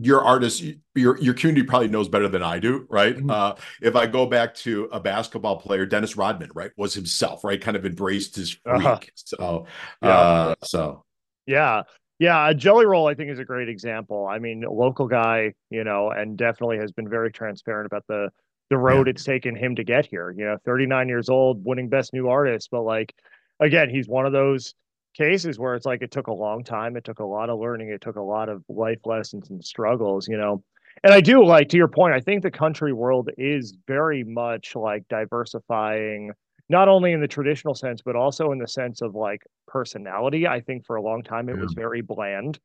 your 0.00 0.24
artist 0.24 0.64
your 0.94 1.18
your 1.18 1.34
community 1.34 1.66
probably 1.66 1.88
knows 1.88 2.08
better 2.08 2.28
than 2.28 2.42
I 2.42 2.58
do, 2.58 2.86
right? 2.88 3.16
Mm-hmm. 3.16 3.30
Uh, 3.30 3.54
if 3.80 3.94
I 3.94 4.06
go 4.06 4.26
back 4.26 4.54
to 4.56 4.88
a 4.92 4.98
basketball 4.98 5.56
player, 5.56 5.84
Dennis 5.84 6.16
Rodman, 6.16 6.50
right, 6.54 6.70
was 6.76 6.94
himself, 6.94 7.44
right, 7.44 7.60
kind 7.60 7.76
of 7.76 7.84
embraced 7.84 8.36
his 8.36 8.52
freak. 8.52 8.86
Uh-huh. 8.86 8.98
So, 9.14 9.66
yeah. 10.02 10.08
Uh, 10.08 10.54
so 10.64 11.04
yeah, 11.46 11.82
yeah, 12.18 12.52
Jelly 12.52 12.86
Roll 12.86 13.06
I 13.06 13.14
think 13.14 13.30
is 13.30 13.38
a 13.38 13.44
great 13.44 13.68
example. 13.68 14.26
I 14.26 14.38
mean, 14.38 14.62
local 14.62 15.08
guy, 15.08 15.52
you 15.70 15.84
know, 15.84 16.10
and 16.10 16.38
definitely 16.38 16.78
has 16.78 16.92
been 16.92 17.08
very 17.08 17.30
transparent 17.30 17.86
about 17.86 18.04
the 18.08 18.30
the 18.70 18.78
road 18.78 19.06
yeah. 19.06 19.10
it's 19.10 19.24
taken 19.24 19.54
him 19.54 19.76
to 19.76 19.84
get 19.84 20.06
here. 20.06 20.30
You 20.30 20.46
know, 20.46 20.56
39 20.64 21.08
years 21.08 21.28
old, 21.28 21.62
winning 21.64 21.90
best 21.90 22.14
new 22.14 22.28
artist, 22.28 22.68
but 22.70 22.82
like 22.82 23.14
again, 23.60 23.90
he's 23.90 24.08
one 24.08 24.24
of 24.24 24.32
those 24.32 24.74
cases 25.14 25.58
where 25.58 25.74
it's 25.74 25.86
like 25.86 26.02
it 26.02 26.10
took 26.10 26.26
a 26.26 26.32
long 26.32 26.64
time 26.64 26.96
it 26.96 27.04
took 27.04 27.20
a 27.20 27.24
lot 27.24 27.50
of 27.50 27.58
learning 27.58 27.88
it 27.88 28.00
took 28.00 28.16
a 28.16 28.22
lot 28.22 28.48
of 28.48 28.62
life 28.68 29.00
lessons 29.04 29.50
and 29.50 29.64
struggles 29.64 30.28
you 30.28 30.36
know? 30.36 30.62
And 31.04 31.12
i 31.12 31.20
do 31.20 31.44
like 31.44 31.68
to 31.70 31.76
your 31.76 31.88
point 31.88 32.14
i 32.14 32.20
think 32.20 32.42
the 32.42 32.50
country 32.50 32.92
world 32.92 33.30
is 33.38 33.76
very 33.86 34.24
much 34.24 34.76
like 34.76 35.06
diversifying 35.08 36.32
not 36.68 36.88
only 36.88 37.12
in 37.12 37.20
the 37.20 37.28
traditional 37.28 37.74
sense 37.74 38.00
but 38.02 38.16
also 38.16 38.52
in 38.52 38.58
the 38.58 38.68
sense 38.68 39.02
of 39.02 39.14
like 39.14 39.42
personality. 39.72 40.46
I 40.46 40.60
think 40.60 40.84
for 40.84 40.96
a 40.96 41.02
long 41.02 41.22
time 41.22 41.48
it 41.48 41.56
yeah. 41.56 41.62
was 41.62 41.72
very 41.72 42.02
bland. 42.02 42.60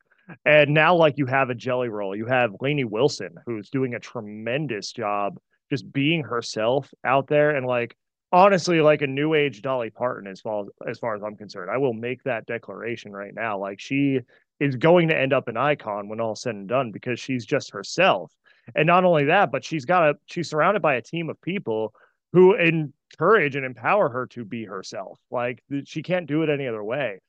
And 0.45 0.74
now 0.74 0.93
like 0.93 1.18
you 1.18 1.26
have 1.26 1.50
a 1.50 1.56
jelly 1.56 1.88
roll. 1.88 2.16
You 2.16 2.26
have 2.26 2.56
lainey 2.60 2.84
wilson 2.84 3.36
who's 3.45 3.70
doing 3.70 3.95
a 3.95 4.00
tremendous 4.00 4.91
job 4.91 5.39
just 5.72 5.91
being 5.91 6.24
herself 6.24 6.93
out 7.06 7.28
there. 7.28 7.56
And 7.56 7.66
like 7.66 7.95
honestly 8.32 8.82
like 8.82 9.01
a 9.01 9.07
new 9.07 9.34
age 9.34 9.61
Dolly 9.61 9.89
Parton 9.89 10.30
as 10.30 10.41
far 10.41 10.63
as, 10.63 10.67
as 10.88 10.99
far 10.99 11.15
as 11.15 11.23
I'm 11.23 11.36
concerned. 11.36 11.71
I 11.71 11.78
will 11.78 11.93
make 11.93 12.23
that 12.23 12.45
declaration 12.45 13.11
right 13.11 13.34
now. 13.34 13.57
Like 13.57 13.80
she 13.80 14.19
is 14.59 14.75
going 14.75 15.07
to 15.09 15.17
end 15.17 15.34
up 15.34 15.47
an 15.47 15.57
icon 15.57 16.09
when 16.09 16.19
all 16.19 16.36
said 16.36 16.55
and 16.55 16.67
done 16.67 16.91
because 16.91 17.19
she's 17.19 17.45
just 17.45 17.71
herself. 17.71 18.32
And 18.75 18.88
not 18.88 19.05
only 19.05 19.25
that, 19.25 19.51
but 19.51 19.63
she's 19.63 19.86
got 19.86 20.09
a 20.09 20.15
she's 20.25 20.49
surrounded 20.49 20.82
by 20.82 20.95
a 20.95 21.01
team 21.01 21.30
of 21.30 21.39
people 21.41 21.93
who 22.34 22.55
encourage 22.55 23.55
and 23.55 23.65
empower 23.65 24.09
her 24.09 24.25
to 24.28 24.43
be 24.43 24.65
herself. 24.65 25.19
Like 25.32 25.63
she 25.86 26.01
can't 26.01 26.28
do 26.28 26.43
it 26.43 26.49
any 26.49 26.67
other 26.67 26.84
way. 26.84 27.19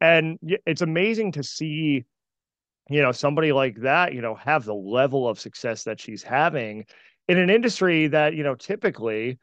And 0.00 0.38
it's 0.66 0.82
amazing 0.82 1.32
to 1.32 1.42
see 1.42 2.04
you 2.90 3.02
know 3.02 3.12
somebody 3.12 3.52
like 3.52 3.76
that, 3.82 4.14
you 4.14 4.22
know, 4.22 4.34
have 4.34 4.64
the 4.64 4.74
level 4.74 5.28
of 5.28 5.38
success 5.38 5.84
that 5.84 6.00
she's 6.00 6.22
having 6.22 6.84
in 7.28 7.38
an 7.38 7.50
industry 7.50 8.08
that, 8.08 8.34
you 8.34 8.42
know, 8.42 8.54
typically 8.54 9.38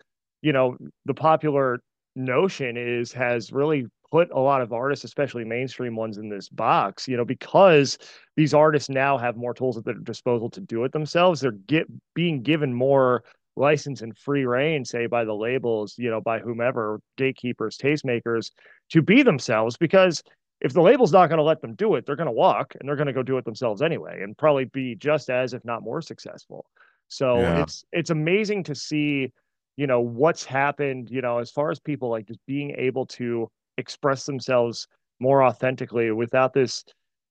you 0.46 0.54
know, 0.54 0.78
the 1.06 1.14
popular 1.16 1.80
notion 2.16 2.78
is 2.78 3.12
has 3.12 3.52
really 3.52 3.88
put 4.12 4.30
a 4.32 4.40
lot 4.40 4.62
of 4.62 4.72
artists, 4.72 5.04
especially 5.04 5.44
mainstream 5.44 5.96
ones, 5.96 6.20
in 6.20 6.30
this 6.30 6.50
box, 6.50 7.08
you 7.08 7.18
know, 7.18 7.26
because 7.26 7.98
these 8.38 8.54
artists 8.54 8.88
now 8.88 9.18
have 9.18 9.36
more 9.36 9.56
tools 9.56 9.76
at 9.76 9.84
their 9.86 9.96
disposal 9.96 10.48
to 10.52 10.62
do 10.62 10.84
it 10.84 10.92
themselves. 10.92 11.42
They're 11.42 11.52
get 11.52 11.88
being 12.14 12.44
given 12.44 12.72
more 12.72 13.24
license 13.56 14.04
and 14.04 14.16
free 14.16 14.46
reign, 14.46 14.86
say 14.86 15.08
by 15.08 15.26
the 15.26 15.34
labels, 15.34 15.96
you 15.98 16.12
know, 16.12 16.22
by 16.22 16.38
whomever, 16.38 17.00
gatekeepers, 17.18 17.76
tastemakers, 17.80 18.52
to 18.92 19.02
be 19.02 19.24
themselves. 19.24 19.78
Because 19.78 20.22
if 20.62 20.74
the 20.74 20.82
label's 20.82 21.12
not 21.12 21.28
going 21.28 21.40
to 21.40 21.44
let 21.44 21.62
them 21.62 21.74
do 21.74 21.96
it, 21.96 22.06
they're 22.06 22.16
going 22.16 22.28
to 22.28 22.32
walk 22.32 22.76
and 22.80 22.88
they're 22.88 22.96
going 22.96 23.08
to 23.08 23.14
go 23.14 23.24
do 23.24 23.40
it 23.40 23.46
themselves 23.46 23.82
anyway, 23.82 24.22
and 24.22 24.38
probably 24.38 24.66
be 24.66 24.94
just 24.94 25.32
as, 25.32 25.56
if 25.56 25.66
not 25.66 25.82
more, 25.82 26.04
successful. 26.04 26.68
So 27.08 27.40
yeah. 27.40 27.64
it's 27.64 27.84
it's 27.92 28.12
amazing 28.12 28.64
to 28.66 28.76
see, 28.76 29.34
you 29.78 29.88
know, 29.88 30.00
what's 30.00 30.44
happened, 30.44 31.10
you 31.10 31.22
know, 31.22 31.40
as 31.40 31.52
far 31.52 31.72
as 31.72 31.80
people 31.80 32.10
like 32.10 32.28
just 32.28 32.40
being 32.48 32.72
able 32.78 33.06
to 33.06 33.50
express 33.78 34.26
themselves 34.26 34.88
more 35.20 35.44
authentically 35.44 36.12
without 36.12 36.54
this 36.54 36.84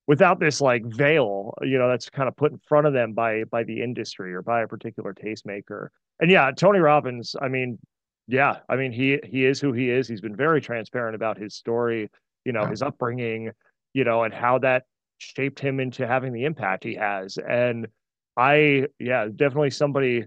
without 0.07 0.39
this 0.39 0.61
like 0.61 0.85
veil 0.85 1.55
you 1.63 1.79
know 1.79 1.89
that's 1.89 2.11
kind 2.11 2.29
of 2.29 2.37
put 2.37 2.53
in 2.53 2.59
front 2.59 2.87
of 2.87 2.93
them 2.93 3.13
by 3.13 3.45
by 3.45 3.63
the 3.65 3.83
industry 3.83 4.35
or 4.35 4.43
by 4.43 4.63
a 4.63 4.69
particular 4.69 5.15
tastemaker. 5.15 5.89
And 6.21 6.31
yeah 6.31 6.51
tony 6.51 6.79
robbins 6.79 7.35
i 7.41 7.49
mean 7.49 7.79
yeah 8.27 8.59
i 8.69 8.77
mean 8.77 8.93
he 8.93 9.19
he 9.25 9.45
is 9.45 9.61
who 9.61 9.73
he 9.73 9.91
is. 9.91 10.09
He's 10.09 10.21
been 10.21 10.37
very 10.37 10.61
transparent 10.61 11.15
about 11.15 11.39
his 11.39 11.55
story 11.55 12.11
you 12.45 12.53
know 12.53 12.67
his 12.67 12.83
upbringing 12.83 13.51
you 13.93 14.05
know 14.05 14.25
and 14.25 14.33
how 14.33 14.59
that 14.59 14.85
shaped 15.19 15.61
him 15.61 15.81
into 15.81 16.07
having 16.07 16.33
the 16.33 16.45
impact 16.45 16.85
he 16.85 16.95
has. 16.95 17.39
And 17.39 17.87
i 18.37 18.87
yeah 18.99 19.29
definitely 19.35 19.71
somebody 19.71 20.25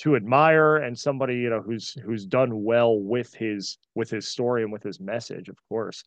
to 0.00 0.16
admire 0.16 0.76
and 0.76 0.98
somebody 0.98 1.36
you 1.36 1.50
know 1.50 1.60
who's 1.60 1.92
who's 2.04 2.24
done 2.24 2.64
well 2.64 2.98
with 2.98 3.34
his 3.34 3.76
with 3.94 4.08
his 4.08 4.26
story 4.26 4.62
and 4.62 4.72
with 4.72 4.82
his 4.82 4.98
message 4.98 5.48
of 5.48 5.56
course. 5.68 6.02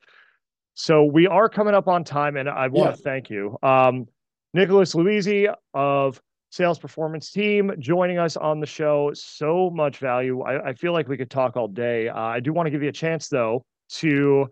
So 0.74 1.04
we 1.04 1.28
are 1.28 1.48
coming 1.48 1.76
up 1.76 1.88
on 1.88 2.04
time 2.04 2.36
and 2.36 2.50
i 2.50 2.68
want 2.68 2.90
yeah. 2.90 2.96
to 2.96 2.98
thank 2.98 3.30
you. 3.30 3.58
Um 3.62 4.08
Nicholas 4.56 4.94
Loise 4.94 5.48
of 5.74 6.22
sales 6.52 6.78
performance 6.78 7.32
team 7.32 7.72
joining 7.80 8.20
us 8.20 8.38
on 8.38 8.60
the 8.60 8.68
show. 8.68 9.12
So 9.16 9.72
much 9.72 9.98
value. 9.98 10.42
I, 10.42 10.70
I 10.70 10.74
feel 10.74 10.94
like 10.94 11.08
we 11.08 11.18
could 11.18 11.32
talk 11.32 11.56
all 11.56 11.68
day. 11.68 12.10
Uh, 12.10 12.20
i 12.20 12.40
do 12.40 12.52
want 12.52 12.66
to 12.68 12.72
give 12.72 12.82
you 12.82 12.90
a 12.90 12.94
chance 12.94 13.28
though 13.28 13.64
to 13.90 14.48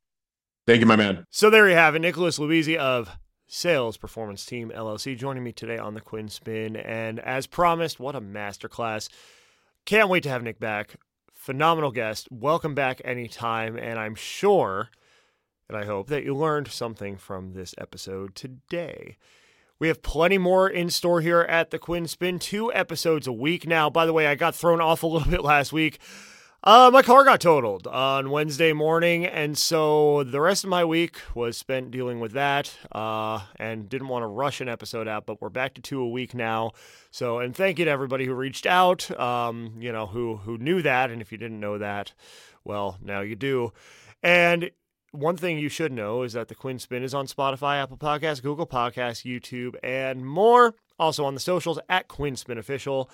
Thank 0.66 0.80
you, 0.80 0.86
my 0.86 0.96
man. 0.96 1.24
So 1.30 1.50
there 1.50 1.68
you 1.68 1.74
have 1.74 1.94
it. 1.94 2.00
Nicholas 2.00 2.38
Loise 2.38 2.76
of 2.76 3.10
Sales 3.48 3.96
Performance 3.96 4.44
Team 4.44 4.72
LLC 4.74 5.16
joining 5.16 5.44
me 5.44 5.52
today 5.52 5.78
on 5.78 5.94
the 5.94 6.00
Quinn 6.00 6.28
Spinn. 6.28 6.76
And 6.76 7.20
as 7.20 7.46
promised, 7.46 8.00
what 8.00 8.16
a 8.16 8.20
masterclass. 8.20 9.08
Can't 9.84 10.08
wait 10.08 10.22
to 10.24 10.28
have 10.28 10.42
Nick 10.42 10.58
back. 10.58 10.96
Phenomenal 11.34 11.92
guest. 11.92 12.28
Welcome 12.30 12.74
back 12.74 13.00
anytime. 13.04 13.76
And 13.76 13.98
I'm 13.98 14.14
sure 14.14 14.90
and 15.68 15.76
I 15.76 15.84
hope 15.84 16.08
that 16.08 16.24
you 16.24 16.34
learned 16.34 16.68
something 16.68 17.16
from 17.16 17.52
this 17.52 17.74
episode 17.78 18.34
today. 18.34 19.16
We 19.78 19.88
have 19.88 20.00
plenty 20.00 20.38
more 20.38 20.68
in 20.68 20.88
store 20.88 21.20
here 21.20 21.42
at 21.42 21.70
the 21.70 21.78
Quinn 21.78 22.06
Spinn, 22.06 22.38
two 22.38 22.72
episodes 22.72 23.26
a 23.26 23.32
week 23.32 23.66
now. 23.66 23.90
By 23.90 24.06
the 24.06 24.12
way, 24.14 24.26
I 24.26 24.34
got 24.34 24.54
thrown 24.54 24.80
off 24.80 25.02
a 25.02 25.06
little 25.06 25.30
bit 25.30 25.42
last 25.42 25.72
week. 25.72 25.98
Uh, 26.64 26.90
my 26.90 27.02
car 27.02 27.24
got 27.24 27.42
totaled 27.42 27.86
on 27.86 28.30
Wednesday 28.30 28.72
morning, 28.72 29.26
and 29.26 29.56
so 29.56 30.24
the 30.24 30.40
rest 30.40 30.64
of 30.64 30.70
my 30.70 30.82
week 30.84 31.18
was 31.34 31.58
spent 31.58 31.90
dealing 31.90 32.20
with 32.20 32.32
that. 32.32 32.74
Uh, 32.90 33.40
and 33.56 33.88
didn't 33.88 34.08
want 34.08 34.22
to 34.22 34.26
rush 34.26 34.62
an 34.62 34.68
episode 34.68 35.06
out, 35.06 35.26
but 35.26 35.42
we're 35.42 35.50
back 35.50 35.74
to 35.74 35.82
two 35.82 36.00
a 36.00 36.08
week 36.08 36.34
now. 36.34 36.72
So, 37.10 37.38
and 37.38 37.54
thank 37.54 37.78
you 37.78 37.84
to 37.84 37.90
everybody 37.90 38.24
who 38.24 38.32
reached 38.32 38.64
out. 38.64 39.10
Um, 39.20 39.74
you 39.78 39.92
know 39.92 40.06
who 40.06 40.38
who 40.38 40.56
knew 40.56 40.80
that, 40.82 41.10
and 41.10 41.20
if 41.20 41.30
you 41.30 41.38
didn't 41.38 41.60
know 41.60 41.76
that, 41.76 42.14
well, 42.64 42.98
now 43.02 43.20
you 43.20 43.36
do. 43.36 43.72
And 44.22 44.70
one 45.12 45.36
thing 45.36 45.58
you 45.58 45.68
should 45.68 45.92
know 45.92 46.22
is 46.22 46.32
that 46.34 46.48
the 46.48 46.54
Quinn 46.54 46.78
Spinn 46.78 47.02
is 47.02 47.14
on 47.14 47.26
Spotify, 47.26 47.82
Apple 47.82 47.96
Podcasts, 47.96 48.42
Google 48.42 48.66
Podcasts, 48.66 49.24
YouTube, 49.24 49.76
and 49.82 50.26
more. 50.26 50.74
Also 50.98 51.24
on 51.24 51.34
the 51.34 51.40
socials 51.40 51.78
at 51.88 52.08
Quinn 52.08 52.36
Spinn 52.36 52.58
Official 52.58 53.10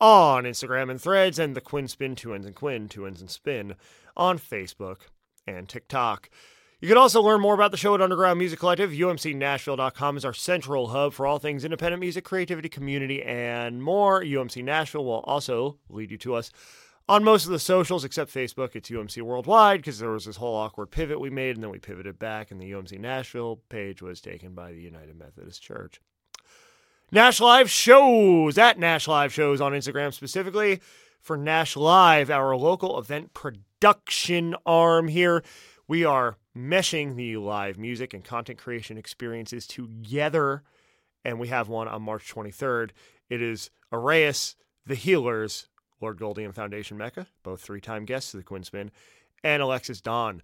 on 0.00 0.44
Instagram 0.44 0.90
and 0.90 1.00
Threads, 1.00 1.38
and 1.38 1.54
the 1.54 1.60
Quinn 1.60 1.88
Spin 1.88 2.14
Two 2.16 2.34
Ends 2.34 2.46
and 2.46 2.54
Quinn 2.54 2.88
Two 2.88 3.06
Ends 3.06 3.20
and 3.20 3.30
Spin 3.30 3.74
on 4.16 4.38
Facebook 4.38 4.98
and 5.46 5.68
TikTok. 5.68 6.30
You 6.80 6.88
can 6.88 6.98
also 6.98 7.22
learn 7.22 7.40
more 7.40 7.54
about 7.54 7.70
the 7.70 7.76
show 7.76 7.94
at 7.94 8.02
Underground 8.02 8.38
Music 8.38 8.58
Collective. 8.58 8.90
UMCNashville.com 8.90 10.16
is 10.16 10.24
our 10.24 10.34
central 10.34 10.88
hub 10.88 11.14
for 11.14 11.26
all 11.26 11.38
things 11.38 11.64
independent 11.64 12.00
music, 12.00 12.24
creativity, 12.24 12.68
community, 12.68 13.22
and 13.22 13.82
more. 13.82 14.22
UMC 14.22 14.62
Nashville 14.62 15.04
will 15.04 15.20
also 15.20 15.78
lead 15.88 16.10
you 16.10 16.18
to 16.18 16.34
us 16.34 16.50
on 17.08 17.22
most 17.24 17.44
of 17.44 17.50
the 17.50 17.58
socials 17.58 18.04
except 18.04 18.32
Facebook, 18.32 18.74
it's 18.74 18.88
UMC 18.88 19.20
Worldwide 19.22 19.80
because 19.80 19.98
there 19.98 20.10
was 20.10 20.24
this 20.24 20.36
whole 20.36 20.56
awkward 20.56 20.90
pivot 20.90 21.20
we 21.20 21.30
made, 21.30 21.56
and 21.56 21.62
then 21.62 21.70
we 21.70 21.78
pivoted 21.78 22.18
back, 22.18 22.50
and 22.50 22.60
the 22.60 22.72
UMC 22.72 22.98
Nashville 22.98 23.60
page 23.68 24.00
was 24.00 24.20
taken 24.20 24.54
by 24.54 24.72
the 24.72 24.80
United 24.80 25.18
Methodist 25.18 25.62
Church. 25.62 26.00
Nash 27.12 27.40
Live 27.40 27.70
shows 27.70 28.56
at 28.56 28.78
Nash 28.78 29.06
Live 29.06 29.32
shows 29.32 29.60
on 29.60 29.72
Instagram 29.72 30.12
specifically 30.14 30.80
for 31.20 31.36
Nash 31.36 31.76
Live, 31.76 32.30
our 32.30 32.56
local 32.56 32.98
event 32.98 33.34
production 33.34 34.54
arm 34.64 35.08
here. 35.08 35.44
We 35.86 36.04
are 36.04 36.38
meshing 36.56 37.16
the 37.16 37.36
live 37.36 37.78
music 37.78 38.14
and 38.14 38.24
content 38.24 38.58
creation 38.58 38.96
experiences 38.96 39.66
together, 39.66 40.62
and 41.22 41.38
we 41.38 41.48
have 41.48 41.68
one 41.68 41.86
on 41.86 42.02
March 42.02 42.32
23rd. 42.32 42.90
It 43.28 43.42
is 43.42 43.70
Arias, 43.92 44.56
the 44.86 44.94
Healers, 44.94 45.68
Lord 46.00 46.18
Goldie 46.18 46.44
and 46.44 46.54
Foundation 46.54 46.96
Mecca, 46.96 47.26
both 47.42 47.60
three 47.60 47.80
time 47.80 48.04
guests 48.04 48.34
of 48.34 48.40
the 48.40 48.44
Quinn 48.44 48.64
Spinn, 48.64 48.90
and 49.42 49.62
Alexis 49.62 50.00
Dawn. 50.00 50.42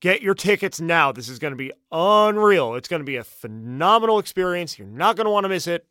Get 0.00 0.22
your 0.22 0.34
tickets 0.34 0.80
now. 0.80 1.10
This 1.10 1.28
is 1.28 1.38
going 1.38 1.52
to 1.52 1.56
be 1.56 1.72
unreal. 1.90 2.74
It's 2.74 2.88
going 2.88 3.00
to 3.00 3.06
be 3.06 3.16
a 3.16 3.24
phenomenal 3.24 4.18
experience. 4.18 4.78
You're 4.78 4.86
not 4.86 5.16
going 5.16 5.24
to 5.24 5.30
want 5.30 5.44
to 5.44 5.48
miss 5.48 5.66
it. 5.66 5.86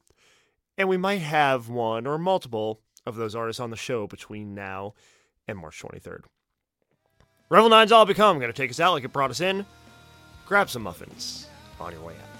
And 0.77 0.87
we 0.87 0.97
might 0.97 1.21
have 1.21 1.67
one 1.67 2.07
or 2.07 2.17
multiple 2.17 2.79
of 3.05 3.15
those 3.15 3.35
artists 3.35 3.59
on 3.59 3.69
the 3.69 3.75
show 3.75 4.07
between 4.07 4.53
now 4.53 4.93
and 5.47 5.57
March 5.57 5.81
23rd. 5.81 6.21
Revel 7.49 7.69
9's 7.69 7.91
All 7.91 8.05
Become 8.05 8.39
going 8.39 8.51
to 8.51 8.57
take 8.57 8.69
us 8.69 8.79
out 8.79 8.93
like 8.93 9.03
it 9.03 9.13
brought 9.13 9.31
us 9.31 9.41
in. 9.41 9.65
Grab 10.45 10.69
some 10.69 10.83
muffins 10.83 11.47
on 11.79 11.91
your 11.91 12.01
way 12.01 12.13
out. 12.13 12.36